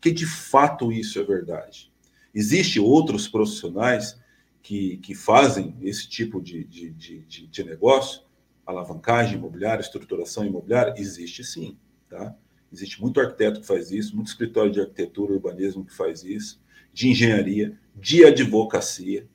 que 0.00 0.10
de 0.10 0.26
fato 0.26 0.92
isso 0.92 1.18
é 1.18 1.22
verdade. 1.22 1.92
Existem 2.34 2.82
outros 2.82 3.28
profissionais 3.28 4.18
que, 4.62 4.96
que 4.96 5.14
fazem 5.14 5.76
esse 5.82 6.08
tipo 6.08 6.40
de, 6.40 6.64
de, 6.64 6.90
de, 6.90 7.46
de, 7.46 7.64
negócio, 7.64 8.22
alavancagem 8.66 9.36
imobiliária, 9.36 9.82
estruturação 9.82 10.44
imobiliária? 10.44 10.94
Existe 10.96 11.44
sim. 11.44 11.76
Tá? 12.08 12.34
Existe 12.72 13.00
muito 13.00 13.20
arquiteto 13.20 13.60
que 13.60 13.66
faz 13.66 13.92
isso, 13.92 14.16
muito 14.16 14.28
escritório 14.28 14.72
de 14.72 14.80
arquitetura, 14.80 15.32
urbanismo 15.32 15.84
que 15.84 15.94
faz 15.94 16.24
isso, 16.24 16.60
de 16.92 17.08
engenharia, 17.08 17.78
de 17.94 18.24
advocacia. 18.24 19.28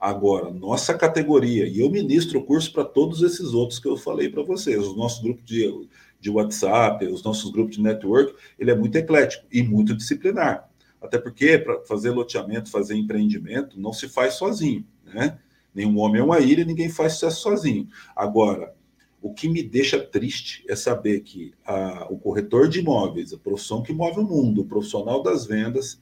Agora, 0.00 0.50
nossa 0.50 0.94
categoria, 0.94 1.66
e 1.66 1.80
eu 1.80 1.90
ministro 1.90 2.40
o 2.40 2.44
curso 2.44 2.72
para 2.72 2.84
todos 2.84 3.22
esses 3.22 3.52
outros 3.52 3.78
que 3.78 3.86
eu 3.86 3.96
falei 3.96 4.28
para 4.28 4.42
vocês, 4.42 4.78
os 4.78 4.96
nossos 4.96 5.22
grupos 5.22 5.44
de, 5.44 5.88
de 6.18 6.30
WhatsApp, 6.30 7.06
os 7.06 7.22
nossos 7.22 7.50
grupos 7.50 7.76
de 7.76 7.82
network, 7.82 8.34
ele 8.58 8.70
é 8.70 8.74
muito 8.74 8.96
eclético 8.96 9.44
e 9.52 9.62
muito 9.62 9.94
disciplinar. 9.94 10.71
Até 11.02 11.18
porque 11.18 11.58
para 11.58 11.80
fazer 11.82 12.10
loteamento, 12.10 12.70
fazer 12.70 12.94
empreendimento, 12.94 13.78
não 13.78 13.92
se 13.92 14.08
faz 14.08 14.34
sozinho, 14.34 14.86
né? 15.04 15.38
Nenhum 15.74 15.98
homem 15.98 16.20
é 16.20 16.24
uma 16.24 16.38
ilha, 16.38 16.64
ninguém 16.64 16.88
faz 16.88 17.14
sucesso 17.14 17.40
sozinho. 17.42 17.88
Agora, 18.14 18.74
o 19.20 19.32
que 19.32 19.48
me 19.48 19.62
deixa 19.62 19.98
triste 19.98 20.64
é 20.68 20.76
saber 20.76 21.20
que 21.20 21.54
a, 21.64 22.06
o 22.10 22.18
corretor 22.18 22.68
de 22.68 22.80
imóveis, 22.80 23.32
a 23.32 23.38
profissão 23.38 23.82
que 23.82 23.92
move 23.92 24.20
o 24.20 24.24
mundo, 24.24 24.60
o 24.60 24.64
profissional 24.66 25.22
das 25.22 25.46
vendas, 25.46 26.00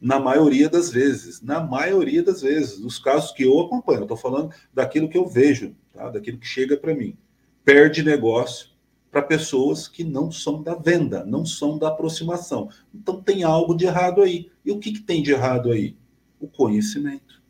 na 0.00 0.18
maioria 0.18 0.68
das 0.68 0.90
vezes, 0.90 1.40
na 1.42 1.60
maioria 1.60 2.22
das 2.22 2.42
vezes, 2.42 2.78
dos 2.78 2.98
casos 2.98 3.32
que 3.32 3.44
eu 3.44 3.60
acompanho, 3.60 4.00
eu 4.00 4.04
estou 4.04 4.16
falando 4.16 4.52
daquilo 4.72 5.08
que 5.08 5.18
eu 5.18 5.26
vejo, 5.26 5.76
tá? 5.92 6.08
daquilo 6.08 6.38
que 6.38 6.46
chega 6.46 6.76
para 6.76 6.94
mim, 6.94 7.16
perde 7.64 8.02
negócio 8.02 8.71
para 9.12 9.20
pessoas 9.20 9.86
que 9.86 10.02
não 10.02 10.32
são 10.32 10.62
da 10.62 10.74
venda, 10.74 11.22
não 11.22 11.44
são 11.44 11.76
da 11.76 11.88
aproximação. 11.88 12.70
Então 12.94 13.20
tem 13.20 13.42
algo 13.42 13.76
de 13.76 13.84
errado 13.84 14.22
aí. 14.22 14.50
E 14.64 14.72
o 14.72 14.78
que, 14.78 14.90
que 14.90 15.00
tem 15.00 15.22
de 15.22 15.30
errado 15.30 15.70
aí? 15.70 15.94
O 16.40 16.48
conhecimento. 16.48 17.42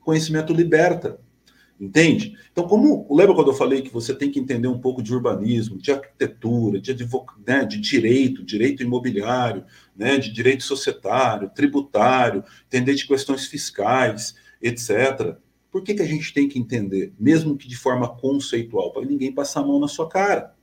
O 0.00 0.04
conhecimento 0.04 0.52
liberta. 0.52 1.20
Entende? 1.80 2.36
Então, 2.50 2.66
como 2.66 3.06
lembra 3.08 3.36
quando 3.36 3.52
eu 3.52 3.54
falei 3.54 3.80
que 3.82 3.92
você 3.92 4.12
tem 4.12 4.32
que 4.32 4.40
entender 4.40 4.66
um 4.66 4.80
pouco 4.80 5.00
de 5.00 5.14
urbanismo, 5.14 5.78
de 5.78 5.92
arquitetura, 5.92 6.80
de, 6.80 6.92
né, 7.46 7.64
de 7.64 7.78
direito, 7.78 8.42
direito 8.42 8.82
imobiliário, 8.82 9.64
né, 9.96 10.18
de 10.18 10.32
direito 10.32 10.64
societário, 10.64 11.48
tributário, 11.54 12.42
entender 12.66 12.96
de 12.96 13.06
questões 13.06 13.46
fiscais, 13.46 14.34
etc. 14.60 15.36
Por 15.70 15.84
que, 15.84 15.94
que 15.94 16.02
a 16.02 16.06
gente 16.06 16.34
tem 16.34 16.48
que 16.48 16.58
entender, 16.58 17.12
mesmo 17.16 17.56
que 17.56 17.68
de 17.68 17.76
forma 17.76 18.08
conceitual, 18.08 18.92
para 18.92 19.06
ninguém 19.06 19.32
passar 19.32 19.60
a 19.60 19.64
mão 19.64 19.78
na 19.78 19.86
sua 19.86 20.08
cara, 20.08 20.57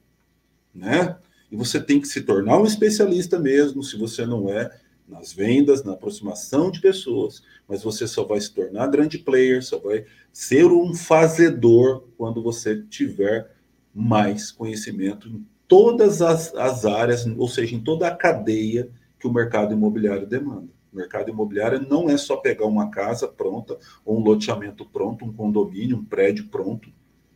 né? 0.75 1.17
E 1.51 1.55
você 1.55 1.79
tem 1.79 2.01
que 2.01 2.07
se 2.07 2.21
tornar 2.21 2.59
um 2.59 2.65
especialista 2.65 3.39
mesmo, 3.39 3.81
se 3.81 3.97
você 3.97 4.25
não 4.25 4.49
é, 4.49 4.69
nas 5.07 5.31
vendas, 5.31 5.83
na 5.83 5.93
aproximação 5.93 6.69
de 6.69 6.81
pessoas, 6.81 7.41
mas 7.67 7.83
você 7.83 8.07
só 8.07 8.23
vai 8.23 8.41
se 8.41 8.53
tornar 8.53 8.87
grande 8.87 9.17
player, 9.19 9.63
só 9.63 9.79
vai 9.79 10.05
ser 10.33 10.65
um 10.65 10.93
fazedor 10.93 12.07
quando 12.17 12.41
você 12.41 12.81
tiver 12.83 13.55
mais 13.93 14.51
conhecimento 14.51 15.29
em 15.29 15.45
todas 15.67 16.21
as, 16.21 16.53
as 16.55 16.85
áreas, 16.85 17.25
ou 17.25 17.47
seja, 17.47 17.75
em 17.75 17.79
toda 17.79 18.07
a 18.07 18.15
cadeia 18.15 18.89
que 19.19 19.27
o 19.27 19.33
mercado 19.33 19.73
imobiliário 19.73 20.27
demanda. 20.27 20.67
O 20.91 20.95
mercado 20.95 21.29
imobiliário 21.29 21.85
não 21.87 22.09
é 22.09 22.17
só 22.17 22.37
pegar 22.37 22.65
uma 22.65 22.89
casa 22.89 23.27
pronta, 23.27 23.77
ou 24.03 24.19
um 24.19 24.23
loteamento 24.23 24.85
pronto, 24.85 25.25
um 25.25 25.33
condomínio, 25.33 25.97
um 25.97 26.05
prédio 26.05 26.47
pronto 26.47 26.89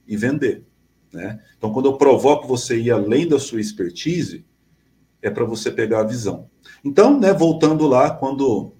e 0.08 0.18
vender. 0.18 0.64
Né? 1.12 1.40
Então, 1.58 1.74
quando 1.74 1.88
eu 1.88 1.98
provoco 1.98 2.48
você 2.48 2.80
ir 2.80 2.92
além 2.92 3.28
da 3.28 3.40
sua 3.40 3.60
expertise, 3.60 4.46
é 5.22 5.30
para 5.30 5.46
você 5.46 5.72
pegar 5.72 6.02
a 6.02 6.08
visão. 6.08 6.50
Então, 6.84 7.20
né, 7.20 7.34
voltando 7.34 7.88
lá, 7.88 8.12
quando 8.12 8.74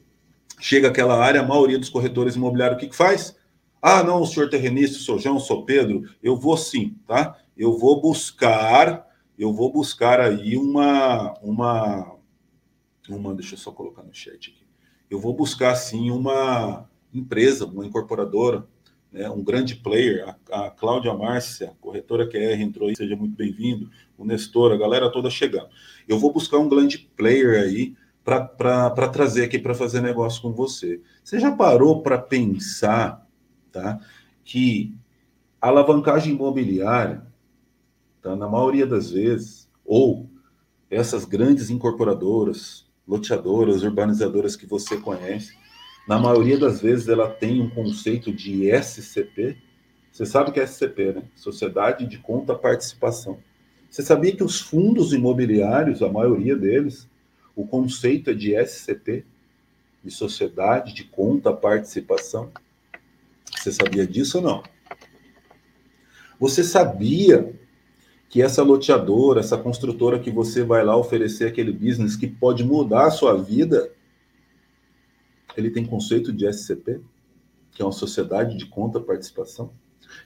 chega 0.60 0.88
aquela 0.88 1.18
área, 1.18 1.42
a 1.42 1.48
maioria 1.48 1.80
dos 1.80 1.90
corretores 1.90 2.36
imobiliários, 2.36 2.78
o 2.78 2.80
que, 2.80 2.90
que 2.90 2.96
faz? 2.96 3.36
Ah, 3.82 4.04
não, 4.04 4.22
o 4.22 4.28
senhor 4.28 4.50
terrenista, 4.50 5.00
sou 5.00 5.18
João, 5.18 5.40
sou 5.40 5.66
Pedro, 5.66 6.04
eu 6.22 6.36
vou 6.36 6.58
sim, 6.58 6.98
tá? 7.08 7.38
Eu 7.58 7.78
vou 7.78 8.02
buscar, 8.02 9.08
eu 9.38 9.54
vou 9.54 9.72
buscar 9.72 10.20
aí 10.20 10.58
uma, 10.58 11.34
uma, 11.42 12.16
uma, 13.10 13.34
deixa 13.34 13.56
eu 13.56 13.58
só 13.58 13.72
colocar 13.72 14.04
no 14.04 14.14
chat 14.14 14.52
aqui. 14.52 14.68
Eu 15.10 15.20
vou 15.20 15.34
buscar 15.34 15.76
sim 15.76 16.12
uma 16.12 16.90
empresa, 17.14 17.66
uma 17.66 17.86
incorporadora, 17.86 18.68
né, 19.12 19.30
um 19.30 19.44
grande 19.44 19.76
player, 19.76 20.36
a, 20.52 20.66
a 20.68 20.72
Cláudia 20.72 21.14
Márcia, 21.14 21.74
corretora 21.82 22.30
QR, 22.30 22.62
entrou 22.62 22.90
aí, 22.90 22.96
seja 22.96 23.16
muito 23.16 23.36
bem-vindo, 23.36 23.90
o 24.18 24.26
Nestor, 24.26 24.72
a 24.72 24.78
galera 24.78 25.12
toda 25.12 25.30
chegando. 25.30 25.70
Eu 26.08 26.20
vou 26.20 26.32
buscar 26.32 26.58
um 26.58 26.70
grande 26.70 27.10
player 27.16 27.62
aí 27.62 27.96
para 28.24 29.08
trazer 29.10 29.46
aqui 29.46 29.58
para 29.58 29.74
fazer 29.74 30.02
negócio 30.02 30.42
com 30.42 30.54
você. 30.54 31.02
Você 31.24 31.40
já 31.40 31.52
parou 31.52 32.04
para 32.04 32.18
pensar 32.20 33.28
tá, 33.72 34.00
que 34.44 34.96
a 35.60 35.68
alavancagem 35.68 36.34
imobiliária, 36.34 37.26
tá, 38.22 38.36
na 38.36 38.48
maioria 38.48 38.86
das 38.86 39.12
vezes, 39.12 39.68
ou 39.84 40.30
essas 40.90 41.26
grandes 41.26 41.70
incorporadoras, 41.70 42.88
loteadoras, 43.08 43.82
urbanizadoras 43.82 44.56
que 44.56 44.68
você 44.68 44.98
conhece, 44.98 45.58
na 46.10 46.18
maioria 46.18 46.58
das 46.58 46.82
vezes 46.82 47.08
ela 47.08 47.30
tem 47.30 47.62
um 47.62 47.70
conceito 47.70 48.34
de 48.34 48.68
SCP. 48.72 49.56
Você 50.12 50.26
sabe 50.26 50.52
que 50.52 50.60
é 50.60 50.64
SCP, 50.64 51.14
né? 51.14 51.24
Sociedade 51.36 52.08
de 52.08 52.18
Conta 52.18 52.56
Participação. 52.56 53.38
Você 53.88 54.02
sabia 54.02 54.36
que 54.36 54.44
os 54.44 54.60
fundos 54.60 55.14
imobiliários, 55.14 56.02
a 56.02 56.12
maioria 56.12 56.56
deles, 56.56 57.08
o 57.56 57.64
conceito 57.64 58.32
é 58.32 58.34
de 58.34 58.56
SCP, 58.56 59.24
de 60.04 60.10
Sociedade 60.10 60.96
de 60.96 61.04
Conta 61.04 61.54
Participação? 61.54 62.52
Você 63.56 63.72
sabia 63.72 64.08
disso 64.08 64.40
ou 64.40 64.44
não? 64.44 64.64
Você 66.40 66.64
sabia 66.64 67.54
que 68.28 68.42
essa 68.42 68.64
loteadora, 68.64 69.42
essa 69.42 69.60
construtora 69.60 70.18
que 70.18 70.32
você 70.32 70.64
vai 70.64 70.84
lá 70.84 70.98
oferecer 70.98 71.46
aquele 71.46 71.72
business 71.72 72.16
que 72.16 72.26
pode 72.26 72.64
mudar 72.64 73.06
a 73.06 73.12
sua 73.12 73.36
vida, 73.38 73.92
ele 75.60 75.70
tem 75.70 75.86
conceito 75.86 76.32
de 76.34 76.48
SCP, 76.48 77.02
que 77.72 77.82
é 77.82 77.86
uma 77.86 77.92
sociedade 77.92 78.58
de 78.58 78.66
conta 78.66 79.00
participação. 79.00 79.72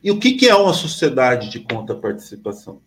E 0.03 0.11
o 0.11 0.19
que, 0.19 0.33
que 0.33 0.47
é 0.47 0.55
uma 0.55 0.73
sociedade 0.73 1.49
de 1.49 1.59
conta 1.59 1.93
participação? 1.95 2.81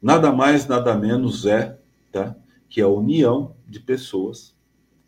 Nada 0.00 0.30
mais, 0.30 0.66
nada 0.66 0.96
menos 0.96 1.46
é, 1.46 1.78
tá? 2.12 2.36
Que 2.68 2.80
é 2.80 2.84
a 2.84 2.88
união 2.88 3.56
de 3.66 3.80
pessoas 3.80 4.54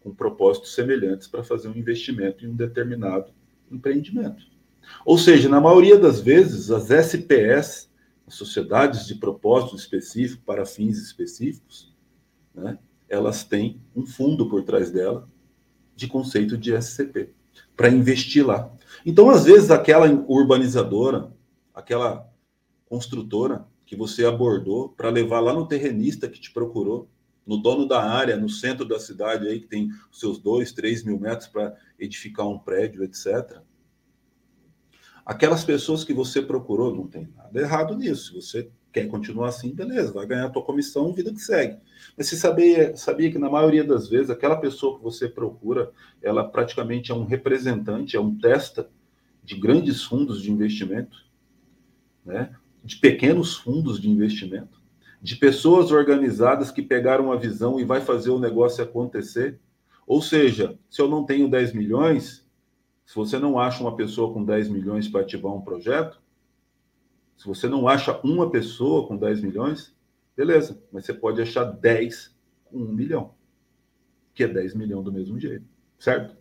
com 0.01 0.15
propósitos 0.15 0.75
semelhantes 0.75 1.29
para 1.29 1.45
fazer 1.45 1.69
um 1.69 1.77
investimento 1.77 2.45
em 2.45 2.49
um 2.49 2.57
determinado 2.57 3.33
empreendimento. 3.71 4.45
Ou 5.05 5.19
seja, 5.19 5.49
na 5.49 5.61
maioria 5.61 5.99
das 5.99 6.21
vezes, 6.21 6.71
as 6.71 6.91
SPS, 6.91 7.91
as 8.27 8.35
sociedades 8.35 9.07
de 9.07 9.15
propósito 9.15 9.77
específico 9.77 10.43
para 10.45 10.65
fins 10.65 10.99
específicos, 10.99 11.95
né, 12.55 12.79
elas 13.09 13.45
têm 13.45 13.81
um 13.95 14.07
fundo 14.07 14.49
por 14.49 14.63
trás 14.63 14.91
dela 14.91 15.29
de 16.01 16.09
conceito 16.09 16.57
de 16.57 16.75
SCP, 16.75 17.35
para 17.77 17.91
investir 17.91 18.45
lá. 18.45 18.73
Então, 19.05 19.29
às 19.29 19.45
vezes, 19.45 19.71
aquela 19.71 20.07
urbanizadora, 20.27 21.31
aquela 21.75 22.27
construtora 22.87 23.67
que 23.85 23.95
você 23.95 24.25
abordou 24.25 24.89
para 24.89 25.11
levar 25.11 25.41
lá 25.41 25.53
no 25.53 25.69
terrenista 25.69 26.27
que 26.27 26.41
te 26.41 26.51
procurou, 26.53 27.11
no 27.47 27.59
dono 27.59 27.87
da 27.87 28.03
área, 28.03 28.37
no 28.37 28.49
centro 28.49 28.87
da 28.87 28.99
cidade 28.99 29.47
aí, 29.47 29.61
que 29.61 29.67
tem 29.67 29.91
os 30.11 30.19
seus 30.21 30.39
dois, 30.39 30.73
três 30.73 31.05
mil 31.05 31.19
metros 31.19 31.49
para 31.49 31.77
edificar 31.99 32.49
um 32.49 32.59
prédio, 32.59 33.05
etc. 33.05 33.59
Aquelas 35.25 35.63
pessoas 35.63 36.03
que 36.03 36.15
você 36.15 36.41
procurou, 36.41 36.95
não 36.95 37.07
tem 37.07 37.29
nada 37.37 37.61
errado 37.61 37.95
nisso. 37.95 38.41
Você 38.41 38.71
quer 38.93 39.07
continuar 39.09 39.49
assim, 39.49 39.75
beleza, 39.75 40.13
vai 40.13 40.27
ganhar 40.27 40.47
a 40.47 40.51
tua 40.51 40.63
comissão, 40.63 41.13
vida 41.13 41.33
que 41.33 41.41
segue. 41.41 41.79
Mas 42.17 42.29
você 42.29 42.37
sabia, 42.37 42.97
sabia 42.97 43.31
que 43.31 43.39
na 43.39 43.49
maioria 43.49 43.85
das 43.85 44.09
vezes 44.09 44.31
aquela 44.31 44.57
pessoa 44.57 44.97
que 44.97 45.03
você 45.03 45.29
procura, 45.29 45.91
ela 46.23 46.45
praticamente 46.45 47.13
é 47.13 47.15
um 47.15 47.25
representante, 47.25 48.17
é 48.17 48.21
um 48.21 48.37
testa 48.37 48.91
de 49.45 49.57
grandes 49.57 50.03
fundos 50.03 50.43
de 50.43 50.51
investimento, 50.51 51.25
né? 52.25 52.55
de 52.85 52.97
pequenos 52.97 53.57
fundos 53.57 54.01
de 54.01 54.09
investimento, 54.09 54.81
de 55.21 55.37
pessoas 55.37 55.93
organizadas 55.93 56.71
que 56.71 56.83
pegaram 56.83 57.31
a 57.31 57.37
visão 57.37 57.79
e 57.79 57.85
vai 57.85 58.01
fazer 58.01 58.31
o 58.31 58.39
negócio 58.39 58.83
acontecer. 58.83 59.59
Ou 60.07 60.23
seja, 60.23 60.79
se 60.89 61.01
eu 61.01 61.09
não 61.09 61.25
tenho 61.25 61.49
10 61.49 61.75
milhões, 61.75 62.47
se 63.05 63.15
você 63.15 63.39
não 63.39 63.59
acha 63.59 63.83
uma 63.83 63.95
pessoa 63.95 64.33
com 64.33 64.45
10 64.45 64.69
milhões 64.69 65.09
para 65.09 65.21
ativar 65.21 65.53
um 65.53 65.61
projeto, 65.61 66.21
se 67.41 67.47
você 67.47 67.67
não 67.67 67.89
acha 67.89 68.21
uma 68.23 68.51
pessoa 68.51 69.09
com 69.09 69.17
10 69.17 69.41
milhões, 69.41 69.97
beleza, 70.37 70.79
mas 70.93 71.07
você 71.07 71.15
pode 71.15 71.41
achar 71.41 71.65
10 71.65 72.37
com 72.67 72.77
1 72.77 72.93
milhão, 72.93 73.33
que 74.35 74.45
é 74.45 74.47
10 74.47 74.75
milhões 74.75 75.03
do 75.03 75.11
mesmo 75.11 75.41
jeito, 75.41 75.65
certo? 75.99 76.37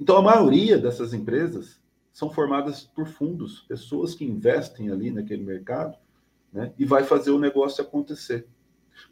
Então, 0.00 0.16
a 0.16 0.22
maioria 0.22 0.76
dessas 0.76 1.14
empresas 1.14 1.80
são 2.12 2.28
formadas 2.28 2.82
por 2.82 3.06
fundos, 3.06 3.60
pessoas 3.60 4.12
que 4.12 4.24
investem 4.24 4.90
ali 4.90 5.12
naquele 5.12 5.44
mercado, 5.44 5.96
né, 6.52 6.74
e 6.76 6.84
vai 6.84 7.04
fazer 7.04 7.30
o 7.30 7.38
negócio 7.38 7.84
acontecer. 7.84 8.48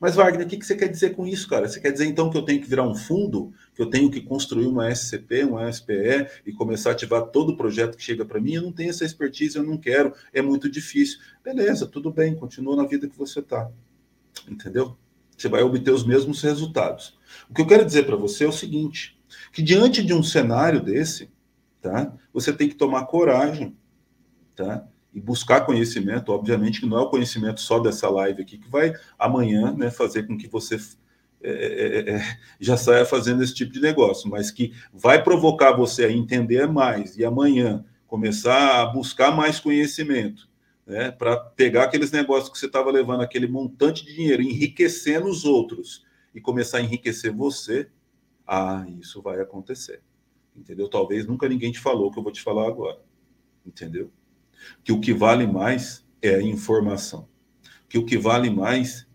Mas, 0.00 0.14
Wagner, 0.14 0.46
o 0.46 0.48
que 0.48 0.64
você 0.64 0.74
quer 0.74 0.88
dizer 0.88 1.10
com 1.10 1.26
isso, 1.26 1.48
cara? 1.48 1.68
Você 1.68 1.80
quer 1.80 1.90
dizer, 1.92 2.06
então, 2.06 2.30
que 2.30 2.36
eu 2.36 2.42
tenho 2.42 2.60
que 2.60 2.68
virar 2.68 2.88
um 2.88 2.94
fundo, 2.94 3.52
que 3.74 3.82
eu 3.82 3.90
tenho 3.90 4.10
que 4.10 4.20
construir 4.20 4.66
uma 4.66 4.90
SCP, 4.90 5.44
uma 5.44 5.70
SPE 5.70 6.26
e 6.46 6.52
começar 6.52 6.90
a 6.90 6.92
ativar 6.92 7.26
todo 7.26 7.50
o 7.50 7.56
projeto 7.56 7.96
que 7.96 8.02
chega 8.02 8.24
para 8.24 8.40
mim? 8.40 8.54
Eu 8.54 8.62
não 8.62 8.72
tenho 8.72 8.90
essa 8.90 9.04
expertise, 9.04 9.56
eu 9.56 9.62
não 9.62 9.76
quero, 9.76 10.14
é 10.32 10.40
muito 10.40 10.70
difícil. 10.70 11.18
Beleza, 11.44 11.86
tudo 11.86 12.10
bem, 12.10 12.34
continua 12.34 12.76
na 12.76 12.86
vida 12.86 13.08
que 13.08 13.18
você 13.18 13.40
está. 13.40 13.70
Entendeu? 14.48 14.96
Você 15.36 15.48
vai 15.48 15.62
obter 15.62 15.90
os 15.90 16.04
mesmos 16.04 16.42
resultados. 16.42 17.18
O 17.48 17.54
que 17.54 17.62
eu 17.62 17.66
quero 17.66 17.84
dizer 17.84 18.04
para 18.04 18.16
você 18.16 18.44
é 18.44 18.48
o 18.48 18.52
seguinte: 18.52 19.18
que 19.52 19.62
diante 19.62 20.02
de 20.02 20.12
um 20.12 20.22
cenário 20.22 20.82
desse, 20.82 21.30
tá? 21.80 22.14
Você 22.32 22.52
tem 22.52 22.68
que 22.68 22.74
tomar 22.74 23.06
coragem, 23.06 23.76
tá? 24.54 24.86
E 25.12 25.20
buscar 25.20 25.62
conhecimento, 25.62 26.30
obviamente 26.32 26.80
que 26.80 26.86
não 26.86 26.98
é 26.98 27.00
o 27.02 27.10
conhecimento 27.10 27.60
só 27.60 27.78
dessa 27.78 28.08
live 28.08 28.42
aqui 28.42 28.58
que 28.58 28.68
vai 28.68 28.92
amanhã, 29.18 29.72
né, 29.72 29.90
fazer 29.90 30.26
com 30.26 30.38
que 30.38 30.46
você 30.48 30.76
é, 31.42 31.50
é, 31.50 32.10
é, 32.16 32.38
já 32.60 32.76
saia 32.76 33.04
fazendo 33.04 33.42
esse 33.42 33.54
tipo 33.54 33.72
de 33.72 33.80
negócio, 33.80 34.30
mas 34.30 34.50
que 34.50 34.72
vai 34.92 35.22
provocar 35.22 35.72
você 35.72 36.04
a 36.04 36.12
entender 36.12 36.68
mais 36.68 37.16
e 37.16 37.24
amanhã 37.24 37.84
começar 38.06 38.82
a 38.82 38.86
buscar 38.86 39.34
mais 39.34 39.58
conhecimento, 39.58 40.48
né, 40.86 41.10
para 41.10 41.36
pegar 41.36 41.84
aqueles 41.84 42.12
negócios 42.12 42.50
que 42.50 42.58
você 42.58 42.66
estava 42.66 42.90
levando 42.90 43.22
aquele 43.22 43.48
montante 43.48 44.04
de 44.04 44.14
dinheiro, 44.14 44.42
enriquecendo 44.42 45.26
os 45.26 45.44
outros 45.44 46.04
e 46.34 46.40
começar 46.40 46.78
a 46.78 46.82
enriquecer 46.82 47.32
você, 47.32 47.88
ah, 48.46 48.86
isso 49.00 49.20
vai 49.20 49.40
acontecer 49.40 50.02
entendeu? 50.60 50.88
Talvez 50.88 51.26
nunca 51.26 51.48
ninguém 51.48 51.72
te 51.72 51.80
falou 51.80 52.08
o 52.08 52.10
que 52.10 52.18
eu 52.18 52.22
vou 52.22 52.32
te 52.32 52.42
falar 52.42 52.68
agora, 52.68 53.00
entendeu? 53.64 54.10
Que 54.84 54.92
o 54.92 55.00
que 55.00 55.12
vale 55.12 55.46
mais 55.46 56.04
é 56.22 56.34
a 56.34 56.42
informação, 56.42 57.28
que 57.88 57.98
o 57.98 58.04
que 58.04 58.18
vale 58.18 58.50
mais 58.50 59.06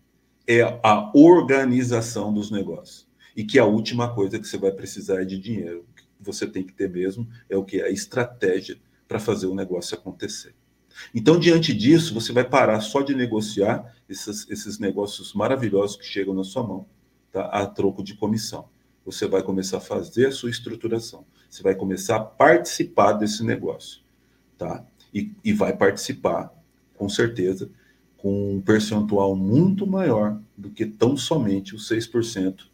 é 0.46 0.62
a 0.82 1.10
organização 1.14 2.32
dos 2.32 2.50
negócios 2.50 3.06
e 3.36 3.44
que 3.44 3.58
a 3.58 3.64
última 3.64 4.14
coisa 4.14 4.38
que 4.38 4.46
você 4.46 4.56
vai 4.56 4.70
precisar 4.70 5.22
é 5.22 5.24
de 5.24 5.38
dinheiro. 5.38 5.86
O 5.90 5.94
que 5.94 6.04
você 6.20 6.46
tem 6.46 6.62
que 6.64 6.72
ter 6.72 6.90
mesmo 6.90 7.28
é 7.48 7.56
o 7.56 7.64
que 7.64 7.82
a 7.82 7.90
estratégia 7.90 8.78
para 9.06 9.18
fazer 9.18 9.46
o 9.46 9.54
negócio 9.54 9.96
acontecer. 9.96 10.54
Então, 11.14 11.38
diante 11.38 11.74
disso, 11.74 12.14
você 12.14 12.32
vai 12.32 12.44
parar 12.44 12.80
só 12.80 13.02
de 13.02 13.14
negociar 13.14 13.94
esses, 14.08 14.48
esses 14.48 14.78
negócios 14.78 15.34
maravilhosos 15.34 15.96
que 15.96 16.06
chegam 16.06 16.32
na 16.32 16.42
sua 16.42 16.62
mão, 16.62 16.86
tá? 17.30 17.44
a 17.46 17.66
troco 17.66 18.02
de 18.02 18.14
comissão 18.14 18.68
você 19.06 19.28
vai 19.28 19.40
começar 19.40 19.76
a 19.76 19.80
fazer 19.80 20.26
a 20.26 20.32
sua 20.32 20.50
estruturação. 20.50 21.24
Você 21.48 21.62
vai 21.62 21.76
começar 21.76 22.16
a 22.16 22.24
participar 22.24 23.12
desse 23.12 23.44
negócio, 23.44 24.02
tá? 24.58 24.84
E, 25.12 25.30
e 25.44 25.52
vai 25.52 25.76
participar, 25.76 26.52
com 26.96 27.08
certeza, 27.08 27.70
com 28.16 28.56
um 28.56 28.60
percentual 28.60 29.36
muito 29.36 29.86
maior 29.86 30.40
do 30.56 30.70
que 30.70 30.86
tão 30.86 31.16
somente 31.16 31.74
os 31.74 31.88
6% 31.88 32.64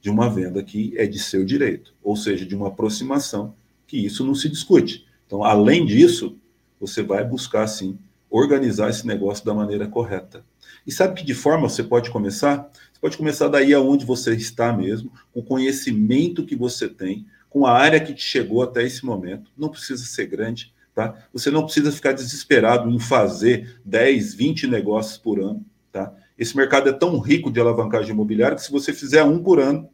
de 0.00 0.10
uma 0.10 0.28
venda 0.28 0.62
que 0.62 0.92
é 0.96 1.06
de 1.06 1.18
seu 1.18 1.44
direito, 1.44 1.94
ou 2.02 2.16
seja, 2.16 2.46
de 2.46 2.54
uma 2.54 2.68
aproximação, 2.68 3.54
que 3.86 3.96
isso 3.96 4.24
não 4.24 4.34
se 4.34 4.48
discute. 4.48 5.06
Então, 5.26 5.42
além 5.42 5.84
disso, 5.84 6.36
você 6.80 7.02
vai 7.02 7.24
buscar, 7.24 7.66
sim, 7.66 7.98
organizar 8.30 8.90
esse 8.90 9.06
negócio 9.06 9.44
da 9.44 9.54
maneira 9.54 9.86
correta. 9.86 10.44
E 10.86 10.92
sabe 10.92 11.14
que 11.14 11.24
de 11.24 11.34
forma 11.34 11.68
você 11.68 11.82
pode 11.82 12.10
começar? 12.10 12.70
Você 12.92 13.00
pode 13.00 13.16
começar 13.16 13.48
daí 13.48 13.74
aonde 13.74 14.04
você 14.04 14.34
está 14.34 14.72
mesmo, 14.72 15.10
com 15.32 15.40
o 15.40 15.44
conhecimento 15.44 16.44
que 16.44 16.56
você 16.56 16.88
tem, 16.88 17.26
com 17.50 17.66
a 17.66 17.72
área 17.72 18.00
que 18.00 18.14
te 18.14 18.22
chegou 18.22 18.62
até 18.62 18.84
esse 18.84 19.04
momento. 19.04 19.50
Não 19.56 19.68
precisa 19.68 20.04
ser 20.04 20.26
grande, 20.26 20.72
tá? 20.98 21.14
Você 21.32 21.48
não 21.48 21.62
precisa 21.62 21.92
ficar 21.92 22.10
desesperado 22.10 22.90
em 22.90 22.98
fazer 22.98 23.80
10, 23.84 24.34
20 24.34 24.66
negócios 24.66 25.16
por 25.16 25.38
ano, 25.38 25.64
tá? 25.92 26.12
Esse 26.36 26.56
mercado 26.56 26.88
é 26.88 26.92
tão 26.92 27.20
rico 27.20 27.52
de 27.52 27.60
alavancagem 27.60 28.10
imobiliária 28.10 28.56
que 28.56 28.62
se 28.64 28.72
você 28.72 28.92
fizer 28.92 29.22
um 29.22 29.40
por 29.40 29.60
ano, 29.60 29.88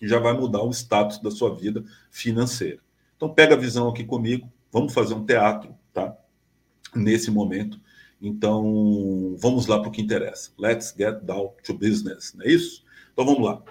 já 0.00 0.20
vai 0.20 0.32
mudar 0.32 0.62
o 0.62 0.70
status 0.70 1.20
da 1.20 1.32
sua 1.32 1.52
vida 1.56 1.82
financeira. 2.08 2.78
Então 3.16 3.34
pega 3.34 3.56
a 3.56 3.58
visão 3.58 3.88
aqui 3.88 4.04
comigo, 4.04 4.48
vamos 4.70 4.94
fazer 4.94 5.14
um 5.14 5.24
teatro, 5.24 5.74
tá? 5.92 6.16
Nesse 6.94 7.32
momento 7.32 7.80
então, 8.22 9.36
vamos 9.38 9.66
lá 9.66 9.78
para 9.78 9.88
o 9.88 9.92
que 9.92 10.00
interessa. 10.00 10.50
Let's 10.58 10.94
get 10.96 11.20
down 11.24 11.52
to 11.64 11.74
business, 11.74 12.32
não 12.32 12.46
é 12.46 12.48
isso? 12.48 12.82
Então, 13.12 13.26
vamos 13.26 13.44
lá. 13.44 13.62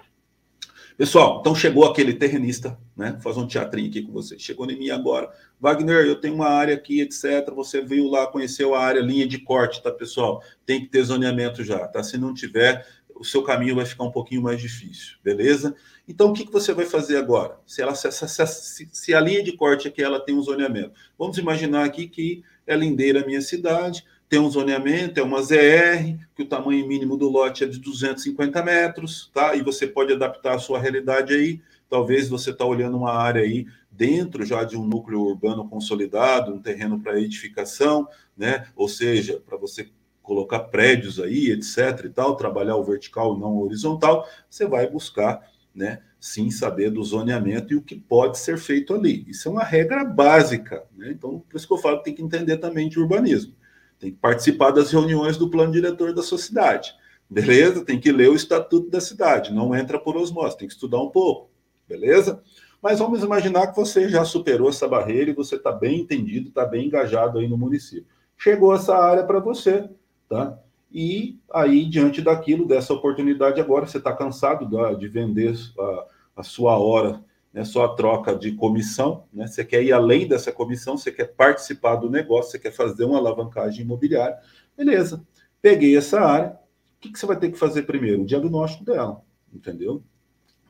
Pessoal, 0.97 1.39
então 1.39 1.55
chegou 1.55 1.85
aquele 1.85 2.13
terrenista, 2.13 2.77
né? 2.95 3.13
Vou 3.13 3.21
fazer 3.21 3.39
um 3.39 3.47
teatrinho 3.47 3.89
aqui 3.89 4.03
com 4.03 4.11
vocês. 4.11 4.41
Chegou 4.41 4.69
em 4.69 4.77
mim 4.77 4.89
agora. 4.91 5.31
Wagner, 5.59 6.05
eu 6.05 6.15
tenho 6.15 6.35
uma 6.35 6.47
área 6.47 6.75
aqui, 6.75 7.01
etc. 7.01 7.49
Você 7.55 7.81
veio 7.81 8.09
lá, 8.09 8.27
conheceu 8.27 8.75
a 8.75 8.83
área, 8.83 8.99
linha 8.99 9.27
de 9.27 9.39
corte, 9.39 9.81
tá, 9.81 9.91
pessoal? 9.91 10.43
Tem 10.65 10.81
que 10.81 10.87
ter 10.87 11.03
zoneamento 11.03 11.63
já, 11.63 11.87
tá? 11.87 12.03
Se 12.03 12.15
não 12.17 12.33
tiver, 12.33 12.85
o 13.15 13.23
seu 13.23 13.41
caminho 13.41 13.75
vai 13.75 13.85
ficar 13.85 14.03
um 14.03 14.11
pouquinho 14.11 14.41
mais 14.41 14.61
difícil, 14.61 15.17
beleza? 15.23 15.75
Então, 16.07 16.29
o 16.29 16.33
que, 16.33 16.45
que 16.45 16.51
você 16.51 16.73
vai 16.73 16.85
fazer 16.85 17.17
agora? 17.17 17.57
Se, 17.65 17.81
ela, 17.81 17.95
se, 17.95 18.11
se, 18.11 18.89
se 18.91 19.13
a 19.13 19.19
linha 19.19 19.43
de 19.43 19.53
corte 19.53 19.87
aqui 19.87 20.03
ela 20.03 20.19
tem 20.19 20.35
um 20.35 20.41
zoneamento. 20.41 20.91
Vamos 21.17 21.37
imaginar 21.37 21.85
aqui 21.85 22.07
que 22.07 22.43
é 22.67 22.75
lindeira 22.75 23.21
a 23.21 23.25
minha 23.25 23.41
cidade, 23.41 24.05
tem 24.33 24.39
um 24.39 24.49
zoneamento, 24.49 25.19
é 25.19 25.23
uma 25.23 25.43
ZR, 25.43 26.17
que 26.35 26.41
o 26.41 26.47
tamanho 26.47 26.87
mínimo 26.87 27.15
do 27.15 27.29
lote 27.29 27.63
é 27.63 27.67
de 27.67 27.77
250 27.77 28.63
metros, 28.63 29.29
tá? 29.31 29.53
E 29.55 29.61
você 29.61 29.85
pode 29.85 30.11
adaptar 30.11 30.55
a 30.55 30.59
sua 30.59 30.79
realidade 30.79 31.35
aí. 31.35 31.61
Talvez 31.87 32.29
você 32.29 32.49
está 32.49 32.65
olhando 32.65 32.97
uma 32.97 33.13
área 33.13 33.43
aí 33.43 33.67
dentro 33.91 34.43
já 34.43 34.63
de 34.63 34.75
um 34.75 34.87
núcleo 34.87 35.21
urbano 35.21 35.69
consolidado, 35.69 36.51
um 36.51 36.59
terreno 36.59 36.99
para 36.99 37.21
edificação, 37.21 38.07
né? 38.35 38.65
Ou 38.75 38.87
seja, 38.87 39.39
para 39.39 39.55
você 39.55 39.91
colocar 40.23 40.61
prédios 40.61 41.19
aí, 41.19 41.51
etc. 41.51 42.05
e 42.05 42.09
tal, 42.09 42.35
trabalhar 42.35 42.75
o 42.75 42.83
vertical 42.83 43.37
e 43.37 43.39
não 43.39 43.57
o 43.57 43.63
horizontal, 43.63 44.27
você 44.49 44.65
vai 44.65 44.89
buscar, 44.89 45.47
né? 45.75 45.99
Sim, 46.19 46.49
saber 46.49 46.89
do 46.89 47.03
zoneamento 47.03 47.71
e 47.71 47.75
o 47.75 47.83
que 47.83 47.95
pode 47.95 48.39
ser 48.39 48.57
feito 48.57 48.95
ali. 48.95 49.25
Isso 49.27 49.47
é 49.47 49.51
uma 49.51 49.63
regra 49.63 50.03
básica, 50.03 50.83
né? 50.97 51.11
Então, 51.11 51.37
por 51.47 51.55
isso 51.55 51.67
que 51.67 51.73
eu 51.73 51.77
falo 51.77 51.99
que 51.99 52.05
tem 52.05 52.15
que 52.15 52.23
entender 52.23 52.57
também 52.57 52.89
de 52.89 52.99
urbanismo. 52.99 53.53
Tem 53.99 54.11
que 54.11 54.17
participar 54.17 54.71
das 54.71 54.91
reuniões 54.91 55.37
do 55.37 55.49
plano 55.49 55.71
diretor 55.71 56.13
da 56.13 56.21
sua 56.21 56.37
cidade. 56.37 56.93
Beleza? 57.29 57.83
Tem 57.83 57.99
que 57.99 58.11
ler 58.11 58.29
o 58.29 58.35
estatuto 58.35 58.89
da 58.89 58.99
cidade. 59.01 59.53
Não 59.53 59.75
entra 59.75 59.99
por 59.99 60.17
osmose, 60.17 60.57
tem 60.57 60.67
que 60.67 60.73
estudar 60.73 61.01
um 61.01 61.09
pouco. 61.09 61.49
Beleza? 61.87 62.41
Mas 62.81 62.99
vamos 62.99 63.23
imaginar 63.23 63.67
que 63.67 63.75
você 63.75 64.09
já 64.09 64.25
superou 64.25 64.69
essa 64.69 64.87
barreira 64.87 65.31
e 65.31 65.33
você 65.33 65.55
está 65.55 65.71
bem 65.71 66.01
entendido, 66.01 66.49
está 66.49 66.65
bem 66.65 66.87
engajado 66.87 67.39
aí 67.39 67.47
no 67.47 67.57
município. 67.57 68.05
Chegou 68.37 68.75
essa 68.75 68.95
área 68.95 69.23
para 69.23 69.39
você, 69.39 69.89
tá? 70.27 70.59
E 70.91 71.39
aí, 71.51 71.85
diante 71.85 72.21
daquilo, 72.21 72.67
dessa 72.67 72.93
oportunidade, 72.93 73.59
agora 73.59 73.87
você 73.87 73.97
está 73.97 74.13
cansado 74.13 74.67
de 74.97 75.07
vender 75.07 75.55
a, 75.79 76.05
a 76.37 76.43
sua 76.43 76.77
hora 76.77 77.23
né, 77.53 77.63
só 77.63 77.85
a 77.85 77.95
troca 77.95 78.35
de 78.35 78.53
comissão, 78.53 79.25
né, 79.31 79.45
você 79.45 79.63
quer 79.63 79.83
ir 79.83 79.93
além 79.93 80.27
dessa 80.27 80.51
comissão, 80.51 80.97
você 80.97 81.11
quer 81.11 81.25
participar 81.35 81.97
do 81.97 82.09
negócio, 82.09 82.51
você 82.51 82.59
quer 82.59 82.71
fazer 82.71 83.05
uma 83.05 83.19
alavancagem 83.19 83.85
imobiliária, 83.85 84.37
beleza. 84.75 85.23
Peguei 85.61 85.95
essa 85.95 86.19
área, 86.19 86.49
o 86.97 86.99
que, 86.99 87.11
que 87.11 87.19
você 87.19 87.25
vai 87.25 87.37
ter 87.37 87.51
que 87.51 87.59
fazer 87.59 87.83
primeiro? 87.83 88.23
O 88.23 88.25
diagnóstico 88.25 88.83
dela, 88.83 89.21
entendeu? 89.53 90.03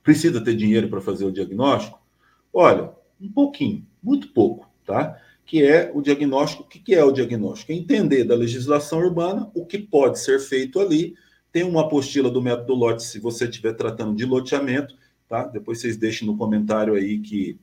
Precisa 0.03 0.43
ter 0.43 0.55
dinheiro 0.55 0.89
para 0.89 0.99
fazer 0.99 1.25
o 1.25 1.31
diagnóstico? 1.31 1.99
Olha, 2.53 2.91
um 3.19 3.31
pouquinho, 3.31 3.87
muito 4.01 4.27
pouco, 4.33 4.69
tá? 4.85 5.17
Que 5.45 5.63
é 5.63 5.89
o 5.93 6.01
diagnóstico. 6.01 6.63
O 6.63 6.67
que, 6.67 6.79
que 6.79 6.93
é 6.93 7.03
o 7.03 7.11
diagnóstico? 7.11 7.71
É 7.71 7.75
entender 7.75 8.25
da 8.25 8.35
legislação 8.35 8.99
urbana 8.99 9.49
o 9.55 9.65
que 9.65 9.79
pode 9.79 10.19
ser 10.19 10.39
feito 10.39 10.79
ali. 10.79 11.15
Tem 11.51 11.63
uma 11.63 11.81
apostila 11.81 12.29
do 12.29 12.41
método 12.41 12.73
lote, 12.73 13.03
se 13.03 13.19
você 13.19 13.45
estiver 13.45 13.73
tratando 13.73 14.15
de 14.15 14.25
loteamento, 14.25 14.95
tá? 15.27 15.45
Depois 15.45 15.79
vocês 15.79 15.97
deixem 15.97 16.27
no 16.27 16.37
comentário 16.37 16.93
aí 16.95 17.19
que 17.19 17.57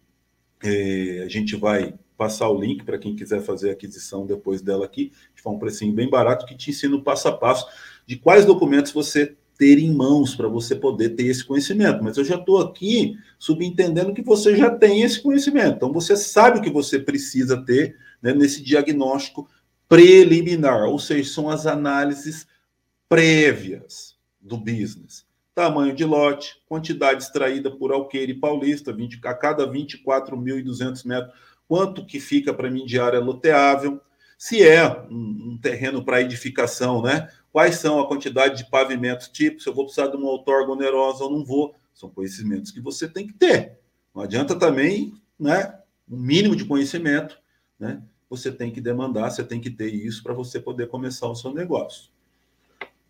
é, 0.62 1.22
a 1.24 1.28
gente 1.28 1.56
vai 1.56 1.94
passar 2.16 2.50
o 2.50 2.60
link 2.60 2.84
para 2.84 2.98
quem 2.98 3.16
quiser 3.16 3.40
fazer 3.40 3.70
a 3.70 3.72
aquisição 3.72 4.26
depois 4.26 4.60
dela 4.60 4.84
aqui, 4.84 5.10
de 5.34 5.48
um 5.48 5.58
precinho 5.58 5.92
bem 5.92 6.10
barato, 6.10 6.44
que 6.44 6.54
te 6.54 6.70
ensina 6.70 6.94
o 6.94 7.02
passo 7.02 7.28
a 7.28 7.32
passo 7.32 7.66
de 8.06 8.16
quais 8.16 8.44
documentos 8.44 8.92
você 8.92 9.34
ter 9.56 9.78
em 9.78 9.92
mãos 9.92 10.34
para 10.34 10.48
você 10.48 10.74
poder 10.74 11.10
ter 11.10 11.26
esse 11.26 11.44
conhecimento. 11.44 12.02
Mas 12.02 12.16
eu 12.16 12.24
já 12.24 12.36
estou 12.36 12.58
aqui 12.58 13.16
subentendendo 13.38 14.12
que 14.12 14.22
você 14.22 14.56
já 14.56 14.70
tem 14.70 15.02
esse 15.02 15.20
conhecimento. 15.22 15.76
Então 15.76 15.92
você 15.92 16.16
sabe 16.16 16.58
o 16.58 16.62
que 16.62 16.70
você 16.70 16.98
precisa 16.98 17.56
ter 17.62 17.96
né, 18.22 18.34
nesse 18.34 18.62
diagnóstico 18.62 19.48
preliminar, 19.88 20.88
ou 20.88 20.98
seja, 20.98 21.32
são 21.32 21.48
as 21.48 21.66
análises 21.66 22.46
prévias 23.08 24.16
do 24.40 24.56
business. 24.56 25.26
Tamanho 25.60 25.94
de 25.94 26.06
lote, 26.06 26.56
quantidade 26.66 27.22
extraída 27.22 27.70
por 27.70 27.92
Alqueire 27.92 28.32
Paulista, 28.32 28.94
20, 28.94 29.20
a 29.26 29.34
cada 29.34 29.70
24.200 29.70 31.04
metros, 31.04 31.38
quanto 31.68 32.06
que 32.06 32.18
fica 32.18 32.54
para 32.54 32.70
mim 32.70 32.86
de 32.86 32.98
área 32.98 33.20
loteável, 33.20 34.00
se 34.38 34.66
é 34.66 34.88
um, 35.10 35.50
um 35.50 35.58
terreno 35.60 36.02
para 36.02 36.22
edificação, 36.22 37.02
né? 37.02 37.28
Quais 37.52 37.74
são 37.74 38.00
a 38.00 38.08
quantidade 38.08 38.56
de 38.56 38.70
pavimentos 38.70 39.28
tipo, 39.28 39.60
se 39.60 39.68
eu 39.68 39.74
vou 39.74 39.84
precisar 39.84 40.06
de 40.06 40.16
uma 40.16 40.30
outorga 40.30 40.72
onerosa 40.72 41.24
ou 41.24 41.30
não 41.30 41.44
vou. 41.44 41.74
São 41.92 42.08
conhecimentos 42.08 42.70
que 42.70 42.80
você 42.80 43.06
tem 43.06 43.26
que 43.26 43.34
ter. 43.34 43.78
Não 44.14 44.22
adianta 44.22 44.58
também, 44.58 45.12
né? 45.38 45.78
Um 46.10 46.16
mínimo 46.16 46.56
de 46.56 46.64
conhecimento, 46.64 47.38
né? 47.78 48.02
Você 48.30 48.50
tem 48.50 48.72
que 48.72 48.80
demandar, 48.80 49.30
você 49.30 49.44
tem 49.44 49.60
que 49.60 49.68
ter 49.68 49.92
isso 49.92 50.22
para 50.22 50.32
você 50.32 50.58
poder 50.58 50.88
começar 50.88 51.28
o 51.28 51.34
seu 51.34 51.52
negócio. 51.52 52.09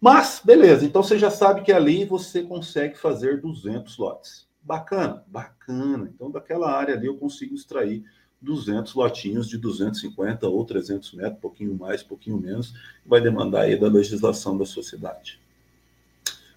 Mas, 0.00 0.40
beleza, 0.42 0.86
então 0.86 1.02
você 1.02 1.18
já 1.18 1.30
sabe 1.30 1.62
que 1.62 1.70
ali 1.70 2.04
você 2.04 2.42
consegue 2.42 2.96
fazer 2.96 3.40
200 3.40 3.98
lotes. 3.98 4.48
Bacana, 4.62 5.22
bacana. 5.26 6.10
Então, 6.14 6.30
daquela 6.30 6.72
área 6.72 6.94
ali 6.94 7.06
eu 7.06 7.16
consigo 7.16 7.54
extrair 7.54 8.02
200 8.40 8.94
lotinhos 8.94 9.48
de 9.48 9.58
250 9.58 10.48
ou 10.48 10.64
300 10.64 11.12
metros, 11.12 11.40
pouquinho 11.40 11.74
mais, 11.74 12.02
pouquinho 12.02 12.38
menos, 12.38 12.74
vai 13.04 13.20
demandar 13.20 13.62
aí 13.62 13.78
da 13.78 13.88
legislação 13.88 14.56
da 14.56 14.64
sociedade. 14.64 15.38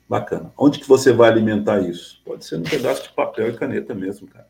Bacana. 0.07 0.53
Onde 0.57 0.79
que 0.79 0.87
você 0.87 1.11
vai 1.11 1.29
alimentar 1.29 1.81
isso? 1.81 2.21
Pode 2.23 2.45
ser 2.45 2.57
num 2.57 2.63
pedaço 2.63 3.03
de 3.03 3.09
papel 3.09 3.49
e 3.49 3.57
caneta 3.57 3.93
mesmo, 3.93 4.27
cara. 4.27 4.47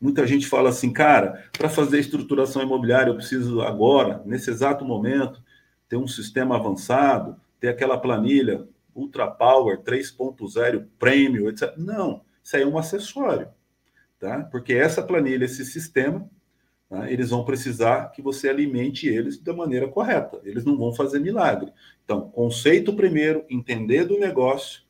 Muita 0.00 0.26
gente 0.26 0.46
fala 0.46 0.70
assim, 0.70 0.92
cara, 0.92 1.44
para 1.56 1.68
fazer 1.68 2.00
estruturação 2.00 2.62
imobiliária 2.62 3.10
eu 3.10 3.16
preciso 3.16 3.60
agora, 3.60 4.22
nesse 4.24 4.50
exato 4.50 4.84
momento, 4.84 5.42
ter 5.88 5.96
um 5.96 6.08
sistema 6.08 6.56
avançado, 6.56 7.36
ter 7.62 7.68
aquela 7.68 7.96
planilha 7.96 8.66
Ultra 8.92 9.28
Power 9.30 9.78
3.0 9.82 10.84
Premium, 10.98 11.48
etc. 11.48 11.72
Não, 11.78 12.22
isso 12.42 12.56
aí 12.56 12.62
é 12.62 12.66
um 12.66 12.76
acessório, 12.76 13.46
tá? 14.18 14.42
Porque 14.50 14.74
essa 14.74 15.00
planilha, 15.00 15.44
esse 15.44 15.64
sistema, 15.64 16.28
tá? 16.90 17.08
eles 17.08 17.30
vão 17.30 17.44
precisar 17.44 18.10
que 18.10 18.20
você 18.20 18.48
alimente 18.48 19.06
eles 19.06 19.38
da 19.38 19.54
maneira 19.54 19.86
correta. 19.86 20.40
Eles 20.42 20.64
não 20.64 20.76
vão 20.76 20.92
fazer 20.92 21.20
milagre. 21.20 21.72
Então, 22.04 22.28
conceito 22.30 22.92
primeiro, 22.94 23.44
entender 23.48 24.06
do 24.06 24.18
negócio, 24.18 24.82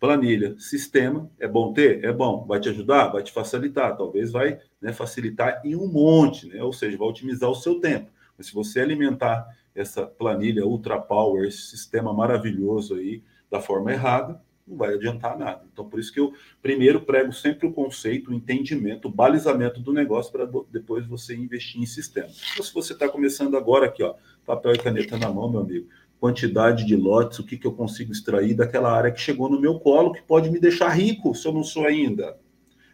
planilha, 0.00 0.58
sistema, 0.58 1.30
é 1.38 1.46
bom 1.46 1.74
ter? 1.74 2.02
É 2.02 2.10
bom. 2.10 2.46
Vai 2.46 2.58
te 2.58 2.70
ajudar? 2.70 3.08
Vai 3.08 3.22
te 3.22 3.30
facilitar. 3.30 3.98
Talvez 3.98 4.32
vai 4.32 4.58
né, 4.80 4.94
facilitar 4.94 5.60
em 5.62 5.76
um 5.76 5.86
monte, 5.86 6.48
né? 6.48 6.62
ou 6.62 6.72
seja, 6.72 6.96
vai 6.96 7.06
otimizar 7.06 7.50
o 7.50 7.54
seu 7.54 7.78
tempo. 7.80 8.10
Mas 8.38 8.46
se 8.46 8.54
você 8.54 8.80
alimentar 8.80 9.46
essa 9.74 10.06
planilha 10.06 10.66
Ultra 10.66 11.00
Power, 11.00 11.46
esse 11.46 11.62
sistema 11.62 12.12
maravilhoso 12.12 12.94
aí, 12.94 13.22
da 13.50 13.60
forma 13.60 13.92
errada, 13.92 14.40
não 14.66 14.76
vai 14.76 14.94
adiantar 14.94 15.36
nada. 15.38 15.62
Então, 15.72 15.88
por 15.88 15.98
isso 15.98 16.12
que 16.12 16.20
eu 16.20 16.32
primeiro 16.60 17.00
prego 17.00 17.32
sempre 17.32 17.66
o 17.66 17.72
conceito, 17.72 18.30
o 18.30 18.34
entendimento, 18.34 19.08
o 19.08 19.10
balizamento 19.10 19.80
do 19.80 19.92
negócio 19.92 20.32
para 20.32 20.48
depois 20.70 21.06
você 21.06 21.34
investir 21.36 21.80
em 21.80 21.86
sistema. 21.86 22.28
Então, 22.52 22.64
se 22.64 22.72
você 22.72 22.92
está 22.92 23.08
começando 23.08 23.56
agora 23.56 23.86
aqui, 23.86 24.02
ó, 24.02 24.14
papel 24.46 24.74
e 24.74 24.78
caneta 24.78 25.16
na 25.16 25.30
mão, 25.30 25.50
meu 25.50 25.60
amigo, 25.60 25.88
quantidade 26.20 26.86
de 26.86 26.94
lotes, 26.94 27.40
o 27.40 27.44
que, 27.44 27.56
que 27.56 27.66
eu 27.66 27.72
consigo 27.72 28.12
extrair 28.12 28.54
daquela 28.54 28.92
área 28.92 29.10
que 29.10 29.20
chegou 29.20 29.50
no 29.50 29.60
meu 29.60 29.80
colo, 29.80 30.12
que 30.12 30.22
pode 30.22 30.50
me 30.50 30.60
deixar 30.60 30.88
rico 30.90 31.34
se 31.34 31.46
eu 31.46 31.52
não 31.52 31.64
sou 31.64 31.84
ainda. 31.84 32.38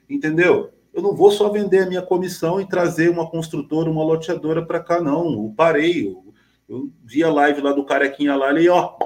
Entendeu? 0.09 0.73
Eu 0.95 1.03
não 1.03 1.15
vou 1.15 1.31
só 1.31 1.51
vender 1.51 1.81
a 1.81 1.87
minha 1.87 2.01
comissão 2.01 2.59
e 2.59 2.67
trazer 2.67 3.11
uma 3.11 3.31
construtora, 3.31 3.91
uma 3.91 4.03
loteadora 4.03 4.65
para 4.65 4.81
cá, 4.81 5.01
não. 5.01 5.31
Eu 5.31 5.53
parei, 5.55 6.17
eu 6.69 6.93
vi 7.05 7.25
a 7.25 7.33
live 7.33 7.61
lá 7.61 7.73
do 7.73 7.85
carequinha 7.85 8.37
lá, 8.37 8.51
ele, 8.51 8.69
ó, 8.69 8.97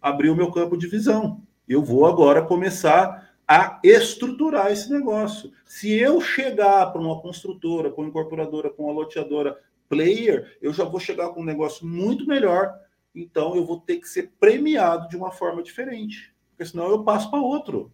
abriu 0.00 0.36
meu 0.36 0.50
campo 0.52 0.76
de 0.76 0.86
visão. 0.86 1.42
Eu 1.66 1.82
vou 1.82 2.06
agora 2.06 2.42
começar 2.42 3.28
a 3.46 3.80
estruturar 3.82 4.70
esse 4.70 4.90
negócio. 4.92 5.50
Se 5.64 5.90
eu 5.92 6.20
chegar 6.20 6.92
para 6.92 7.00
uma 7.00 7.20
construtora, 7.20 7.90
com 7.90 8.02
uma 8.02 8.10
incorporadora, 8.10 8.68
com 8.68 8.84
uma 8.84 8.92
loteadora 8.92 9.58
player, 9.88 10.58
eu 10.60 10.72
já 10.72 10.84
vou 10.84 11.00
chegar 11.00 11.30
com 11.30 11.40
um 11.40 11.44
negócio 11.44 11.86
muito 11.86 12.26
melhor. 12.26 12.74
Então 13.14 13.56
eu 13.56 13.64
vou 13.64 13.80
ter 13.80 13.96
que 13.96 14.08
ser 14.08 14.32
premiado 14.38 15.08
de 15.08 15.16
uma 15.16 15.30
forma 15.30 15.62
diferente, 15.62 16.34
porque 16.50 16.70
senão 16.70 16.90
eu 16.90 17.02
passo 17.04 17.30
para 17.30 17.40
outro. 17.40 17.90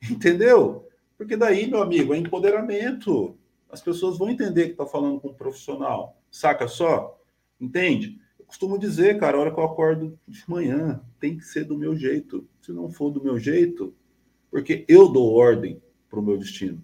Entendeu? 0.10 0.86
Porque 1.16 1.36
daí, 1.36 1.66
meu 1.70 1.80
amigo, 1.80 2.12
é 2.12 2.18
empoderamento. 2.18 3.38
As 3.70 3.80
pessoas 3.80 4.18
vão 4.18 4.28
entender 4.28 4.66
que 4.66 4.72
está 4.72 4.84
falando 4.84 5.20
com 5.20 5.28
um 5.28 5.34
profissional. 5.34 6.20
Saca 6.30 6.68
só? 6.68 7.18
Entende? 7.58 8.20
Costumo 8.52 8.78
dizer, 8.78 9.18
cara, 9.18 9.38
a 9.38 9.40
hora 9.40 9.50
que 9.50 9.58
eu 9.58 9.64
acordo 9.64 10.18
de 10.28 10.44
manhã, 10.46 11.00
tem 11.18 11.38
que 11.38 11.44
ser 11.44 11.64
do 11.64 11.78
meu 11.78 11.96
jeito. 11.96 12.46
Se 12.60 12.70
não 12.70 12.90
for 12.90 13.10
do 13.10 13.24
meu 13.24 13.38
jeito, 13.38 13.94
porque 14.50 14.84
eu 14.86 15.08
dou 15.08 15.32
ordem 15.32 15.80
para 16.10 16.20
o 16.20 16.22
meu 16.22 16.36
destino. 16.36 16.82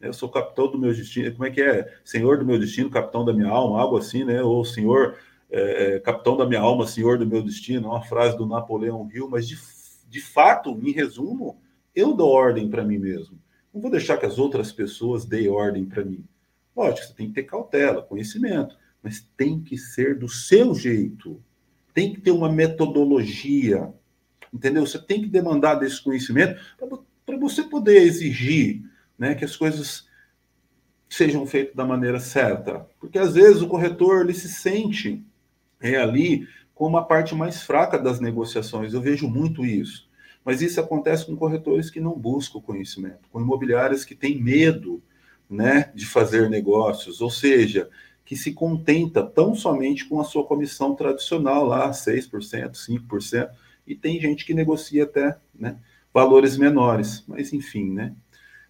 Eu 0.00 0.12
sou 0.12 0.28
capitão 0.28 0.68
do 0.68 0.76
meu 0.76 0.92
destino. 0.92 1.30
Como 1.30 1.46
é 1.46 1.52
que 1.52 1.62
é? 1.62 1.88
Senhor 2.04 2.36
do 2.38 2.44
meu 2.44 2.58
destino, 2.58 2.90
capitão 2.90 3.24
da 3.24 3.32
minha 3.32 3.48
alma, 3.48 3.80
algo 3.80 3.96
assim, 3.96 4.24
né? 4.24 4.42
Ou 4.42 4.64
senhor, 4.64 5.16
é, 5.48 5.94
é 5.94 6.00
capitão 6.00 6.36
da 6.36 6.44
minha 6.46 6.60
alma, 6.60 6.84
senhor 6.84 7.16
do 7.16 7.26
meu 7.26 7.42
destino, 7.42 7.90
uma 7.90 8.02
frase 8.02 8.36
do 8.36 8.44
Napoleão 8.44 9.08
Hill, 9.14 9.28
mas 9.30 9.46
de, 9.46 9.56
de 10.08 10.20
fato, 10.20 10.70
em 10.82 10.90
resumo, 10.90 11.62
eu 11.94 12.12
dou 12.12 12.28
ordem 12.28 12.68
para 12.68 12.84
mim 12.84 12.98
mesmo. 12.98 13.38
Não 13.72 13.80
vou 13.80 13.90
deixar 13.90 14.16
que 14.16 14.26
as 14.26 14.36
outras 14.36 14.72
pessoas 14.72 15.24
deem 15.24 15.48
ordem 15.48 15.84
para 15.84 16.04
mim. 16.04 16.24
Lógico, 16.76 17.06
você 17.06 17.14
tem 17.14 17.28
que 17.28 17.34
ter 17.34 17.44
cautela, 17.44 18.02
conhecimento 18.02 18.76
mas 19.04 19.28
tem 19.36 19.60
que 19.60 19.76
ser 19.76 20.18
do 20.18 20.26
seu 20.26 20.74
jeito. 20.74 21.38
Tem 21.92 22.14
que 22.14 22.22
ter 22.22 22.30
uma 22.30 22.50
metodologia, 22.50 23.92
entendeu? 24.50 24.86
Você 24.86 24.98
tem 24.98 25.20
que 25.20 25.28
demandar 25.28 25.74
desse 25.74 26.02
conhecimento 26.02 26.58
para 27.26 27.36
você 27.36 27.62
poder 27.64 27.98
exigir 27.98 28.82
né, 29.18 29.34
que 29.34 29.44
as 29.44 29.54
coisas 29.54 30.08
sejam 31.06 31.46
feitas 31.46 31.76
da 31.76 31.84
maneira 31.84 32.18
certa. 32.18 32.88
Porque 32.98 33.18
às 33.18 33.34
vezes 33.34 33.60
o 33.60 33.68
corretor 33.68 34.22
ele 34.22 34.32
se 34.32 34.48
sente 34.48 35.22
é, 35.78 35.96
ali 35.96 36.48
como 36.74 36.96
a 36.96 37.04
parte 37.04 37.34
mais 37.34 37.62
fraca 37.62 37.98
das 37.98 38.20
negociações. 38.20 38.94
Eu 38.94 39.02
vejo 39.02 39.28
muito 39.28 39.66
isso. 39.66 40.08
Mas 40.42 40.62
isso 40.62 40.80
acontece 40.80 41.26
com 41.26 41.36
corretores 41.36 41.90
que 41.90 42.00
não 42.00 42.18
buscam 42.18 42.58
conhecimento, 42.58 43.28
com 43.30 43.40
imobiliárias 43.40 44.02
que 44.02 44.14
têm 44.14 44.42
medo 44.42 45.02
né, 45.48 45.92
de 45.94 46.06
fazer 46.06 46.48
negócios, 46.48 47.20
ou 47.20 47.30
seja, 47.30 47.88
que 48.24 48.36
se 48.36 48.52
contenta 48.52 49.22
tão 49.22 49.54
somente 49.54 50.06
com 50.06 50.20
a 50.20 50.24
sua 50.24 50.44
comissão 50.44 50.94
tradicional 50.94 51.64
lá, 51.66 51.90
6%, 51.90 52.30
5%, 52.72 53.50
e 53.86 53.94
tem 53.94 54.20
gente 54.20 54.46
que 54.46 54.54
negocia 54.54 55.04
até 55.04 55.36
né, 55.54 55.76
valores 56.12 56.56
menores, 56.56 57.22
mas 57.28 57.52
enfim, 57.52 57.90
né? 57.90 58.14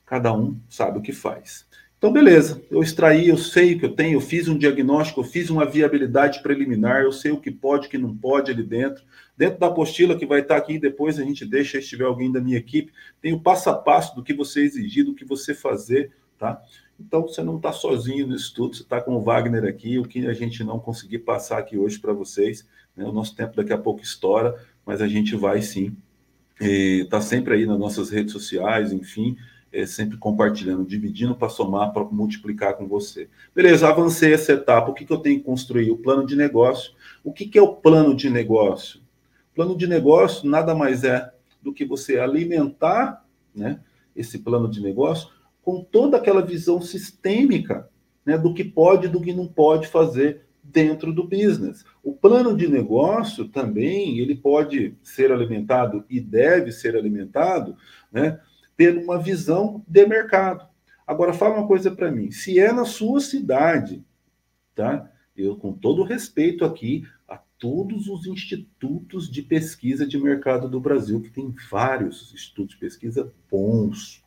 Cada 0.04 0.36
um 0.36 0.58
sabe 0.68 0.98
o 0.98 1.02
que 1.02 1.12
faz. 1.12 1.66
Então, 2.04 2.12
beleza, 2.12 2.62
eu 2.70 2.82
extraí, 2.82 3.28
eu 3.28 3.38
sei 3.38 3.74
o 3.74 3.78
que 3.78 3.86
eu 3.86 3.94
tenho, 3.94 4.16
eu 4.16 4.20
fiz 4.20 4.46
um 4.46 4.58
diagnóstico, 4.58 5.20
eu 5.20 5.24
fiz 5.24 5.48
uma 5.48 5.64
viabilidade 5.64 6.42
preliminar, 6.42 7.02
eu 7.02 7.12
sei 7.12 7.30
o 7.30 7.40
que 7.40 7.50
pode, 7.50 7.86
o 7.86 7.90
que 7.90 7.96
não 7.96 8.14
pode 8.14 8.50
ali 8.50 8.62
dentro. 8.62 9.02
Dentro 9.34 9.58
da 9.58 9.68
apostila 9.68 10.14
que 10.14 10.26
vai 10.26 10.40
estar 10.40 10.58
aqui, 10.58 10.78
depois 10.78 11.18
a 11.18 11.24
gente 11.24 11.46
deixa, 11.46 11.80
se 11.80 11.88
tiver 11.88 12.04
alguém 12.04 12.30
da 12.30 12.42
minha 12.42 12.58
equipe, 12.58 12.92
tem 13.22 13.32
o 13.32 13.40
passo 13.40 13.70
a 13.70 13.74
passo 13.74 14.14
do 14.14 14.22
que 14.22 14.34
você 14.34 14.60
exigir, 14.60 15.02
do 15.02 15.14
que 15.14 15.24
você 15.24 15.54
fazer, 15.54 16.12
tá? 16.36 16.60
Então, 16.98 17.22
você 17.22 17.42
não 17.42 17.56
está 17.56 17.72
sozinho 17.72 18.26
no 18.26 18.36
estudo, 18.36 18.76
você 18.76 18.82
está 18.82 19.00
com 19.00 19.16
o 19.16 19.20
Wagner 19.20 19.64
aqui, 19.64 19.98
o 19.98 20.04
que 20.04 20.26
a 20.26 20.32
gente 20.32 20.62
não 20.62 20.78
conseguir 20.78 21.20
passar 21.20 21.58
aqui 21.58 21.76
hoje 21.76 21.98
para 21.98 22.12
vocês. 22.12 22.66
Né? 22.96 23.04
O 23.04 23.12
nosso 23.12 23.34
tempo 23.34 23.56
daqui 23.56 23.72
a 23.72 23.78
pouco 23.78 24.02
estoura, 24.02 24.54
mas 24.86 25.00
a 25.00 25.08
gente 25.08 25.34
vai 25.36 25.60
sim. 25.60 25.96
Está 26.60 27.20
sempre 27.20 27.54
aí 27.54 27.66
nas 27.66 27.78
nossas 27.78 28.10
redes 28.10 28.32
sociais, 28.32 28.92
enfim, 28.92 29.36
é, 29.72 29.84
sempre 29.86 30.16
compartilhando, 30.16 30.84
dividindo 30.86 31.34
para 31.34 31.48
somar, 31.48 31.92
para 31.92 32.04
multiplicar 32.04 32.74
com 32.74 32.86
você. 32.86 33.28
Beleza, 33.52 33.88
avancei 33.88 34.32
essa 34.32 34.52
etapa. 34.52 34.90
O 34.90 34.94
que, 34.94 35.04
que 35.04 35.12
eu 35.12 35.18
tenho 35.18 35.40
que 35.40 35.44
construir? 35.44 35.90
O 35.90 35.96
plano 35.96 36.24
de 36.24 36.36
negócio. 36.36 36.92
O 37.24 37.32
que, 37.32 37.46
que 37.46 37.58
é 37.58 37.62
o 37.62 37.74
plano 37.74 38.14
de 38.14 38.30
negócio? 38.30 39.00
Plano 39.52 39.76
de 39.76 39.86
negócio 39.88 40.48
nada 40.48 40.74
mais 40.74 41.02
é 41.02 41.32
do 41.60 41.72
que 41.72 41.84
você 41.84 42.18
alimentar 42.18 43.24
né, 43.54 43.80
esse 44.14 44.38
plano 44.38 44.68
de 44.68 44.80
negócio 44.80 45.28
com 45.64 45.82
toda 45.82 46.18
aquela 46.18 46.42
visão 46.42 46.80
sistêmica 46.80 47.88
né, 48.24 48.36
do 48.36 48.52
que 48.52 48.62
pode 48.62 49.06
e 49.06 49.10
do 49.10 49.20
que 49.20 49.32
não 49.32 49.46
pode 49.46 49.88
fazer 49.88 50.42
dentro 50.62 51.12
do 51.12 51.24
business. 51.24 51.84
O 52.02 52.12
plano 52.12 52.56
de 52.56 52.68
negócio 52.68 53.48
também 53.48 54.18
ele 54.18 54.34
pode 54.34 54.96
ser 55.02 55.32
alimentado 55.32 56.04
e 56.08 56.20
deve 56.20 56.72
ser 56.72 56.96
alimentado 56.96 57.76
né, 58.12 58.40
uma 59.02 59.18
visão 59.18 59.82
de 59.86 60.06
mercado. 60.06 60.66
Agora 61.06 61.34
fala 61.34 61.58
uma 61.58 61.66
coisa 61.66 61.90
para 61.90 62.10
mim, 62.10 62.30
se 62.30 62.58
é 62.58 62.72
na 62.72 62.84
sua 62.84 63.20
cidade, 63.20 64.04
tá? 64.74 65.10
Eu 65.36 65.56
com 65.56 65.72
todo 65.72 66.02
respeito 66.02 66.64
aqui 66.64 67.04
a 67.28 67.38
todos 67.58 68.08
os 68.08 68.26
institutos 68.26 69.30
de 69.30 69.42
pesquisa 69.42 70.06
de 70.06 70.18
mercado 70.18 70.68
do 70.68 70.80
Brasil, 70.80 71.20
que 71.20 71.30
tem 71.30 71.54
vários 71.70 72.32
institutos 72.32 72.74
de 72.74 72.80
pesquisa 72.80 73.32
bons, 73.50 74.23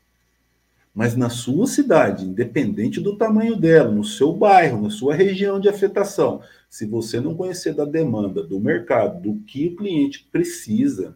Mas 0.98 1.16
na 1.16 1.30
sua 1.30 1.68
cidade, 1.68 2.26
independente 2.26 3.00
do 3.00 3.16
tamanho 3.16 3.56
dela, 3.56 3.91
no 3.91 4.04
seu 4.04 4.34
bairro, 4.34 4.82
na 4.82 4.89
sua 4.89 5.14
região 5.14 5.60
de 5.60 5.70
afetação, 5.70 6.41
se 6.68 6.88
você 6.88 7.22
não 7.22 7.36
conhecer 7.36 7.76
da 7.76 7.86
demanda, 7.86 8.41
do 8.41 8.60
mercado, 8.60 9.22
do 9.22 9.39
que 9.41 9.68
o 9.68 9.76
cliente 9.76 10.28
precisa, 10.32 11.16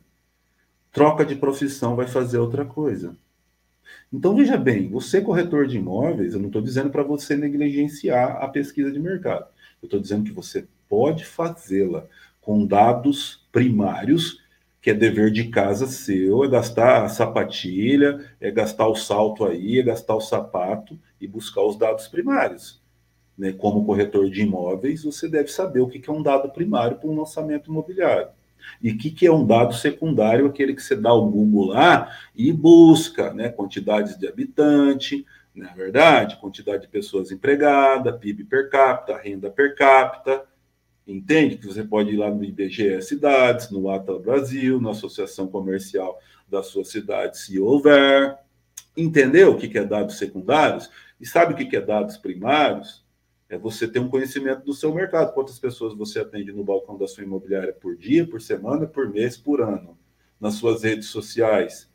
troca 0.92 1.26
de 1.26 1.36
profissão 1.36 1.96
vai 1.96 2.06
fazer 2.06 2.38
outra 2.38 2.64
coisa. 2.64 3.18
Então, 4.14 4.36
veja 4.36 4.56
bem, 4.56 4.88
você, 4.88 5.20
corretor 5.20 5.66
de 5.66 5.78
imóveis, 5.78 6.36
eu 6.36 6.40
não 6.40 6.50
estou 6.50 6.62
dizendo 6.62 6.92
para 6.92 7.02
você 7.02 7.36
negligenciar 7.36 8.38
a 8.40 8.48
pesquisa 8.48 8.92
de 8.92 9.00
mercado. 9.00 9.48
Eu 9.82 9.88
estou 9.88 10.00
dizendo 10.00 10.26
que 10.26 10.32
você 10.32 10.68
pode 10.88 11.26
fazê-la 11.26 12.06
com 12.40 12.68
dados 12.68 13.48
primários 13.52 14.42
que 14.82 14.90
é 14.90 14.94
dever 14.94 15.32
de 15.32 15.50
casa 15.50 15.86
seu, 15.86 16.44
é 16.44 16.48
gastar 16.48 17.04
a 17.04 17.10
sapatilha, 17.10 18.26
é 18.42 18.50
gastar 18.50 18.88
o 18.88 18.96
salto 18.96 19.46
aí, 19.46 19.80
é 19.80 19.84
gastar 19.84 20.16
o 20.16 20.22
sapato 20.22 21.00
e 21.20 21.28
buscar 21.28 21.62
os 21.62 21.78
dados 21.78 22.08
primários. 22.08 22.82
Né? 23.38 23.52
Como 23.52 23.86
corretor 23.86 24.30
de 24.30 24.42
imóveis, 24.42 25.04
você 25.04 25.30
deve 25.30 25.50
saber 25.50 25.82
o 25.82 25.88
que 25.88 26.10
é 26.10 26.12
um 26.12 26.24
dado 26.24 26.50
primário 26.50 26.98
para 26.98 27.08
um 27.08 27.18
lançamento 27.18 27.70
imobiliário. 27.70 28.30
E 28.82 28.92
o 28.92 28.98
que, 28.98 29.12
que 29.12 29.28
é 29.28 29.32
um 29.32 29.46
dado 29.46 29.74
secundário, 29.74 30.48
aquele 30.48 30.74
que 30.74 30.82
você 30.82 30.96
dá 30.96 31.14
o 31.14 31.30
Google 31.30 31.68
lá 31.68 32.12
e 32.36 32.52
busca 32.52 33.34
né? 33.34 33.50
quantidades 33.50 34.18
de 34.18 34.28
habitante, 34.28 35.26
não 35.54 35.68
é 35.68 35.74
verdade? 35.74 36.38
Quantidade 36.38 36.84
de 36.84 36.88
pessoas 36.88 37.32
empregadas, 37.32 38.18
PIB 38.18 38.46
per 38.46 38.70
capita, 38.70 39.18
renda 39.18 39.50
per 39.50 39.76
capita, 39.76 40.44
entende 41.08 41.58
que 41.58 41.68
você 41.68 41.84
pode 41.84 42.12
ir 42.12 42.18
lá 42.18 42.30
no 42.30 42.44
IBGE 42.44 43.02
Cidades, 43.02 43.70
no 43.70 43.90
ATA 43.90 44.18
Brasil, 44.20 44.80
na 44.80 44.92
Associação 44.92 45.48
Comercial 45.48 46.20
da 46.48 46.62
sua 46.62 46.84
cidade, 46.84 47.38
se 47.38 47.60
houver. 47.60 48.38
Entendeu 48.96 49.52
o 49.52 49.58
que 49.58 49.78
é 49.78 49.86
dados 49.86 50.18
secundários? 50.18 50.90
E 51.20 51.26
sabe 51.26 51.54
o 51.54 51.56
que 51.56 51.76
é 51.76 51.82
dados 51.82 52.18
primários? 52.18 53.06
É 53.50 53.58
você 53.58 53.88
ter 53.88 54.00
um 54.00 54.10
conhecimento 54.10 54.64
do 54.64 54.74
seu 54.74 54.94
mercado. 54.94 55.34
Quantas 55.34 55.60
pessoas 55.60 55.94
você 55.94 56.20
atende 56.20 56.52
no 56.52 56.64
balcão 56.64 56.98
da 56.98 57.08
sua 57.08 57.24
imobiliária 57.24 57.74
por 57.74 57.98
dia, 57.98 58.26
por 58.26 58.42
semana, 58.42 58.88
por 58.88 59.10
mês, 59.10 59.38
por 59.38 59.62
ano? 59.62 59.98
Nas 60.40 60.56
suas 60.56 60.84
redes 60.84 61.08
sociais. 61.08 61.90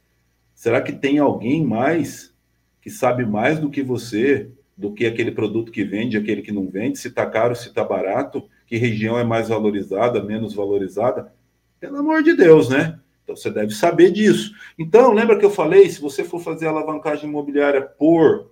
Será 0.54 0.80
que 0.80 0.92
tem 0.92 1.18
alguém 1.18 1.64
mais 1.64 2.34
que 2.80 2.90
sabe 2.90 3.26
mais 3.26 3.59
do 3.59 3.68
que 3.68 3.82
você, 3.82 4.50
do 4.76 4.92
que 4.92 5.07
aquele 5.07 5.32
produto 5.32 5.72
que 5.72 5.84
vende, 5.84 6.16
aquele 6.16 6.40
que 6.40 6.52
não 6.52 6.68
vende, 6.68 6.98
se 6.98 7.09
está 7.09 7.26
caro, 7.26 7.57
se 7.57 7.68
está 7.68 7.82
barato? 7.82 8.48
Que 8.67 8.77
região 8.77 9.19
é 9.19 9.25
mais 9.25 9.49
valorizada, 9.49 10.23
menos 10.23 10.55
valorizada. 10.55 11.33
Pelo 11.79 11.99
amor 11.99 12.23
de 12.23 12.35
Deus, 12.35 12.69
né? 12.69 12.99
Então 13.23 13.37
você 13.37 13.51
deve 13.51 13.73
saber 13.73 14.11
disso. 14.11 14.55
Então, 14.79 15.12
lembra 15.12 15.39
que 15.39 15.45
eu 15.45 15.51
falei, 15.51 15.89
se 15.89 16.01
você 16.01 16.25
for 16.25 16.41
fazer 16.41 16.67
alavancagem 16.67 17.29
imobiliária 17.29 17.83
por 17.83 18.51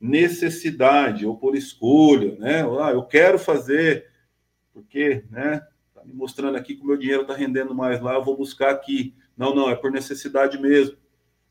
necessidade 0.00 1.26
ou 1.26 1.36
por 1.36 1.54
escolha, 1.54 2.36
né? 2.38 2.62
Ah, 2.80 2.90
eu 2.92 3.02
quero 3.02 3.38
fazer 3.38 4.06
porque, 4.72 5.24
né? 5.30 5.62
Tá 5.94 6.02
me 6.04 6.14
mostrando 6.14 6.56
aqui 6.56 6.74
que 6.74 6.82
o 6.82 6.86
meu 6.86 6.96
dinheiro 6.96 7.22
está 7.22 7.34
rendendo 7.34 7.74
mais 7.74 8.00
lá, 8.00 8.14
eu 8.14 8.24
vou 8.24 8.36
buscar 8.36 8.70
aqui. 8.70 9.14
Não, 9.36 9.54
não, 9.54 9.68
é 9.68 9.74
por 9.74 9.90
necessidade 9.90 10.58
mesmo. 10.58 10.96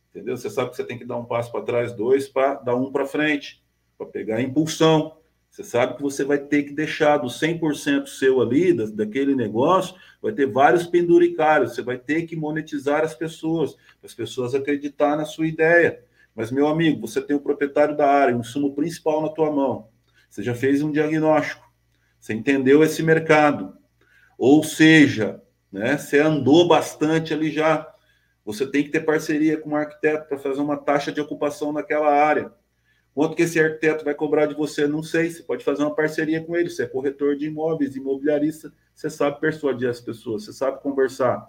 Entendeu? 0.09 0.35
Você 0.35 0.49
sabe 0.49 0.71
que 0.71 0.75
você 0.75 0.83
tem 0.83 0.97
que 0.97 1.05
dar 1.05 1.17
um 1.17 1.25
passo 1.25 1.51
para 1.51 1.61
trás, 1.61 1.93
dois 1.93 2.27
para 2.27 2.55
dar 2.55 2.75
um 2.75 2.91
para 2.91 3.05
frente, 3.05 3.63
para 3.97 4.07
pegar 4.07 4.37
a 4.37 4.41
impulsão. 4.41 5.18
Você 5.49 5.63
sabe 5.63 5.95
que 5.95 6.01
você 6.01 6.23
vai 6.23 6.37
ter 6.37 6.63
que 6.63 6.73
deixar 6.73 7.17
do 7.17 7.27
100% 7.27 8.07
seu 8.07 8.39
ali, 8.39 8.73
daquele 8.93 9.35
negócio, 9.35 9.95
vai 10.21 10.31
ter 10.31 10.45
vários 10.45 10.85
penduricários, 10.85 11.73
você 11.73 11.81
vai 11.81 11.97
ter 11.97 12.23
que 12.23 12.35
monetizar 12.35 13.03
as 13.03 13.15
pessoas, 13.15 13.75
as 14.03 14.13
pessoas 14.13 14.53
acreditar 14.53 15.17
na 15.17 15.25
sua 15.25 15.47
ideia. 15.47 16.03
Mas, 16.35 16.51
meu 16.51 16.67
amigo, 16.67 17.05
você 17.05 17.19
tem 17.21 17.35
o 17.35 17.41
proprietário 17.41 17.97
da 17.97 18.07
área, 18.07 18.35
o 18.35 18.39
insumo 18.39 18.73
principal 18.75 19.21
na 19.21 19.29
tua 19.29 19.51
mão. 19.51 19.89
Você 20.29 20.43
já 20.43 20.53
fez 20.53 20.81
um 20.81 20.91
diagnóstico, 20.91 21.67
você 22.19 22.33
entendeu 22.33 22.83
esse 22.83 23.01
mercado. 23.01 23.73
Ou 24.37 24.63
seja, 24.63 25.41
né, 25.71 25.97
você 25.97 26.19
andou 26.19 26.67
bastante 26.67 27.33
ali 27.33 27.51
já. 27.51 27.91
Você 28.45 28.65
tem 28.65 28.83
que 28.83 28.89
ter 28.89 29.01
parceria 29.01 29.57
com 29.57 29.71
um 29.71 29.75
arquiteto 29.75 30.27
para 30.27 30.37
fazer 30.37 30.61
uma 30.61 30.77
taxa 30.77 31.11
de 31.11 31.19
ocupação 31.19 31.73
naquela 31.73 32.09
área. 32.09 32.51
Quanto 33.19 33.35
que 33.35 33.41
esse 33.43 33.59
arquiteto 33.59 34.05
vai 34.05 34.15
cobrar 34.15 34.45
de 34.45 34.55
você? 34.55 34.87
Não 34.87 35.03
sei. 35.03 35.29
Você 35.29 35.43
pode 35.43 35.61
fazer 35.61 35.83
uma 35.83 35.93
parceria 35.93 36.41
com 36.41 36.55
ele. 36.55 36.69
Você 36.69 36.83
é 36.83 36.87
corretor 36.87 37.35
de 37.35 37.47
imóveis, 37.47 37.97
imobiliarista. 37.97 38.71
Você 38.95 39.09
sabe 39.09 39.41
persuadir 39.41 39.89
as 39.89 39.99
pessoas. 39.99 40.45
Você 40.45 40.53
sabe 40.53 40.81
conversar. 40.81 41.45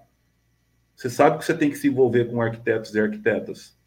Você 0.97 1.09
sabe 1.09 1.39
que 1.39 1.45
você 1.45 1.55
tem 1.55 1.71
que 1.71 1.79
se 1.79 1.87
envolver 1.87 2.25
com 2.25 2.43
arquitetos 2.43 2.93
e 2.93 2.99
arquitetas, 2.99 3.79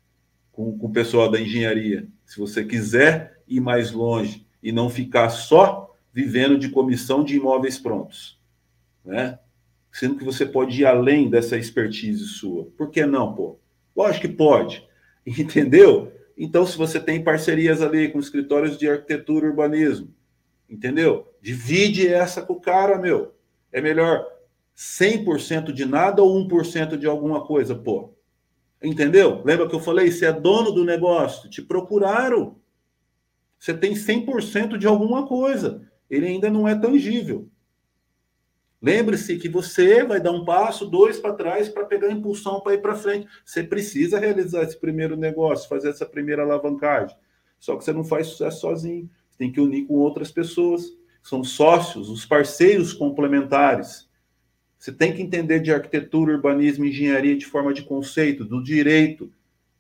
com, 0.54 0.78
com 0.78 0.88
o 0.88 0.94
pessoal 0.94 1.30
da 1.30 1.38
engenharia. 1.38 2.08
Se 2.26 2.40
você 2.40 2.64
quiser 2.64 3.44
ir 3.46 3.60
mais 3.60 3.92
longe 3.92 4.48
e 4.64 4.72
não 4.72 4.90
ficar 4.90 5.30
só 5.30 5.94
vivendo 6.14 6.58
de 6.58 6.70
comissão 6.70 7.22
de 7.22 7.36
imóveis 7.36 7.78
prontos, 7.78 8.40
né? 9.04 9.40
Sendo 9.92 10.16
que 10.16 10.24
você 10.24 10.46
pode 10.46 10.80
ir 10.80 10.86
além 10.86 11.30
dessa 11.30 11.58
expertise 11.58 12.24
sua. 12.28 12.64
Por 12.78 12.90
que 12.90 13.06
não, 13.06 13.36
pô? 13.36 13.60
Lógico 13.94 14.26
que 14.26 14.34
pode. 14.34 14.88
Entendeu? 15.28 16.14
Então, 16.38 16.66
se 16.66 16.78
você 16.78 17.00
tem 17.00 17.24
parcerias 17.24 17.82
ali 17.82 18.10
com 18.10 18.20
escritórios 18.20 18.78
de 18.78 18.90
arquitetura 18.90 19.46
e 19.46 19.50
urbanismo, 19.50 20.14
entendeu? 20.70 21.32
Divide 21.42 22.08
essa 22.08 22.42
com 22.42 22.54
o 22.54 22.62
cara, 22.62 22.98
meu. 22.98 23.34
É 23.72 23.82
melhor 23.82 24.26
100% 24.76 25.72
de 25.72 25.86
nada 25.86 26.24
ou 26.24 26.48
1% 26.48 26.98
de 26.98 27.06
alguma 27.06 27.46
coisa, 27.46 27.76
pô. 27.76 28.14
Entendeu? 28.82 29.42
Lembra 29.46 29.68
que 29.70 29.76
eu 29.76 29.80
falei? 29.80 30.12
Você 30.12 30.26
é 30.26 30.34
dono 30.34 30.72
do 30.72 30.84
negócio, 30.84 31.50
te 31.50 31.62
procuraram. 31.62 32.58
Você 33.58 33.74
tem 33.74 33.94
100% 33.94 34.78
de 34.78 34.88
alguma 34.88 35.26
coisa. 35.26 35.88
Ele 36.10 36.28
ainda 36.28 36.50
não 36.50 36.68
é 36.68 36.76
tangível. 36.76 37.50
Lembre-se 38.84 39.38
que 39.38 39.48
você 39.48 40.04
vai 40.04 40.20
dar 40.20 40.34
um 40.34 40.44
passo, 40.44 40.86
dois 40.86 41.18
para 41.18 41.32
trás 41.32 41.70
para 41.70 41.86
pegar 41.86 42.12
impulsão 42.12 42.60
para 42.60 42.74
ir 42.74 42.82
para 42.82 42.94
frente. 42.94 43.30
Você 43.46 43.64
precisa 43.64 44.20
realizar 44.20 44.64
esse 44.64 44.78
primeiro 44.78 45.16
negócio, 45.16 45.70
fazer 45.70 45.90
essa 45.90 46.06
primeira 46.06 46.42
alavancagem. 46.44 47.16
Só 47.58 47.78
que 47.78 47.86
você 47.86 47.94
não 47.94 48.04
faz 48.04 48.28
sucesso 48.28 48.60
sozinho. 48.60 49.10
Você 49.30 49.38
tem 49.38 49.50
que 49.54 49.62
unir 49.62 49.88
com 49.88 49.94
outras 49.94 50.34
pessoas. 50.34 50.84
São 51.22 51.46
sócios, 51.46 52.10
os 52.10 52.26
parceiros 52.26 52.92
complementares. 52.92 54.10
Você 54.78 54.92
tem 54.92 55.14
que 55.14 55.22
entender 55.22 55.62
de 55.62 55.72
arquitetura, 55.72 56.34
urbanismo, 56.34 56.84
engenharia 56.84 57.38
de 57.38 57.46
forma 57.46 57.74
de 57.74 57.84
conceito, 57.84 58.44
do 58.44 58.62
direito. 58.62 59.32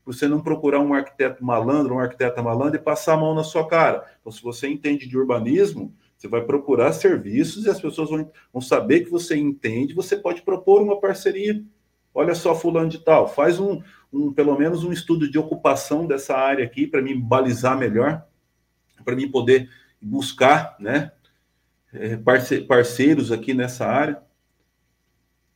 Você 0.05 0.29
não 0.29 0.41
procurar 0.41 0.79
um 0.79 0.93
arquiteto 0.93 1.43
malandro, 1.43 1.95
um 1.95 1.99
arquiteta 1.99 2.41
malandro 2.41 2.77
e 2.77 2.81
passar 2.81 3.15
a 3.15 3.17
mão 3.17 3.35
na 3.35 3.43
sua 3.43 3.67
cara. 3.67 4.05
Então, 4.21 4.31
se 4.31 4.41
você 4.41 4.69
entende 4.69 5.09
de 5.09 5.17
urbanismo, 5.17 5.93
você 6.23 6.27
vai 6.29 6.41
procurar 6.41 6.93
serviços 6.93 7.65
e 7.65 7.69
as 7.69 7.81
pessoas 7.81 8.09
vão, 8.09 8.31
vão 8.53 8.61
saber 8.61 9.01
que 9.01 9.09
você 9.09 9.35
entende. 9.35 9.93
Você 9.93 10.15
pode 10.15 10.41
propor 10.41 10.81
uma 10.81 10.97
parceria. 10.97 11.61
Olha 12.13 12.33
só, 12.33 12.55
fulano 12.55 12.87
de 12.87 12.99
tal, 12.99 13.27
faz 13.27 13.59
um, 13.59 13.81
um 14.11 14.31
pelo 14.31 14.57
menos 14.57 14.85
um 14.85 14.93
estudo 14.93 15.29
de 15.29 15.37
ocupação 15.37 16.07
dessa 16.07 16.33
área 16.33 16.63
aqui 16.63 16.87
para 16.87 17.01
me 17.01 17.13
balizar 17.13 17.77
melhor, 17.77 18.25
para 19.03 19.15
mim 19.17 19.29
poder 19.29 19.69
buscar, 20.01 20.77
né, 20.79 21.11
é, 21.91 22.17
parceiros 22.67 23.31
aqui 23.31 23.53
nessa 23.53 23.85
área, 23.85 24.21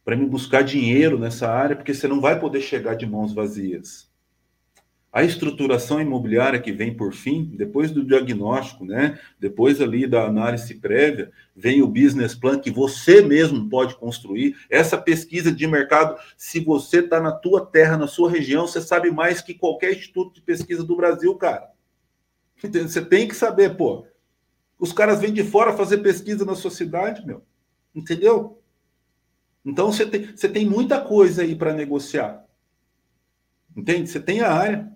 para 0.04 0.18
me 0.18 0.26
buscar 0.26 0.64
dinheiro 0.64 1.18
nessa 1.18 1.50
área, 1.50 1.76
porque 1.76 1.94
você 1.94 2.08
não 2.10 2.20
vai 2.20 2.40
poder 2.40 2.60
chegar 2.60 2.96
de 2.96 3.06
mãos 3.06 3.34
vazias. 3.34 4.07
A 5.12 5.24
estruturação 5.24 6.02
imobiliária 6.02 6.62
que 6.62 6.72
vem 6.72 6.94
por 6.94 7.14
fim, 7.14 7.46
depois 7.56 7.92
do 7.92 8.06
diagnóstico, 8.06 8.86
né? 8.86 9.20
Depois 9.40 9.82
ali 9.82 10.06
da 10.06 10.26
análise 10.26 10.76
prévia, 10.76 11.32
vem 11.56 11.82
o 11.82 11.88
business 11.88 12.36
plan 12.36 12.60
que 12.60 12.70
você 12.70 13.22
mesmo 13.22 13.68
pode 13.70 13.96
construir. 13.96 14.56
Essa 14.70 14.98
pesquisa 14.98 15.52
de 15.52 15.66
mercado, 15.66 16.20
se 16.38 16.60
você 16.60 17.00
está 17.00 17.20
na 17.20 17.32
tua 17.32 17.66
terra, 17.66 17.98
na 17.98 18.08
sua 18.08 18.30
região, 18.30 18.68
você 18.68 18.82
sabe 18.82 19.10
mais 19.10 19.42
que 19.42 19.54
qualquer 19.54 19.94
instituto 19.94 20.36
de 20.36 20.42
pesquisa 20.42 20.84
do 20.84 20.96
Brasil, 20.96 21.34
cara. 21.36 21.72
Você 22.62 23.02
tem 23.04 23.28
que 23.28 23.36
saber, 23.36 23.76
pô. 23.76 24.06
Os 24.78 24.92
caras 24.92 25.20
vêm 25.20 25.34
de 25.34 25.44
fora 25.44 25.74
fazer 25.74 26.00
pesquisa 26.00 26.46
na 26.46 26.54
sua 26.54 26.70
cidade, 26.70 27.26
meu. 27.26 27.44
Entendeu? 27.96 28.62
Então 29.66 29.92
você 29.92 30.06
tem, 30.06 30.36
você 30.36 30.48
tem 30.48 30.66
muita 30.66 31.02
coisa 31.02 31.42
aí 31.42 31.56
para 31.56 31.74
negociar. 31.74 32.46
Entende? 33.76 34.10
Você 34.10 34.20
tem 34.20 34.42
a 34.42 34.52
área, 34.52 34.92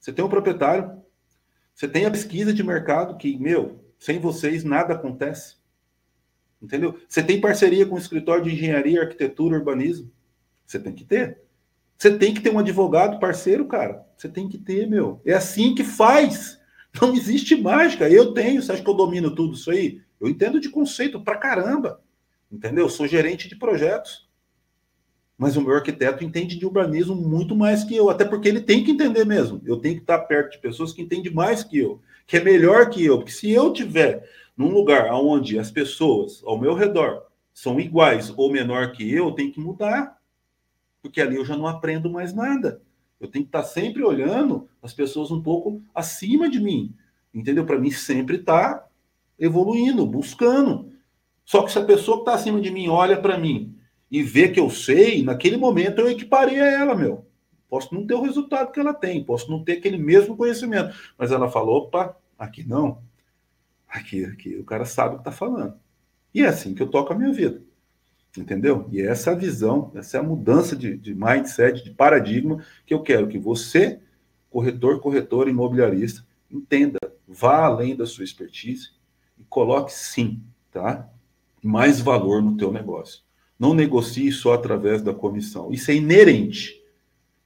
você 0.00 0.12
tem 0.12 0.24
o 0.24 0.26
um 0.26 0.30
proprietário, 0.30 1.00
você 1.74 1.86
tem 1.86 2.06
a 2.06 2.10
pesquisa 2.10 2.52
de 2.52 2.62
mercado 2.62 3.16
que, 3.16 3.38
meu, 3.38 3.84
sem 3.98 4.18
vocês 4.18 4.64
nada 4.64 4.94
acontece. 4.94 5.56
Entendeu? 6.60 6.98
Você 7.08 7.22
tem 7.22 7.40
parceria 7.40 7.86
com 7.86 7.94
o 7.94 7.98
escritório 7.98 8.44
de 8.44 8.52
engenharia, 8.52 9.02
arquitetura, 9.02 9.56
urbanismo. 9.56 10.10
Você 10.66 10.78
tem 10.78 10.94
que 10.94 11.04
ter. 11.04 11.38
Você 11.96 12.16
tem 12.16 12.34
que 12.34 12.40
ter 12.40 12.50
um 12.50 12.58
advogado 12.58 13.18
parceiro, 13.18 13.66
cara. 13.66 14.06
Você 14.16 14.28
tem 14.28 14.48
que 14.48 14.58
ter, 14.58 14.86
meu. 14.86 15.20
É 15.24 15.34
assim 15.34 15.74
que 15.74 15.84
faz. 15.84 16.58
Não 17.00 17.14
existe 17.14 17.56
mágica. 17.56 18.08
Eu 18.08 18.32
tenho. 18.32 18.62
Você 18.62 18.72
acha 18.72 18.82
que 18.82 18.88
eu 18.88 18.94
domino 18.94 19.34
tudo 19.34 19.54
isso 19.54 19.70
aí? 19.70 20.02
Eu 20.20 20.28
entendo 20.28 20.60
de 20.60 20.68
conceito 20.68 21.20
pra 21.20 21.36
caramba. 21.36 22.02
Entendeu? 22.50 22.86
Eu 22.86 22.90
sou 22.90 23.06
gerente 23.06 23.48
de 23.48 23.56
projetos. 23.56 24.28
Mas 25.40 25.56
o 25.56 25.62
meu 25.62 25.74
arquiteto 25.74 26.22
entende 26.22 26.58
de 26.58 26.66
urbanismo 26.66 27.14
muito 27.14 27.56
mais 27.56 27.82
que 27.82 27.96
eu, 27.96 28.10
até 28.10 28.26
porque 28.26 28.46
ele 28.46 28.60
tem 28.60 28.84
que 28.84 28.90
entender 28.90 29.24
mesmo. 29.24 29.58
Eu 29.64 29.78
tenho 29.78 29.94
que 29.94 30.02
estar 30.02 30.18
perto 30.18 30.52
de 30.52 30.58
pessoas 30.58 30.92
que 30.92 31.00
entendem 31.00 31.32
mais 31.32 31.64
que 31.64 31.78
eu, 31.78 31.98
que 32.26 32.36
é 32.36 32.44
melhor 32.44 32.90
que 32.90 33.02
eu. 33.02 33.16
Porque 33.16 33.32
se 33.32 33.50
eu 33.50 33.72
tiver 33.72 34.28
num 34.54 34.68
lugar 34.70 35.10
onde 35.14 35.58
as 35.58 35.70
pessoas 35.70 36.42
ao 36.44 36.60
meu 36.60 36.74
redor 36.74 37.22
são 37.54 37.80
iguais 37.80 38.30
ou 38.36 38.52
menor 38.52 38.92
que 38.92 39.10
eu, 39.10 39.28
eu 39.28 39.32
tenho 39.32 39.50
que 39.50 39.58
mudar. 39.58 40.18
Porque 41.00 41.22
ali 41.22 41.36
eu 41.36 41.44
já 41.46 41.56
não 41.56 41.66
aprendo 41.66 42.10
mais 42.10 42.34
nada. 42.34 42.82
Eu 43.18 43.26
tenho 43.26 43.46
que 43.46 43.48
estar 43.48 43.62
sempre 43.62 44.04
olhando 44.04 44.68
as 44.82 44.92
pessoas 44.92 45.30
um 45.30 45.42
pouco 45.42 45.80
acima 45.94 46.50
de 46.50 46.60
mim. 46.60 46.94
Entendeu? 47.32 47.64
Para 47.64 47.78
mim 47.78 47.90
sempre 47.90 48.36
estar 48.36 48.86
evoluindo, 49.38 50.04
buscando. 50.04 50.92
Só 51.46 51.62
que 51.62 51.72
se 51.72 51.78
a 51.78 51.84
pessoa 51.84 52.18
que 52.18 52.22
está 52.24 52.34
acima 52.34 52.60
de 52.60 52.70
mim 52.70 52.88
olha 52.88 53.18
para 53.18 53.38
mim 53.38 53.79
e 54.10 54.22
vê 54.22 54.48
que 54.48 54.58
eu 54.58 54.68
sei, 54.68 55.22
naquele 55.22 55.56
momento 55.56 56.00
eu 56.00 56.10
equiparei 56.10 56.60
a 56.60 56.70
ela, 56.70 56.94
meu. 56.94 57.24
Posso 57.68 57.94
não 57.94 58.04
ter 58.04 58.14
o 58.14 58.22
resultado 58.22 58.72
que 58.72 58.80
ela 58.80 58.92
tem, 58.92 59.22
posso 59.22 59.48
não 59.48 59.62
ter 59.62 59.74
aquele 59.74 59.96
mesmo 59.96 60.36
conhecimento. 60.36 60.92
Mas 61.16 61.30
ela 61.30 61.48
falou: 61.48 61.84
opa, 61.84 62.16
aqui 62.36 62.68
não. 62.68 63.00
Aqui, 63.88 64.24
aqui, 64.24 64.56
o 64.56 64.64
cara 64.64 64.84
sabe 64.84 65.14
o 65.14 65.18
que 65.18 65.20
está 65.20 65.32
falando. 65.32 65.74
E 66.34 66.42
é 66.42 66.46
assim 66.46 66.74
que 66.74 66.82
eu 66.82 66.88
toco 66.88 67.12
a 67.12 67.16
minha 67.16 67.32
vida. 67.32 67.62
Entendeu? 68.36 68.86
E 68.90 69.00
essa 69.00 69.30
é 69.30 69.32
a 69.32 69.36
visão, 69.36 69.90
essa 69.94 70.16
é 70.16 70.20
a 70.20 70.22
mudança 70.22 70.76
de, 70.76 70.96
de 70.96 71.14
mindset, 71.14 71.82
de 71.82 71.90
paradigma 71.90 72.64
que 72.86 72.94
eu 72.94 73.02
quero 73.02 73.28
que 73.28 73.38
você, 73.38 74.00
corretor, 74.48 75.00
corretora, 75.00 75.50
imobiliarista, 75.50 76.24
entenda, 76.50 76.98
vá 77.26 77.64
além 77.64 77.96
da 77.96 78.06
sua 78.06 78.24
expertise 78.24 78.90
e 79.38 79.44
coloque 79.44 79.92
sim, 79.92 80.42
tá? 80.70 81.08
Mais 81.62 82.00
valor 82.00 82.40
no 82.40 82.56
teu 82.56 82.72
negócio. 82.72 83.22
Não 83.60 83.74
negocie 83.74 84.32
só 84.32 84.54
através 84.54 85.02
da 85.02 85.12
comissão. 85.12 85.70
Isso 85.70 85.90
é 85.90 85.94
inerente. 85.94 86.82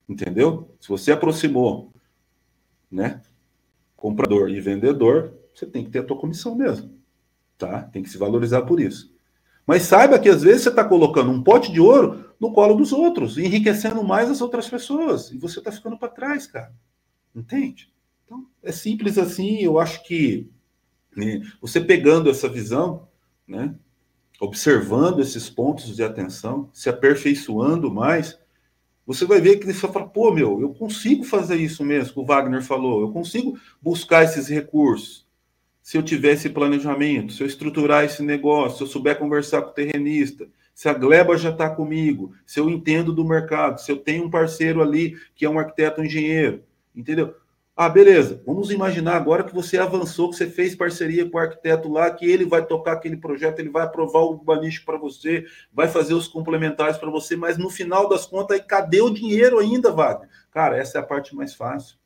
Entendeu? 0.08 0.72
Se 0.78 0.88
você 0.88 1.10
aproximou, 1.10 1.92
né, 2.88 3.20
comprador 3.96 4.48
e 4.48 4.60
vendedor, 4.60 5.34
você 5.52 5.66
tem 5.66 5.84
que 5.84 5.90
ter 5.90 5.98
a 5.98 6.04
tua 6.04 6.16
comissão 6.16 6.54
mesmo, 6.54 6.94
tá? 7.58 7.82
Tem 7.82 8.00
que 8.00 8.08
se 8.08 8.16
valorizar 8.16 8.62
por 8.62 8.78
isso. 8.78 9.12
Mas 9.66 9.82
saiba 9.82 10.18
que 10.18 10.28
às 10.28 10.42
vezes 10.42 10.62
você 10.62 10.68
está 10.68 10.84
colocando 10.84 11.32
um 11.32 11.42
pote 11.42 11.72
de 11.72 11.80
ouro 11.80 12.32
no 12.38 12.52
colo 12.52 12.74
dos 12.74 12.92
outros, 12.92 13.36
enriquecendo 13.36 14.04
mais 14.04 14.30
as 14.30 14.40
outras 14.40 14.68
pessoas. 14.68 15.32
E 15.32 15.38
você 15.38 15.58
está 15.58 15.72
ficando 15.72 15.98
para 15.98 16.08
trás, 16.08 16.46
cara. 16.46 16.72
Entende? 17.34 17.90
Então, 18.24 18.46
é 18.62 18.70
simples 18.70 19.18
assim. 19.18 19.62
Eu 19.62 19.80
acho 19.80 20.04
que 20.04 20.48
né, 21.16 21.40
você 21.60 21.80
pegando 21.80 22.30
essa 22.30 22.48
visão, 22.48 23.08
né, 23.48 23.74
observando 24.41 25.20
esses 25.20 25.49
pontos 25.49 25.95
de 25.95 26.03
atenção, 26.03 26.68
se 26.72 26.89
aperfeiçoando 26.89 27.91
mais, 27.91 28.39
você 29.07 29.24
vai 29.24 29.41
ver 29.41 29.59
que 29.59 29.66
você 29.66 29.87
fala, 29.87 30.09
pô, 30.09 30.32
meu, 30.32 30.61
eu 30.61 30.70
consigo 30.74 31.24
fazer 31.24 31.57
isso 31.57 31.85
mesmo 31.85 32.22
o 32.22 32.26
Wagner 32.26 32.62
falou, 32.62 33.03
eu 33.03 33.11
consigo 33.11 33.59
buscar 33.82 34.24
esses 34.24 34.49
recursos 34.49 35.24
se 35.85 35.99
eu 35.99 36.03
tiver 36.03 36.32
esse 36.32 36.49
planejamento, 36.49 37.35
se 37.35 37.43
eu 37.43 37.47
estruturar 37.47 38.05
esse 38.05 38.22
negócio, 38.22 38.78
se 38.78 38.82
eu 38.85 38.87
souber 38.87 39.18
conversar 39.18 39.61
com 39.61 39.68
o 39.68 39.74
terrenista, 39.74 40.49
se 40.74 40.89
a 40.89 40.95
gleba 40.95 41.37
já 41.37 41.51
está 41.51 41.68
comigo, 41.68 42.32
se 42.47 42.59
eu 42.59 42.70
entendo 42.70 43.12
do 43.12 43.22
mercado, 43.22 43.78
se 43.78 43.93
eu 43.93 43.99
tenho 43.99 44.24
um 44.24 44.30
parceiro 44.30 44.80
ali 44.80 45.14
que 45.35 45.45
é 45.45 45.51
um 45.51 45.59
arquiteto 45.59 46.01
um 46.01 46.05
engenheiro, 46.05 46.62
entendeu? 46.97 47.35
Ah, 47.77 47.89
beleza. 47.89 48.41
Vamos 48.47 48.70
imaginar 48.70 49.16
agora 49.16 49.43
que 49.43 49.53
você 49.53 49.79
avançou, 49.79 50.31
que 50.31 50.37
você 50.37 50.49
fez 50.49 50.77
parceria 50.77 51.29
com 51.29 51.37
o 51.37 51.41
arquiteto 51.41 51.91
lá, 51.91 52.09
que 52.09 52.25
ele 52.25 52.45
vai 52.45 52.64
tocar 52.64 52.93
aquele 52.93 53.16
projeto, 53.16 53.59
ele 53.59 53.68
vai 53.68 53.83
aprovar 53.83 54.20
o 54.20 54.31
urbanístico 54.31 54.87
para 54.87 54.97
você, 54.97 55.45
vai 55.72 55.89
fazer 55.89 56.14
os 56.14 56.29
complementares 56.29 56.97
para 56.97 57.11
você, 57.11 57.35
mas 57.35 57.59
no 57.59 57.68
final 57.68 58.09
das 58.09 58.27
contas, 58.27 58.61
aí 58.61 58.64
cadê 58.64 59.01
o 59.01 59.11
dinheiro 59.11 59.59
ainda, 59.59 59.91
Wagner? 59.91 60.29
Cara, 60.53 60.77
essa 60.77 60.99
é 60.99 61.01
a 61.01 61.05
parte 61.05 61.35
mais 61.35 61.53
fácil. 61.53 61.97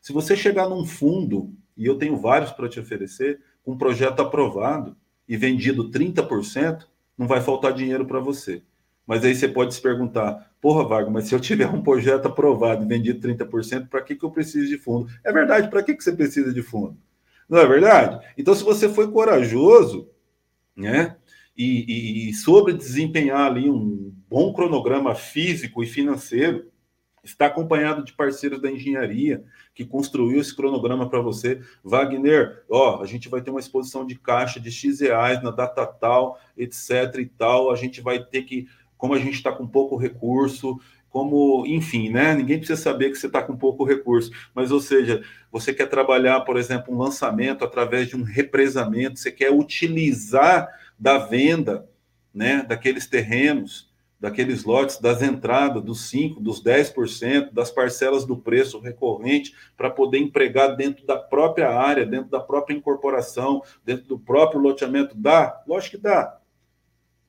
Se 0.00 0.12
você 0.12 0.36
chegar 0.36 0.68
num 0.68 0.86
fundo 0.86 1.52
e 1.76 1.84
eu 1.84 1.98
tenho 1.98 2.16
vários 2.16 2.52
para 2.52 2.68
te 2.68 2.78
oferecer, 2.78 3.40
com 3.64 3.72
um 3.72 3.78
projeto 3.78 4.20
aprovado 4.20 4.96
e 5.28 5.36
vendido 5.36 5.90
30%, 5.90 6.86
não 7.16 7.26
vai 7.26 7.40
faltar 7.40 7.72
dinheiro 7.72 8.06
para 8.06 8.20
você. 8.20 8.62
Mas 9.08 9.24
aí 9.24 9.34
você 9.34 9.48
pode 9.48 9.72
se 9.72 9.80
perguntar, 9.80 10.52
porra, 10.60 10.86
Vago, 10.86 11.10
mas 11.10 11.24
se 11.24 11.34
eu 11.34 11.40
tiver 11.40 11.66
um 11.66 11.82
projeto 11.82 12.26
aprovado 12.26 12.84
e 12.84 12.86
vendido 12.86 13.26
30%, 13.26 13.88
para 13.88 14.02
que, 14.02 14.14
que 14.14 14.22
eu 14.22 14.30
preciso 14.30 14.68
de 14.68 14.76
fundo? 14.76 15.10
É 15.24 15.32
verdade, 15.32 15.70
para 15.70 15.82
que, 15.82 15.94
que 15.94 16.04
você 16.04 16.12
precisa 16.12 16.52
de 16.52 16.60
fundo? 16.60 16.94
Não 17.48 17.58
é 17.58 17.66
verdade? 17.66 18.22
Então, 18.36 18.54
se 18.54 18.62
você 18.62 18.86
foi 18.86 19.10
corajoso, 19.10 20.10
né, 20.76 21.16
e, 21.56 21.86
e, 21.88 22.28
e 22.28 22.34
sobre 22.34 22.74
desempenhar 22.74 23.50
ali 23.50 23.70
um 23.70 24.12
bom 24.28 24.52
cronograma 24.52 25.14
físico 25.14 25.82
e 25.82 25.86
financeiro, 25.86 26.70
está 27.24 27.46
acompanhado 27.46 28.04
de 28.04 28.12
parceiros 28.12 28.60
da 28.60 28.70
engenharia 28.70 29.44
que 29.74 29.84
construiu 29.84 30.40
esse 30.40 30.54
cronograma 30.54 31.08
para 31.08 31.20
você. 31.20 31.60
Wagner, 31.82 32.64
ó, 32.68 33.02
a 33.02 33.06
gente 33.06 33.28
vai 33.28 33.40
ter 33.40 33.50
uma 33.50 33.60
exposição 33.60 34.06
de 34.06 34.18
caixa 34.18 34.58
de 34.58 34.70
X 34.70 35.00
reais 35.00 35.42
na 35.42 35.50
data 35.50 35.86
tal, 35.86 36.38
etc 36.56 37.14
e 37.18 37.26
tal. 37.26 37.70
A 37.70 37.76
gente 37.76 38.00
vai 38.00 38.22
ter 38.22 38.42
que, 38.42 38.66
como 38.98 39.14
a 39.14 39.18
gente 39.18 39.34
está 39.34 39.50
com 39.50 39.66
pouco 39.66 39.96
recurso, 39.96 40.78
como, 41.08 41.64
enfim, 41.66 42.10
né? 42.10 42.34
Ninguém 42.34 42.58
precisa 42.58 42.80
saber 42.80 43.10
que 43.10 43.16
você 43.16 43.28
está 43.28 43.42
com 43.42 43.56
pouco 43.56 43.84
recurso, 43.84 44.30
mas, 44.54 44.70
ou 44.70 44.80
seja, 44.80 45.22
você 45.50 45.72
quer 45.72 45.86
trabalhar, 45.86 46.40
por 46.40 46.58
exemplo, 46.58 46.94
um 46.94 46.98
lançamento 46.98 47.64
através 47.64 48.08
de 48.08 48.16
um 48.16 48.22
represamento, 48.22 49.18
você 49.18 49.32
quer 49.32 49.50
utilizar 49.50 50.68
da 50.98 51.16
venda, 51.16 51.88
né, 52.34 52.62
daqueles 52.68 53.06
terrenos 53.06 53.88
daqueles 54.20 54.64
lotes, 54.64 54.98
das 54.98 55.22
entradas, 55.22 55.82
dos 55.82 56.10
5%, 56.10 56.40
dos 56.40 56.62
10%, 56.62 57.52
das 57.52 57.70
parcelas 57.70 58.24
do 58.24 58.36
preço 58.36 58.80
recorrente, 58.80 59.54
para 59.76 59.90
poder 59.90 60.18
empregar 60.18 60.76
dentro 60.76 61.06
da 61.06 61.16
própria 61.16 61.70
área, 61.70 62.04
dentro 62.04 62.28
da 62.28 62.40
própria 62.40 62.74
incorporação, 62.74 63.62
dentro 63.84 64.06
do 64.06 64.18
próprio 64.18 64.60
loteamento. 64.60 65.16
Dá? 65.16 65.62
Lógico 65.66 65.96
que 65.96 66.02
dá. 66.02 66.37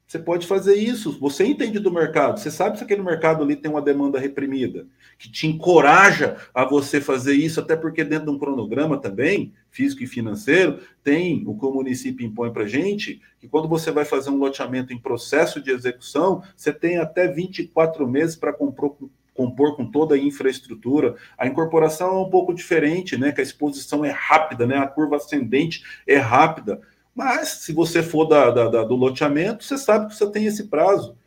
Você 0.10 0.18
pode 0.18 0.48
fazer 0.48 0.74
isso. 0.74 1.20
Você 1.20 1.46
entende 1.46 1.78
do 1.78 1.92
mercado. 1.92 2.40
Você 2.40 2.50
sabe 2.50 2.80
se 2.80 2.84
aquele 2.84 3.04
mercado 3.04 3.44
ali 3.44 3.56
tem 3.56 3.70
uma 3.70 3.80
demanda 3.80 4.18
reprimida, 4.18 4.88
que 5.20 5.32
te 5.32 5.46
encoraja 5.46 6.36
a 6.52 6.66
você 6.66 7.00
fazer 7.00 7.36
isso, 7.36 7.60
até 7.60 7.76
porque 7.76 8.04
dentro 8.04 8.26
de 8.26 8.32
um 8.32 8.40
cronograma 8.40 8.98
também, 8.98 9.54
físico 9.70 10.02
e 10.02 10.08
financeiro, 10.08 10.80
tem 11.04 11.44
o 11.46 11.56
que 11.56 11.64
o 11.64 11.72
município 11.72 12.26
impõe 12.26 12.52
para 12.52 12.66
gente, 12.66 13.22
que 13.40 13.48
quando 13.48 13.68
você 13.68 13.92
vai 13.92 14.04
fazer 14.04 14.32
um 14.32 14.40
loteamento 14.40 14.92
em 14.92 14.98
processo 14.98 15.62
de 15.62 15.70
execução, 15.70 16.42
você 16.58 16.74
tem 16.74 16.98
até 16.98 17.28
24 17.28 18.08
meses 18.08 18.36
para 18.36 18.52
compor, 18.52 18.98
compor 19.36 19.76
com 19.76 19.86
toda 19.86 20.16
a 20.16 20.18
infraestrutura. 20.18 21.18
A 21.38 21.46
incorporação 21.46 22.18
é 22.18 22.20
um 22.20 22.32
pouco 22.32 22.52
diferente, 22.52 23.16
né? 23.16 23.32
Que 23.32 23.42
a 23.42 23.44
exposição 23.44 24.04
é 24.04 24.10
rápida, 24.10 24.66
né? 24.66 24.80
A 24.80 24.88
curva 24.88 25.18
ascendente 25.18 25.84
é 26.08 26.18
rápida. 26.18 26.82
Mas, 27.20 27.50
se 27.50 27.74
você 27.74 28.02
for 28.02 28.24
da, 28.24 28.50
da, 28.50 28.70
da, 28.70 28.82
do 28.82 28.96
loteamento, 28.96 29.62
você 29.62 29.78
sabe 29.78 30.08
que 30.08 30.16
você 30.16 30.32
tem 30.32 30.46
esse 30.46 30.70
prazo. 30.70 31.18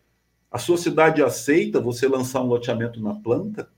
A 0.51 0.57
sua 0.59 0.79
cidade 0.79 1.23
aceita 1.23 1.83
você 1.83 2.09
lançar 2.09 2.41
um 2.41 2.47
loteamento 2.47 2.99
na 2.99 3.15
planta? 3.15 3.69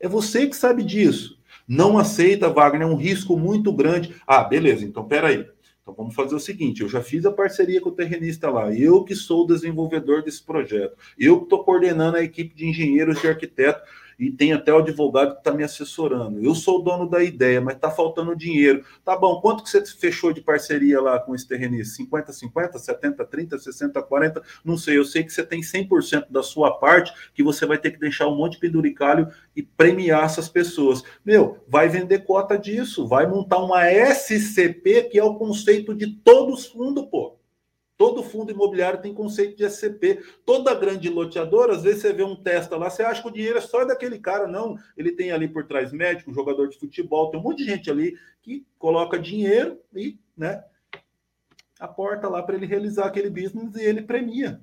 É 0.00 0.08
você 0.08 0.48
que 0.48 0.56
sabe 0.56 0.82
disso. 0.82 1.38
Não 1.68 1.98
aceita, 1.98 2.48
Wagner, 2.48 2.82
é 2.82 2.90
um 2.90 2.96
risco 2.96 3.38
muito 3.38 3.72
grande. 3.72 4.12
Ah, 4.26 4.42
beleza, 4.42 4.84
então 4.84 5.06
peraí. 5.06 5.48
Então 5.82 5.94
vamos 5.94 6.16
fazer 6.16 6.34
o 6.34 6.40
seguinte: 6.40 6.82
eu 6.82 6.88
já 6.88 7.00
fiz 7.00 7.24
a 7.24 7.30
parceria 7.30 7.80
com 7.80 7.90
o 7.90 7.94
terrenista 7.94 8.50
lá, 8.50 8.74
eu 8.74 9.04
que 9.04 9.14
sou 9.14 9.44
o 9.44 9.46
desenvolvedor 9.46 10.24
desse 10.24 10.42
projeto, 10.42 10.96
eu 11.16 11.38
que 11.38 11.44
estou 11.44 11.62
coordenando 11.62 12.16
a 12.16 12.24
equipe 12.24 12.56
de 12.56 12.66
engenheiros 12.66 13.22
e 13.22 13.28
arquitetos 13.28 13.88
e 14.18 14.30
tem 14.30 14.52
até 14.52 14.72
o 14.72 14.78
advogado 14.78 15.32
que 15.32 15.38
está 15.38 15.52
me 15.52 15.62
assessorando. 15.62 16.42
Eu 16.42 16.54
sou 16.54 16.80
o 16.80 16.82
dono 16.82 17.08
da 17.08 17.22
ideia, 17.22 17.60
mas 17.60 17.76
está 17.76 17.90
faltando 17.90 18.34
dinheiro. 18.34 18.84
Tá 19.04 19.16
bom, 19.16 19.40
quanto 19.40 19.62
que 19.62 19.70
você 19.70 19.84
fechou 19.84 20.32
de 20.32 20.40
parceria 20.40 21.00
lá 21.00 21.18
com 21.18 21.34
esse 21.34 21.46
terrenista? 21.46 21.96
50, 21.96 22.32
50, 22.32 22.78
70, 22.78 23.24
30, 23.24 23.58
60, 23.58 24.02
40? 24.02 24.42
Não 24.64 24.76
sei, 24.76 24.96
eu 24.98 25.04
sei 25.04 25.22
que 25.22 25.32
você 25.32 25.44
tem 25.44 25.60
100% 25.60 26.26
da 26.30 26.42
sua 26.42 26.78
parte 26.78 27.12
que 27.34 27.42
você 27.42 27.66
vai 27.66 27.78
ter 27.78 27.90
que 27.90 28.00
deixar 28.00 28.26
um 28.26 28.36
monte 28.36 28.52
de 28.52 28.60
penduricalho 28.60 29.28
e 29.54 29.62
premiar 29.62 30.24
essas 30.24 30.48
pessoas. 30.48 31.02
Meu, 31.24 31.58
vai 31.68 31.88
vender 31.88 32.20
cota 32.20 32.58
disso, 32.58 33.06
vai 33.06 33.26
montar 33.26 33.58
uma 33.58 33.84
SCP, 33.90 35.04
que 35.04 35.18
é 35.18 35.24
o 35.24 35.34
conceito 35.34 35.94
de 35.94 36.06
todos 36.06 36.60
os 36.60 36.66
fundos, 36.66 37.04
pô. 37.06 37.35
Todo 37.98 38.22
fundo 38.22 38.52
imobiliário 38.52 39.00
tem 39.00 39.14
conceito 39.14 39.56
de 39.56 39.64
SCP. 39.64 40.22
Toda 40.44 40.74
grande 40.74 41.08
loteadora, 41.08 41.74
às 41.74 41.82
vezes 41.82 42.02
você 42.02 42.12
vê 42.12 42.22
um 42.22 42.36
testa 42.36 42.76
lá, 42.76 42.90
você 42.90 43.02
acha 43.02 43.22
que 43.22 43.28
o 43.28 43.32
dinheiro 43.32 43.58
é 43.58 43.60
só 43.60 43.84
daquele 43.84 44.18
cara. 44.18 44.46
Não, 44.46 44.76
ele 44.96 45.12
tem 45.12 45.32
ali 45.32 45.48
por 45.48 45.66
trás 45.66 45.92
médico, 45.92 46.34
jogador 46.34 46.68
de 46.68 46.78
futebol, 46.78 47.30
tem 47.30 47.40
um 47.40 47.42
monte 47.42 47.58
de 47.58 47.70
gente 47.70 47.90
ali 47.90 48.16
que 48.42 48.66
coloca 48.78 49.18
dinheiro 49.18 49.80
e, 49.94 50.18
né, 50.36 50.62
aporta 51.80 52.28
lá 52.28 52.42
para 52.42 52.56
ele 52.56 52.66
realizar 52.66 53.06
aquele 53.06 53.30
business 53.30 53.74
e 53.74 53.82
ele 53.82 54.02
premia. 54.02 54.60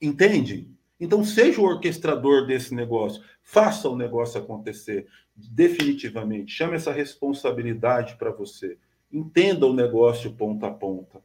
Entende? 0.00 0.68
Então, 0.98 1.24
seja 1.24 1.60
o 1.60 1.64
orquestrador 1.64 2.46
desse 2.46 2.74
negócio, 2.74 3.22
faça 3.42 3.88
o 3.88 3.96
negócio 3.96 4.40
acontecer 4.40 5.06
definitivamente. 5.36 6.52
Chame 6.52 6.76
essa 6.76 6.92
responsabilidade 6.92 8.16
para 8.16 8.30
você. 8.30 8.78
Entenda 9.12 9.66
o 9.66 9.74
negócio 9.74 10.32
ponta 10.32 10.68
a 10.68 10.70
ponta. 10.70 11.22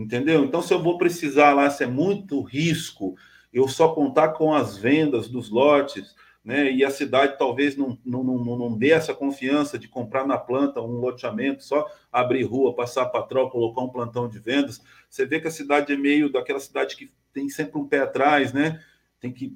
Entendeu? 0.00 0.42
Então, 0.44 0.62
se 0.62 0.72
eu 0.72 0.82
vou 0.82 0.96
precisar 0.96 1.52
lá, 1.52 1.68
se 1.68 1.84
é 1.84 1.86
muito 1.86 2.40
risco, 2.40 3.14
eu 3.52 3.68
só 3.68 3.88
contar 3.88 4.30
com 4.30 4.54
as 4.54 4.78
vendas 4.78 5.28
dos 5.28 5.50
lotes, 5.50 6.14
né? 6.42 6.72
E 6.72 6.82
a 6.82 6.90
cidade 6.90 7.36
talvez 7.38 7.76
não, 7.76 7.98
não, 8.02 8.24
não, 8.24 8.56
não 8.56 8.78
dê 8.78 8.92
essa 8.92 9.12
confiança 9.12 9.78
de 9.78 9.88
comprar 9.88 10.26
na 10.26 10.38
planta 10.38 10.80
um 10.80 11.00
loteamento, 11.00 11.62
só 11.62 11.86
abrir 12.10 12.44
rua, 12.44 12.74
passar 12.74 13.04
patrão, 13.06 13.50
colocar 13.50 13.82
um 13.82 13.90
plantão 13.90 14.26
de 14.26 14.38
vendas. 14.38 14.80
Você 15.08 15.26
vê 15.26 15.38
que 15.38 15.48
a 15.48 15.50
cidade 15.50 15.92
é 15.92 15.96
meio 15.98 16.32
daquela 16.32 16.60
cidade 16.60 16.96
que 16.96 17.12
tem 17.30 17.50
sempre 17.50 17.78
um 17.78 17.86
pé 17.86 17.98
atrás, 17.98 18.54
né? 18.54 18.80
Tem 19.20 19.30
que 19.30 19.54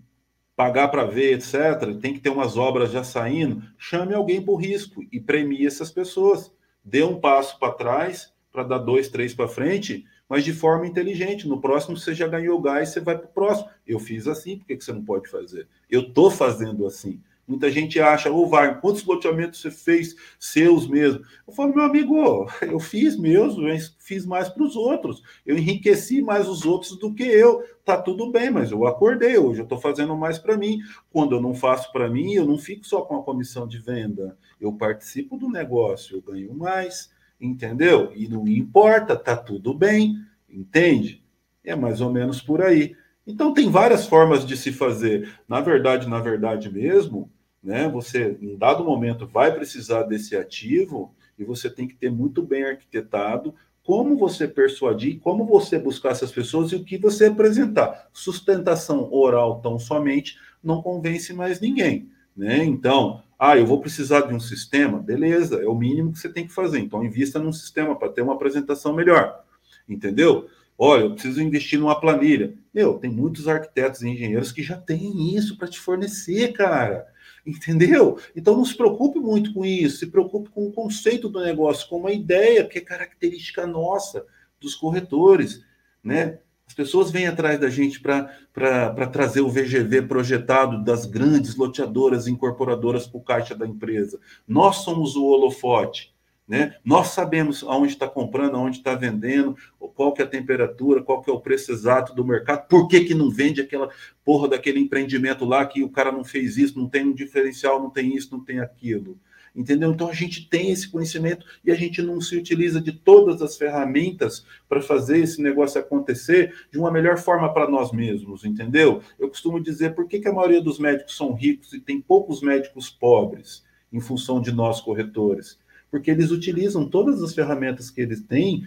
pagar 0.55 0.89
para 0.89 1.07
ver, 1.07 1.39
etc. 1.39 1.99
Tem 2.03 2.13
que 2.13 2.21
ter 2.21 2.29
umas 2.29 2.59
obras 2.59 2.91
já 2.91 3.03
saindo. 3.03 3.63
Chame 3.79 4.13
alguém 4.13 4.43
por 4.43 4.57
risco 4.57 5.03
e 5.11 5.19
premie 5.19 5.67
essas 5.67 5.91
pessoas. 5.91 6.53
Dê 6.85 7.03
um 7.03 7.19
passo 7.19 7.59
para 7.59 7.73
trás 7.73 8.31
para 8.53 8.63
dar 8.63 8.79
dois, 8.79 9.09
três 9.09 9.33
para 9.33 9.49
frente 9.49 10.05
mas 10.29 10.45
de 10.45 10.53
forma 10.53 10.87
inteligente. 10.87 11.49
No 11.49 11.61
próximo 11.61 11.97
você 11.97 12.15
já 12.15 12.27
ganhou 12.27 12.61
gás, 12.61 12.91
você 12.91 13.01
vai 13.01 13.17
para 13.17 13.27
o 13.27 13.33
próximo. 13.33 13.69
Eu 13.87 13.99
fiz 13.99 14.27
assim, 14.27 14.59
por 14.59 14.67
que, 14.67 14.81
você 14.81 14.93
não 14.93 15.05
pode 15.05 15.29
fazer? 15.29 15.67
Eu 15.91 16.03
estou 16.03 16.31
fazendo 16.31 16.87
assim. 16.87 17.21
Muita 17.47 17.71
gente 17.71 18.01
acha, 18.01 18.31
ô 18.31 18.43
oh, 18.43 18.81
quantos 18.81 19.05
loteamentos 19.05 19.61
você 19.61 19.71
fez 19.71 20.17
seus 20.39 20.89
mesmo? 20.89 21.23
Eu 21.47 21.53
falo, 21.53 21.75
meu 21.75 21.85
amigo, 21.85 22.47
eu 22.63 22.81
fiz 22.81 23.19
meus, 23.19 23.59
eu 23.59 23.65
fiz 23.99 24.25
mais 24.25 24.49
para 24.49 24.63
os 24.63 24.75
outros. 24.75 25.23
Eu 25.45 25.59
enriqueci 25.59 26.23
mais 26.23 26.49
os 26.49 26.65
outros 26.65 26.99
do 26.99 27.13
que 27.13 27.23
eu. 27.23 27.63
Tá 27.85 28.01
tudo 28.01 28.31
bem, 28.31 28.51
mas 28.51 28.71
eu 28.71 28.87
acordei 28.87 29.37
hoje, 29.37 29.61
eu 29.61 29.65
estou 29.65 29.79
fazendo 29.79 30.17
mais 30.17 30.39
para 30.39 30.57
mim. 30.57 30.79
Quando 31.13 31.35
eu 31.35 31.41
não 31.41 31.55
faço 31.55 31.93
para 31.93 32.09
mim, 32.09 32.33
eu 32.33 32.47
não 32.47 32.57
fico 32.57 32.87
só 32.87 33.03
com 33.03 33.17
a 33.19 33.23
comissão 33.23 33.69
de 33.69 33.79
venda. 33.79 34.39
Eu 34.59 34.73
participo 34.73 35.37
do 35.37 35.51
negócio, 35.51 36.17
eu 36.17 36.23
ganho 36.23 36.55
mais 36.55 37.13
entendeu? 37.41 38.13
E 38.15 38.29
não 38.29 38.47
importa, 38.49 39.17
tá 39.17 39.37
tudo 39.37 39.75
bem, 39.75 40.17
entende? 40.49 41.23
É 41.65 41.75
mais 41.75 42.01
ou 42.01 42.13
menos 42.13 42.41
por 42.41 42.63
aí. 42.63 42.95
Então 43.27 43.55
tem 43.55 43.71
várias 43.71 44.07
formas 44.07 44.47
de 44.47 44.57
se 44.57 44.73
fazer. 44.73 45.29
Na 45.49 45.61
verdade, 45.61 46.09
na 46.09 46.21
verdade 46.21 46.73
mesmo, 46.73 47.31
né? 47.63 47.89
Você 47.89 48.37
em 48.41 48.57
dado 48.57 48.85
momento 48.85 49.27
vai 49.27 49.55
precisar 49.55 50.03
desse 50.03 50.37
ativo 50.37 51.15
e 51.39 51.45
você 51.45 51.71
tem 51.71 51.89
que 51.89 51.95
ter 51.95 52.11
muito 52.11 52.43
bem 52.43 52.65
arquitetado 52.65 53.55
como 53.83 54.17
você 54.17 54.49
persuadir, 54.49 55.21
como 55.21 55.45
você 55.45 55.79
buscar 55.79 56.11
essas 56.11 56.33
pessoas 56.33 56.73
e 56.73 56.77
o 56.77 56.85
que 56.85 56.97
você 56.97 57.27
apresentar. 57.27 58.09
Sustentação 58.13 59.13
oral 59.13 59.61
tão 59.61 59.79
somente 59.79 60.39
não 60.63 60.83
convence 60.83 61.33
mais 61.35 61.61
ninguém, 61.61 62.09
né? 62.35 62.65
Então, 62.65 63.23
ah, 63.51 63.59
eu 63.59 63.67
vou 63.67 63.81
precisar 63.81 64.23
de 64.23 64.35
um 64.35 64.41
sistema? 64.41 64.99
Beleza, 64.99 65.63
é 65.63 65.67
o 65.67 65.75
mínimo 65.75 66.13
que 66.13 66.19
você 66.19 66.29
tem 66.29 66.47
que 66.47 66.53
fazer. 66.53 66.79
Então, 66.79 67.05
invista 67.05 67.39
num 67.39 67.53
sistema 67.53 67.95
para 67.95 68.11
ter 68.11 68.23
uma 68.23 68.35
apresentação 68.35 68.95
melhor. 68.95 69.45
Entendeu? 69.89 70.49
Olha, 70.79 71.03
eu 71.03 71.13
preciso 71.13 71.43
investir 71.43 71.79
numa 71.79 72.01
planilha. 72.01 72.55
Meu, 72.73 72.95
tem 72.95 73.11
muitos 73.11 73.47
arquitetos 73.47 74.03
e 74.03 74.09
engenheiros 74.09 74.51
que 74.51 74.63
já 74.63 74.77
têm 74.77 75.37
isso 75.37 75.57
para 75.57 75.69
te 75.69 75.79
fornecer, 75.79 76.53
cara. 76.53 77.07
Entendeu? 77.47 78.19
Então 78.35 78.57
não 78.57 78.65
se 78.65 78.75
preocupe 78.75 79.19
muito 79.19 79.53
com 79.53 79.65
isso, 79.65 79.99
se 79.99 80.07
preocupe 80.07 80.49
com 80.49 80.67
o 80.67 80.73
conceito 80.73 81.29
do 81.29 81.43
negócio, 81.43 81.89
com 81.89 81.99
uma 81.99 82.13
ideia 82.13 82.67
que 82.67 82.79
é 82.79 82.81
característica 82.81 83.67
nossa 83.67 84.25
dos 84.59 84.75
corretores, 84.75 85.63
né? 86.03 86.39
As 86.75 86.77
pessoas 86.77 87.13
vêm 87.13 87.29
atrás 87.29 87.61
da 87.61 87.71
gente 87.71 88.01
para 88.01 89.07
trazer 89.07 89.43
o 89.43 89.49
VGV 89.49 90.03
projetado 90.09 90.83
das 90.83 91.07
grandes 91.07 91.55
loteadoras 91.55 92.27
incorporadoras 92.27 93.07
para 93.07 93.19
o 93.19 93.23
caixa 93.23 93.55
da 93.55 93.65
empresa. 93.65 94.19
Nós 94.47 94.79
somos 94.79 95.15
o 95.15 95.25
holofote. 95.25 96.13
Né? 96.49 96.75
Nós 96.85 97.11
sabemos 97.11 97.63
aonde 97.63 97.93
está 97.93 98.09
comprando, 98.09 98.57
aonde 98.57 98.79
está 98.79 98.97
vendendo, 98.97 99.57
qual 99.95 100.13
que 100.13 100.21
é 100.21 100.25
a 100.25 100.29
temperatura, 100.29 101.01
qual 101.01 101.23
que 101.23 101.31
é 101.31 101.33
o 101.33 101.39
preço 101.39 101.71
exato 101.71 102.13
do 102.13 102.25
mercado, 102.25 102.67
por 102.67 102.89
que, 102.89 103.05
que 103.05 103.15
não 103.15 103.31
vende 103.31 103.61
aquela 103.61 103.89
porra 104.25 104.49
daquele 104.49 104.81
empreendimento 104.81 105.45
lá 105.45 105.65
que 105.65 105.85
o 105.85 105.89
cara 105.89 106.11
não 106.11 106.25
fez 106.25 106.57
isso, 106.57 106.77
não 106.77 106.89
tem 106.89 107.07
um 107.07 107.15
diferencial, 107.15 107.81
não 107.81 107.89
tem 107.89 108.17
isso, 108.17 108.31
não 108.33 108.45
tem 108.45 108.59
aquilo 108.59 109.17
entendeu? 109.55 109.93
Então 109.93 110.09
a 110.09 110.13
gente 110.13 110.49
tem 110.49 110.71
esse 110.71 110.89
conhecimento 110.89 111.47
e 111.65 111.71
a 111.71 111.75
gente 111.75 112.03
não 112.03 112.21
se 112.21 112.37
utiliza 112.37 112.81
de 112.81 112.93
todas 112.93 113.41
as 113.41 113.57
ferramentas 113.57 114.45
para 114.69 114.83
fazer 114.83 115.19
esse 115.19 115.41
negócio 115.41 115.81
acontecer 115.81 116.53
de 116.73 116.79
uma 116.79 116.91
melhor 116.91 117.19
forma 117.19 117.53
para 117.53 117.71
nós 117.71 117.93
mesmos, 117.93 118.45
entendeu? 118.45 119.01
Eu 119.19 119.29
costumo 119.29 119.61
dizer 119.61 119.95
por 119.95 120.09
que, 120.09 120.19
que 120.19 120.29
a 120.29 120.33
maioria 120.33 120.61
dos 120.61 120.79
médicos 120.79 121.17
são 121.17 121.33
ricos 121.33 121.73
e 121.73 121.81
tem 121.81 122.01
poucos 122.01 122.43
médicos 122.43 122.91
pobres 122.91 123.65
em 123.93 124.01
função 124.01 124.41
de 124.41 124.51
nós 124.51 124.81
corretores. 124.81 125.59
Porque 125.89 126.11
eles 126.11 126.33
utilizam 126.33 126.89
todas 126.89 127.23
as 127.23 127.33
ferramentas 127.33 127.89
que 127.89 128.01
eles 128.01 128.21
têm 128.21 128.65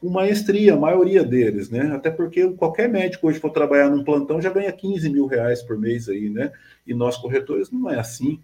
com 0.00 0.08
maestria, 0.08 0.74
a 0.74 0.76
maioria 0.76 1.24
deles, 1.24 1.70
né? 1.70 1.92
Até 1.92 2.10
porque 2.10 2.48
qualquer 2.52 2.88
médico 2.88 3.26
hoje 3.26 3.40
for 3.40 3.50
trabalhar 3.50 3.90
num 3.90 4.04
plantão 4.04 4.40
já 4.40 4.50
ganha 4.50 4.70
15 4.70 5.08
mil 5.08 5.26
reais 5.26 5.62
por 5.62 5.76
mês 5.76 6.08
aí, 6.08 6.28
né? 6.28 6.52
E 6.86 6.94
nós 6.94 7.16
corretores 7.16 7.70
não 7.70 7.90
é 7.90 7.98
assim 7.98 8.40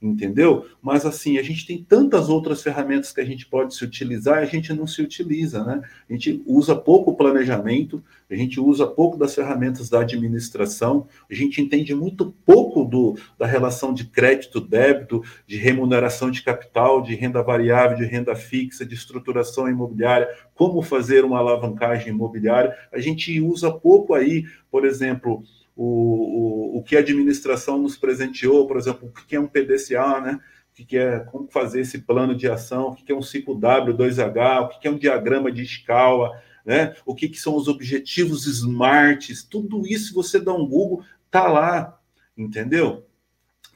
entendeu? 0.00 0.64
Mas 0.80 1.04
assim, 1.04 1.38
a 1.38 1.42
gente 1.42 1.66
tem 1.66 1.82
tantas 1.82 2.28
outras 2.28 2.62
ferramentas 2.62 3.12
que 3.12 3.20
a 3.20 3.24
gente 3.24 3.46
pode 3.46 3.74
se 3.74 3.84
utilizar 3.84 4.38
e 4.38 4.42
a 4.42 4.46
gente 4.46 4.72
não 4.72 4.86
se 4.86 5.02
utiliza, 5.02 5.64
né? 5.64 5.82
A 6.08 6.12
gente 6.12 6.40
usa 6.46 6.76
pouco 6.76 7.16
planejamento, 7.16 8.02
a 8.30 8.34
gente 8.36 8.60
usa 8.60 8.86
pouco 8.86 9.16
das 9.16 9.34
ferramentas 9.34 9.88
da 9.88 10.00
administração, 10.00 11.08
a 11.28 11.34
gente 11.34 11.60
entende 11.60 11.94
muito 11.94 12.32
pouco 12.46 12.84
do, 12.84 13.18
da 13.36 13.46
relação 13.46 13.92
de 13.92 14.04
crédito-débito, 14.04 15.22
de 15.46 15.56
remuneração 15.56 16.30
de 16.30 16.42
capital, 16.42 17.02
de 17.02 17.14
renda 17.16 17.42
variável, 17.42 17.96
de 17.96 18.04
renda 18.04 18.36
fixa, 18.36 18.86
de 18.86 18.94
estruturação 18.94 19.68
imobiliária, 19.68 20.28
como 20.54 20.80
fazer 20.80 21.24
uma 21.24 21.38
alavancagem 21.38 22.08
imobiliária. 22.08 22.76
A 22.92 23.00
gente 23.00 23.40
usa 23.40 23.70
pouco 23.70 24.14
aí, 24.14 24.44
por 24.70 24.84
exemplo, 24.84 25.42
o, 25.80 25.84
o, 25.84 26.78
o 26.78 26.82
que 26.82 26.96
a 26.96 26.98
administração 26.98 27.78
nos 27.78 27.96
presenteou, 27.96 28.66
por 28.66 28.76
exemplo, 28.76 29.08
o 29.08 29.12
que 29.12 29.36
é 29.36 29.40
um 29.40 29.46
PDCA, 29.46 30.20
né? 30.20 30.40
o 30.72 30.84
que 30.84 30.98
é 30.98 31.20
como 31.20 31.46
fazer 31.46 31.82
esse 31.82 31.98
plano 31.98 32.34
de 32.34 32.50
ação, 32.50 32.88
o 32.88 32.96
que 32.96 33.12
é 33.12 33.14
um 33.14 33.22
ciclo 33.22 33.56
W2H, 33.56 34.64
o 34.64 34.80
que 34.80 34.88
é 34.88 34.90
um 34.90 34.98
diagrama 34.98 35.52
de 35.52 35.62
escala, 35.62 36.42
né? 36.66 36.96
o 37.06 37.14
que, 37.14 37.28
que 37.28 37.38
são 37.38 37.54
os 37.54 37.68
objetivos 37.68 38.44
SMARTs, 38.46 39.44
tudo 39.44 39.86
isso 39.86 40.12
você 40.12 40.40
dá 40.40 40.52
um 40.52 40.66
Google, 40.66 41.04
tá 41.30 41.46
lá, 41.46 42.00
entendeu? 42.36 43.06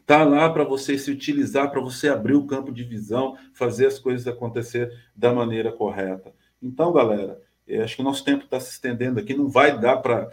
Tá 0.05 0.25
lá 0.25 0.51
para 0.51 0.65
você 0.65 0.99
se 0.99 1.09
utilizar, 1.09 1.71
para 1.71 1.81
você 1.81 2.09
abrir 2.09 2.35
o 2.35 2.49
campo 2.49 2.73
de 2.73 2.83
visão, 2.83 3.37
fazer 3.55 3.87
as 3.87 4.01
coisas 4.01 4.27
acontecer 4.27 4.91
da 5.15 5.33
maneira 5.33 5.71
correta. 5.71 6.35
Então, 6.61 6.93
galera, 6.93 7.41
acho 7.81 7.95
que 7.95 8.03
o 8.03 8.05
nosso 8.05 8.25
tempo 8.25 8.43
está 8.43 8.59
se 8.59 8.73
estendendo 8.73 9.21
aqui, 9.21 9.35
não 9.35 9.49
vai 9.49 9.79
dar 9.79 9.99
para 9.99 10.29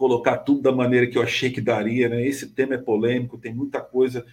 colocar 0.00 0.38
tudo 0.38 0.62
da 0.62 0.72
maneira 0.72 1.06
que 1.06 1.18
eu 1.18 1.22
achei 1.22 1.50
que 1.50 1.60
daria, 1.60 2.08
né? 2.08 2.26
Esse 2.26 2.54
tema 2.54 2.72
é 2.74 2.78
polêmico, 2.78 3.36
tem 3.36 3.52
muita 3.52 3.82
coisa 3.82 4.24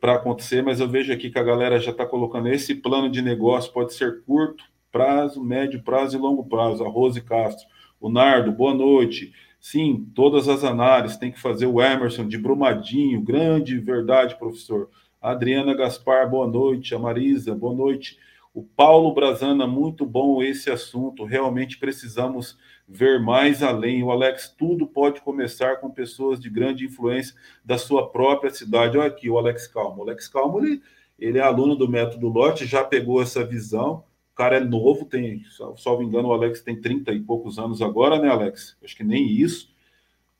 para 0.00 0.14
acontecer, 0.14 0.62
mas 0.62 0.78
eu 0.78 0.88
vejo 0.88 1.12
aqui 1.12 1.30
que 1.30 1.38
a 1.38 1.42
galera 1.42 1.80
já 1.80 1.90
está 1.90 2.06
colocando 2.06 2.46
esse 2.46 2.76
plano 2.76 3.10
de 3.10 3.20
negócio 3.20 3.72
pode 3.72 3.92
ser 3.92 4.22
curto 4.22 4.62
prazo, 4.92 5.42
médio 5.42 5.82
prazo 5.82 6.16
e 6.16 6.20
longo 6.20 6.44
prazo. 6.44 6.84
A 6.84 6.88
Rose 6.88 7.20
Castro, 7.20 7.66
o 8.00 8.08
Nardo, 8.08 8.52
boa 8.52 8.72
noite. 8.72 9.32
Sim, 9.60 10.08
todas 10.14 10.48
as 10.48 10.62
análises 10.62 11.16
tem 11.16 11.32
que 11.32 11.40
fazer 11.40 11.66
o 11.66 11.82
Emerson 11.82 12.28
de 12.28 12.38
Brumadinho, 12.38 13.20
grande 13.20 13.80
verdade, 13.80 14.38
professor. 14.38 14.88
A 15.20 15.32
Adriana 15.32 15.74
Gaspar, 15.74 16.30
boa 16.30 16.46
noite. 16.46 16.94
A 16.94 17.00
Marisa, 17.00 17.52
boa 17.52 17.74
noite. 17.74 18.16
O 18.54 18.62
Paulo 18.62 19.12
Brazana, 19.12 19.66
muito 19.66 20.06
bom 20.06 20.40
esse 20.40 20.70
assunto. 20.70 21.24
Realmente 21.24 21.78
precisamos 21.78 22.56
ver 22.88 23.20
mais 23.20 23.62
além. 23.62 24.02
O 24.02 24.10
Alex, 24.10 24.54
tudo 24.56 24.86
pode 24.86 25.20
começar 25.20 25.76
com 25.76 25.90
pessoas 25.90 26.38
de 26.38 26.48
grande 26.48 26.84
influência 26.84 27.34
da 27.64 27.78
sua 27.78 28.10
própria 28.10 28.50
cidade. 28.50 28.96
Olha 28.96 29.08
aqui 29.08 29.28
o 29.28 29.38
Alex 29.38 29.66
Calmo. 29.66 30.00
O 30.00 30.02
Alex 30.02 30.28
Calmo, 30.28 30.64
ele, 30.64 30.82
ele 31.18 31.38
é 31.38 31.42
aluno 31.42 31.74
do 31.74 31.88
método 31.88 32.28
Lote, 32.28 32.66
já 32.66 32.84
pegou 32.84 33.20
essa 33.20 33.44
visão. 33.44 34.04
O 34.32 34.36
cara 34.36 34.58
é 34.58 34.60
novo, 34.60 35.06
tem, 35.06 35.42
salvo 35.76 36.02
engano, 36.02 36.28
o 36.28 36.32
Alex 36.32 36.60
tem 36.60 36.78
30 36.78 37.12
e 37.12 37.20
poucos 37.20 37.58
anos 37.58 37.80
agora, 37.80 38.20
né, 38.20 38.28
Alex? 38.28 38.76
Acho 38.84 38.94
que 38.94 39.04
nem 39.04 39.26
isso. 39.26 39.74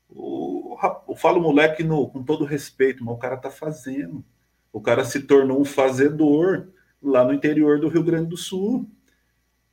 O, 0.09 0.77
eu 1.09 1.15
falo 1.15 1.41
moleque 1.41 1.83
no, 1.83 2.07
com 2.07 2.23
todo 2.23 2.45
respeito, 2.45 3.03
mas 3.03 3.15
o 3.15 3.17
cara 3.17 3.35
tá 3.35 3.49
fazendo. 3.49 4.23
O 4.71 4.79
cara 4.79 5.03
se 5.03 5.21
tornou 5.23 5.59
um 5.59 5.65
fazedor 5.65 6.67
lá 7.01 7.25
no 7.25 7.33
interior 7.33 7.79
do 7.79 7.87
Rio 7.87 8.03
Grande 8.03 8.29
do 8.29 8.37
Sul. 8.37 8.87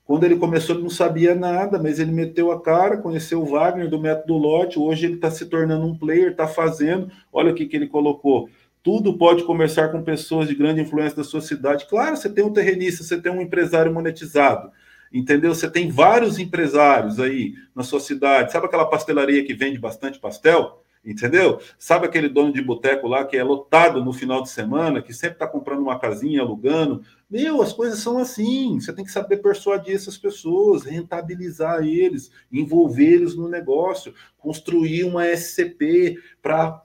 Quando 0.06 0.24
ele 0.24 0.36
começou, 0.36 0.76
ele 0.76 0.82
não 0.82 0.90
sabia 0.90 1.34
nada, 1.34 1.78
mas 1.82 1.98
ele 1.98 2.12
meteu 2.12 2.52
a 2.52 2.60
cara, 2.60 2.98
conheceu 2.98 3.40
o 3.40 3.46
Wagner 3.46 3.88
do 3.88 3.98
método 3.98 4.36
Lote. 4.36 4.78
Hoje 4.78 5.06
ele 5.06 5.14
está 5.14 5.30
se 5.30 5.46
tornando 5.46 5.86
um 5.86 5.96
player, 5.96 6.32
está 6.32 6.46
fazendo. 6.46 7.10
Olha 7.32 7.52
o 7.52 7.54
que, 7.54 7.64
que 7.64 7.74
ele 7.74 7.86
colocou. 7.86 8.50
Tudo 8.82 9.16
pode 9.16 9.44
começar 9.44 9.88
com 9.88 10.02
pessoas 10.02 10.46
de 10.46 10.54
grande 10.54 10.82
influência 10.82 11.16
da 11.16 11.24
sua 11.24 11.40
cidade. 11.40 11.86
Claro, 11.86 12.18
você 12.18 12.28
tem 12.28 12.44
um 12.44 12.52
terrenista, 12.52 13.02
você 13.02 13.18
tem 13.18 13.32
um 13.32 13.40
empresário 13.40 13.92
monetizado, 13.92 14.70
entendeu? 15.10 15.54
Você 15.54 15.70
tem 15.70 15.90
vários 15.90 16.38
empresários 16.38 17.18
aí 17.18 17.54
na 17.74 17.82
sua 17.82 17.98
cidade. 17.98 18.52
Sabe 18.52 18.66
aquela 18.66 18.84
pastelaria 18.84 19.42
que 19.42 19.54
vende 19.54 19.78
bastante 19.78 20.18
pastel? 20.18 20.83
Entendeu? 21.04 21.60
Sabe 21.78 22.06
aquele 22.06 22.30
dono 22.30 22.50
de 22.50 22.62
boteco 22.62 23.06
lá 23.06 23.26
que 23.26 23.36
é 23.36 23.44
lotado 23.44 24.02
no 24.02 24.12
final 24.12 24.42
de 24.42 24.48
semana, 24.48 25.02
que 25.02 25.12
sempre 25.12 25.34
está 25.34 25.46
comprando 25.46 25.82
uma 25.82 25.98
casinha, 25.98 26.40
alugando? 26.40 27.02
Meu, 27.28 27.60
as 27.60 27.74
coisas 27.74 27.98
são 27.98 28.16
assim. 28.16 28.80
Você 28.80 28.90
tem 28.92 29.04
que 29.04 29.12
saber 29.12 29.38
persuadir 29.38 29.94
essas 29.94 30.16
pessoas, 30.16 30.84
rentabilizar 30.84 31.84
eles, 31.86 32.30
envolver 32.50 33.04
eles 33.04 33.34
no 33.34 33.48
negócio, 33.48 34.14
construir 34.38 35.04
uma 35.04 35.26
SCP 35.26 36.16
para 36.40 36.82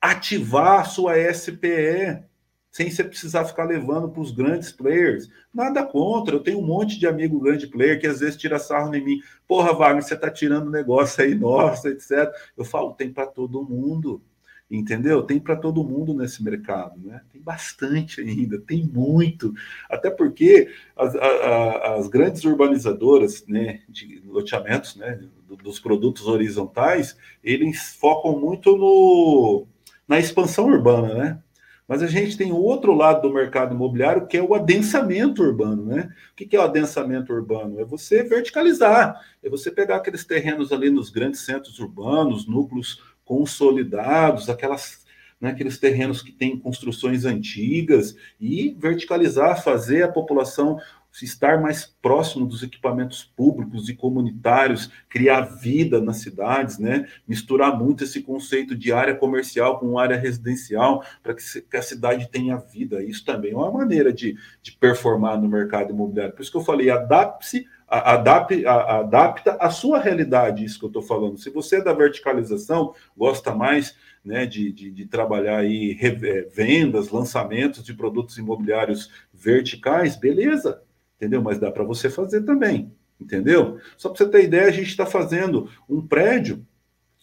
ativar 0.00 0.90
sua 0.90 1.14
SPE 1.32 2.29
sem 2.70 2.90
você 2.90 3.02
precisar 3.02 3.44
ficar 3.44 3.64
levando 3.64 4.08
para 4.08 4.22
os 4.22 4.30
grandes 4.30 4.70
players. 4.70 5.28
Nada 5.52 5.84
contra, 5.84 6.36
eu 6.36 6.40
tenho 6.40 6.58
um 6.60 6.66
monte 6.66 6.98
de 6.98 7.06
amigo 7.06 7.40
grande 7.40 7.66
player 7.66 8.00
que 8.00 8.06
às 8.06 8.20
vezes 8.20 8.36
tira 8.36 8.58
sarro 8.58 8.94
em 8.94 9.04
mim. 9.04 9.20
Porra, 9.46 9.72
Wagner, 9.72 10.02
você 10.02 10.14
está 10.14 10.30
tirando 10.30 10.70
negócio 10.70 11.22
aí, 11.22 11.34
nossa, 11.34 11.88
etc. 11.88 12.30
Eu 12.56 12.64
falo, 12.64 12.92
tem 12.92 13.12
para 13.12 13.26
todo 13.26 13.64
mundo, 13.64 14.22
entendeu? 14.70 15.22
Tem 15.24 15.40
para 15.40 15.56
todo 15.56 15.82
mundo 15.82 16.14
nesse 16.14 16.44
mercado, 16.44 17.00
né? 17.00 17.20
Tem 17.32 17.42
bastante 17.42 18.20
ainda, 18.20 18.60
tem 18.60 18.84
muito. 18.86 19.52
Até 19.90 20.08
porque 20.08 20.70
as, 20.96 21.16
a, 21.16 21.94
as 21.96 22.06
grandes 22.06 22.44
urbanizadoras, 22.44 23.44
né, 23.48 23.80
de 23.88 24.22
loteamentos, 24.24 24.94
né, 24.94 25.20
dos 25.60 25.80
produtos 25.80 26.28
horizontais, 26.28 27.16
eles 27.42 27.96
focam 27.96 28.38
muito 28.38 28.76
no, 28.76 29.66
na 30.06 30.20
expansão 30.20 30.66
urbana, 30.66 31.14
né? 31.14 31.42
Mas 31.90 32.04
a 32.04 32.06
gente 32.06 32.36
tem 32.36 32.52
outro 32.52 32.94
lado 32.94 33.22
do 33.22 33.34
mercado 33.34 33.74
imobiliário, 33.74 34.24
que 34.24 34.36
é 34.36 34.42
o 34.42 34.54
adensamento 34.54 35.42
urbano, 35.42 35.86
né? 35.86 36.08
O 36.30 36.36
que 36.36 36.54
é 36.54 36.60
o 36.60 36.62
adensamento 36.62 37.32
urbano? 37.32 37.80
É 37.80 37.84
você 37.84 38.22
verticalizar, 38.22 39.20
é 39.42 39.50
você 39.50 39.72
pegar 39.72 39.96
aqueles 39.96 40.24
terrenos 40.24 40.70
ali 40.70 40.88
nos 40.88 41.10
grandes 41.10 41.40
centros 41.40 41.80
urbanos, 41.80 42.46
núcleos 42.46 43.02
consolidados, 43.24 44.48
aquelas 44.48 45.04
né, 45.40 45.50
aqueles 45.50 45.78
terrenos 45.78 46.22
que 46.22 46.30
têm 46.30 46.56
construções 46.56 47.24
antigas 47.24 48.14
e 48.40 48.76
verticalizar, 48.78 49.60
fazer 49.60 50.04
a 50.04 50.12
população 50.12 50.78
estar 51.24 51.60
mais 51.60 51.84
próximo 51.84 52.46
dos 52.46 52.62
equipamentos 52.62 53.24
públicos 53.24 53.88
e 53.88 53.94
comunitários, 53.94 54.90
criar 55.08 55.42
vida 55.42 56.00
nas 56.00 56.18
cidades, 56.18 56.78
né? 56.78 57.06
misturar 57.26 57.78
muito 57.78 58.04
esse 58.04 58.22
conceito 58.22 58.74
de 58.76 58.92
área 58.92 59.14
comercial 59.14 59.78
com 59.78 59.98
área 59.98 60.16
residencial, 60.16 61.04
para 61.22 61.34
que, 61.34 61.42
que, 61.62 61.76
a 61.76 61.82
cidade 61.82 62.30
tenha 62.30 62.56
vida. 62.56 63.02
Isso 63.02 63.24
também 63.24 63.52
é 63.52 63.56
uma 63.56 63.70
maneira 63.70 64.12
de, 64.12 64.36
de 64.62 64.72
performar 64.72 65.40
no 65.40 65.48
mercado 65.48 65.90
imobiliário. 65.90 66.34
Por 66.34 66.42
isso 66.42 66.50
que 66.50 66.56
eu 66.56 66.64
falei, 66.64 66.90
adapte-se 66.90 67.66
adapte, 67.90 68.64
adapta 68.64 69.56
a 69.60 69.68
sua 69.68 69.98
realidade, 69.98 70.64
isso 70.64 70.78
que 70.78 70.84
eu 70.84 70.90
estou 70.90 71.02
falando. 71.02 71.38
Se 71.38 71.50
você 71.50 71.76
é 71.76 71.84
da 71.84 71.92
verticalização, 71.92 72.94
gosta 73.16 73.52
mais 73.52 73.96
né, 74.24 74.46
de, 74.46 74.70
de, 74.70 74.90
de 74.92 75.06
trabalhar 75.06 75.58
aí 75.58 75.98
é, 76.00 76.42
vendas, 76.42 77.10
lançamentos 77.10 77.82
de 77.82 77.92
produtos 77.92 78.38
imobiliários 78.38 79.10
verticais, 79.34 80.14
beleza, 80.14 80.80
entendeu? 81.20 81.42
Mas 81.42 81.58
dá 81.58 81.70
para 81.70 81.84
você 81.84 82.08
fazer 82.08 82.42
também, 82.42 82.90
entendeu? 83.20 83.78
Só 83.98 84.08
para 84.08 84.18
você 84.18 84.30
ter 84.30 84.44
ideia, 84.44 84.68
a 84.68 84.72
gente 84.72 84.88
está 84.88 85.04
fazendo 85.04 85.68
um 85.86 86.00
prédio 86.06 86.66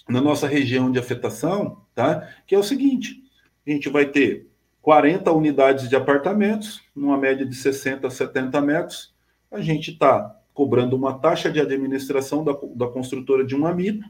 na 0.07 0.21
nossa 0.21 0.47
região 0.47 0.91
de 0.91 0.99
afetação, 0.99 1.81
tá? 1.95 2.29
Que 2.45 2.53
é 2.53 2.59
o 2.59 2.63
seguinte: 2.63 3.23
a 3.65 3.71
gente 3.71 3.89
vai 3.89 4.05
ter 4.05 4.47
40 4.83 5.31
unidades 5.31 5.89
de 5.89 5.95
apartamentos, 5.95 6.81
numa 6.95 7.17
média 7.17 7.45
de 7.45 7.55
60 7.55 8.05
a 8.05 8.11
70 8.11 8.61
metros. 8.61 9.13
A 9.51 9.59
gente 9.59 9.91
está 9.91 10.35
cobrando 10.53 10.95
uma 10.95 11.17
taxa 11.17 11.51
de 11.51 11.59
administração 11.59 12.43
da, 12.43 12.55
da 12.75 12.87
construtora 12.87 13.43
de 13.43 13.55
um 13.55 13.65
amigo, 13.65 14.03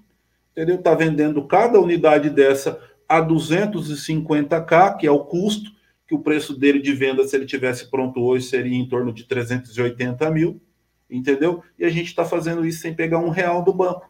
entendeu? 0.51 0.75
Está 0.75 0.93
vendendo 0.93 1.47
cada 1.47 1.79
unidade 1.79 2.29
dessa 2.29 2.79
a 3.07 3.21
250k, 3.21 4.97
que 4.97 5.07
é 5.07 5.11
o 5.11 5.23
custo, 5.23 5.71
que 6.07 6.15
o 6.15 6.19
preço 6.19 6.57
dele 6.57 6.79
de 6.79 6.93
venda, 6.93 7.27
se 7.27 7.35
ele 7.35 7.45
tivesse 7.45 7.91
pronto 7.91 8.21
hoje, 8.21 8.45
seria 8.45 8.77
em 8.77 8.87
torno 8.87 9.11
de 9.11 9.25
380 9.25 10.31
mil, 10.31 10.61
entendeu? 11.09 11.61
E 11.77 11.83
a 11.83 11.89
gente 11.89 12.07
está 12.07 12.23
fazendo 12.23 12.65
isso 12.65 12.81
sem 12.81 12.93
pegar 12.93 13.19
um 13.19 13.29
real 13.29 13.61
do 13.61 13.73
banco, 13.73 14.09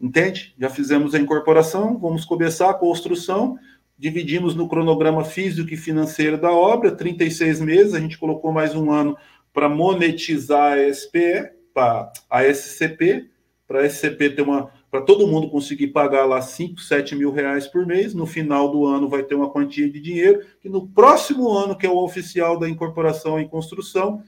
entende? 0.00 0.54
Já 0.58 0.70
fizemos 0.70 1.14
a 1.14 1.18
incorporação, 1.18 1.98
vamos 1.98 2.24
começar 2.24 2.70
a 2.70 2.74
construção, 2.74 3.58
dividimos 3.98 4.54
no 4.54 4.68
cronograma 4.68 5.24
físico 5.24 5.74
e 5.74 5.76
financeiro 5.76 6.40
da 6.40 6.52
obra, 6.52 6.92
36 6.92 7.60
meses, 7.60 7.94
a 7.94 8.00
gente 8.00 8.16
colocou 8.16 8.52
mais 8.52 8.74
um 8.74 8.92
ano 8.92 9.16
para 9.52 9.68
monetizar 9.68 10.78
a 10.78 10.92
SPE, 10.92 11.50
para 11.72 12.12
a 12.30 12.44
SCP, 12.44 13.28
para 13.66 13.80
a 13.80 13.88
SCP 13.88 14.30
ter 14.30 14.42
uma 14.42 14.70
para 14.94 15.02
todo 15.02 15.26
mundo 15.26 15.50
conseguir 15.50 15.88
pagar 15.88 16.24
lá 16.24 16.40
5, 16.40 16.80
7 16.80 17.16
mil 17.16 17.32
reais 17.32 17.66
por 17.66 17.84
mês. 17.84 18.14
No 18.14 18.26
final 18.26 18.70
do 18.70 18.86
ano 18.86 19.08
vai 19.08 19.24
ter 19.24 19.34
uma 19.34 19.50
quantia 19.50 19.90
de 19.90 20.00
dinheiro, 20.00 20.46
que 20.60 20.68
no 20.68 20.86
próximo 20.86 21.50
ano, 21.50 21.76
que 21.76 21.84
é 21.84 21.90
o 21.90 21.96
oficial 21.96 22.56
da 22.56 22.68
incorporação 22.68 23.40
em 23.40 23.48
construção, 23.48 24.22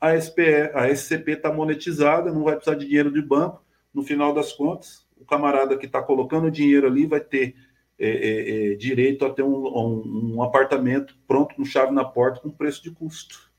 a, 0.00 0.20
SPE, 0.20 0.72
a 0.74 0.88
SCP 0.92 1.34
está 1.34 1.52
monetizada, 1.52 2.32
não 2.32 2.42
vai 2.42 2.56
precisar 2.56 2.74
de 2.76 2.84
dinheiro 2.84 3.12
de 3.12 3.22
banco. 3.22 3.64
No 3.94 4.02
final 4.02 4.34
das 4.34 4.52
contas, 4.52 5.06
o 5.16 5.24
camarada 5.24 5.78
que 5.78 5.86
está 5.86 6.02
colocando 6.02 6.50
dinheiro 6.50 6.88
ali 6.88 7.06
vai 7.06 7.20
ter 7.20 7.54
é, 7.96 8.08
é, 8.08 8.72
é, 8.72 8.74
direito 8.74 9.24
a 9.24 9.30
ter 9.30 9.44
um, 9.44 9.68
um, 9.68 10.34
um 10.34 10.42
apartamento 10.42 11.16
pronto 11.28 11.54
com 11.54 11.64
chave 11.64 11.92
na 11.92 12.04
porta 12.04 12.40
com 12.40 12.50
preço 12.50 12.82
de 12.82 12.90
custo. 12.90 13.52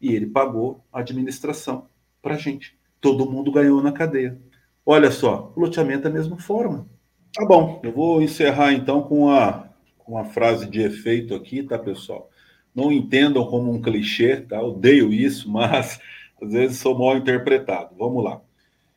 E 0.00 0.14
ele 0.14 0.24
pagou 0.24 0.82
a 0.90 1.00
administração 1.00 1.86
para 2.22 2.38
gente. 2.38 2.78
Todo 2.98 3.30
mundo 3.30 3.52
ganhou 3.52 3.82
na 3.82 3.92
cadeia. 3.92 4.40
Olha 4.84 5.10
só, 5.10 5.52
loteamento 5.56 6.08
é 6.08 6.10
a 6.10 6.14
mesma 6.14 6.38
forma. 6.38 6.88
Tá 7.34 7.46
bom, 7.46 7.80
eu 7.82 7.92
vou 7.92 8.20
encerrar 8.20 8.72
então 8.72 9.02
com 9.02 9.30
a, 9.30 9.68
com 9.96 10.18
a 10.18 10.24
frase 10.24 10.68
de 10.68 10.80
efeito 10.80 11.34
aqui, 11.34 11.62
tá, 11.62 11.78
pessoal? 11.78 12.28
Não 12.74 12.90
entendam 12.90 13.46
como 13.46 13.70
um 13.70 13.80
clichê, 13.80 14.40
tá? 14.40 14.60
Odeio 14.60 15.12
isso, 15.12 15.48
mas 15.52 16.00
às 16.40 16.52
vezes 16.52 16.78
sou 16.78 16.98
mal 16.98 17.16
interpretado. 17.16 17.94
Vamos 17.96 18.24
lá. 18.24 18.40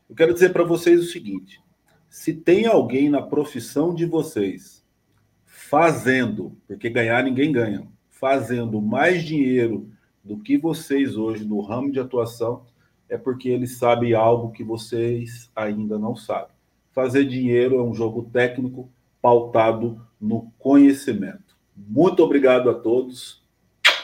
Eu 0.10 0.16
quero 0.16 0.34
dizer 0.34 0.52
para 0.52 0.64
vocês 0.64 1.00
o 1.00 1.12
seguinte: 1.12 1.62
se 2.10 2.34
tem 2.34 2.66
alguém 2.66 3.10
na 3.10 3.22
profissão 3.22 3.94
de 3.94 4.06
vocês 4.06 4.84
fazendo, 5.46 6.58
porque 6.68 6.90
ganhar 6.90 7.24
ninguém 7.24 7.52
ganha, 7.52 7.88
fazendo 8.10 8.82
mais 8.82 9.24
dinheiro 9.24 9.90
do 10.24 10.38
que 10.38 10.58
vocês 10.58 11.16
hoje 11.16 11.46
no 11.46 11.62
ramo 11.62 11.92
de 11.92 12.00
atuação, 12.00 12.66
é 13.10 13.18
porque 13.18 13.50
ele 13.50 13.68
sabe 13.68 14.16
algo 14.16 14.52
que 14.52 14.64
vocês 14.64 15.50
ainda 15.56 15.98
não 15.98 16.16
sabem. 16.16 16.56
Fazer 16.92 17.26
dinheiro 17.26 17.78
é 17.78 17.84
um 17.84 17.94
jogo 17.94 18.30
técnico 18.32 18.90
pautado 19.22 20.02
no 20.20 20.52
conhecimento. 20.58 21.56
Muito 21.76 22.24
obrigado 22.24 22.70
a 22.70 22.74
todos. 22.74 23.44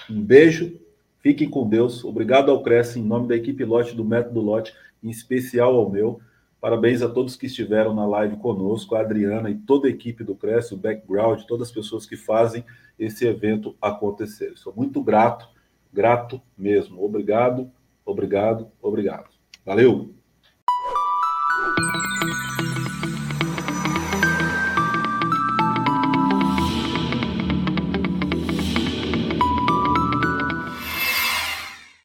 Um 0.09 0.21
beijo. 0.21 0.79
Fiquem 1.19 1.49
com 1.49 1.67
Deus. 1.67 2.03
Obrigado 2.03 2.51
ao 2.51 2.63
Cresce, 2.63 2.99
em 2.99 3.03
nome 3.03 3.27
da 3.27 3.35
equipe 3.35 3.63
Lote 3.63 3.95
do 3.95 4.03
Método 4.03 4.41
Lote, 4.41 4.73
em 5.03 5.09
especial 5.09 5.75
ao 5.75 5.89
meu. 5.89 6.19
Parabéns 6.59 7.01
a 7.01 7.09
todos 7.09 7.35
que 7.35 7.45
estiveram 7.45 7.93
na 7.93 8.05
live 8.05 8.37
conosco, 8.37 8.95
a 8.95 9.01
Adriana 9.01 9.49
e 9.49 9.55
toda 9.55 9.87
a 9.87 9.89
equipe 9.89 10.23
do 10.23 10.35
Cresce, 10.35 10.73
o 10.73 10.77
background, 10.77 11.41
todas 11.43 11.69
as 11.69 11.73
pessoas 11.73 12.05
que 12.05 12.15
fazem 12.15 12.63
esse 12.99 13.25
evento 13.25 13.75
acontecer. 13.81 14.53
Sou 14.57 14.73
muito 14.75 15.01
grato, 15.01 15.47
grato 15.93 16.41
mesmo. 16.57 17.03
Obrigado 17.03 17.71
Obrigado, 18.11 18.71
obrigado. 18.81 19.29
Valeu! 19.65 20.20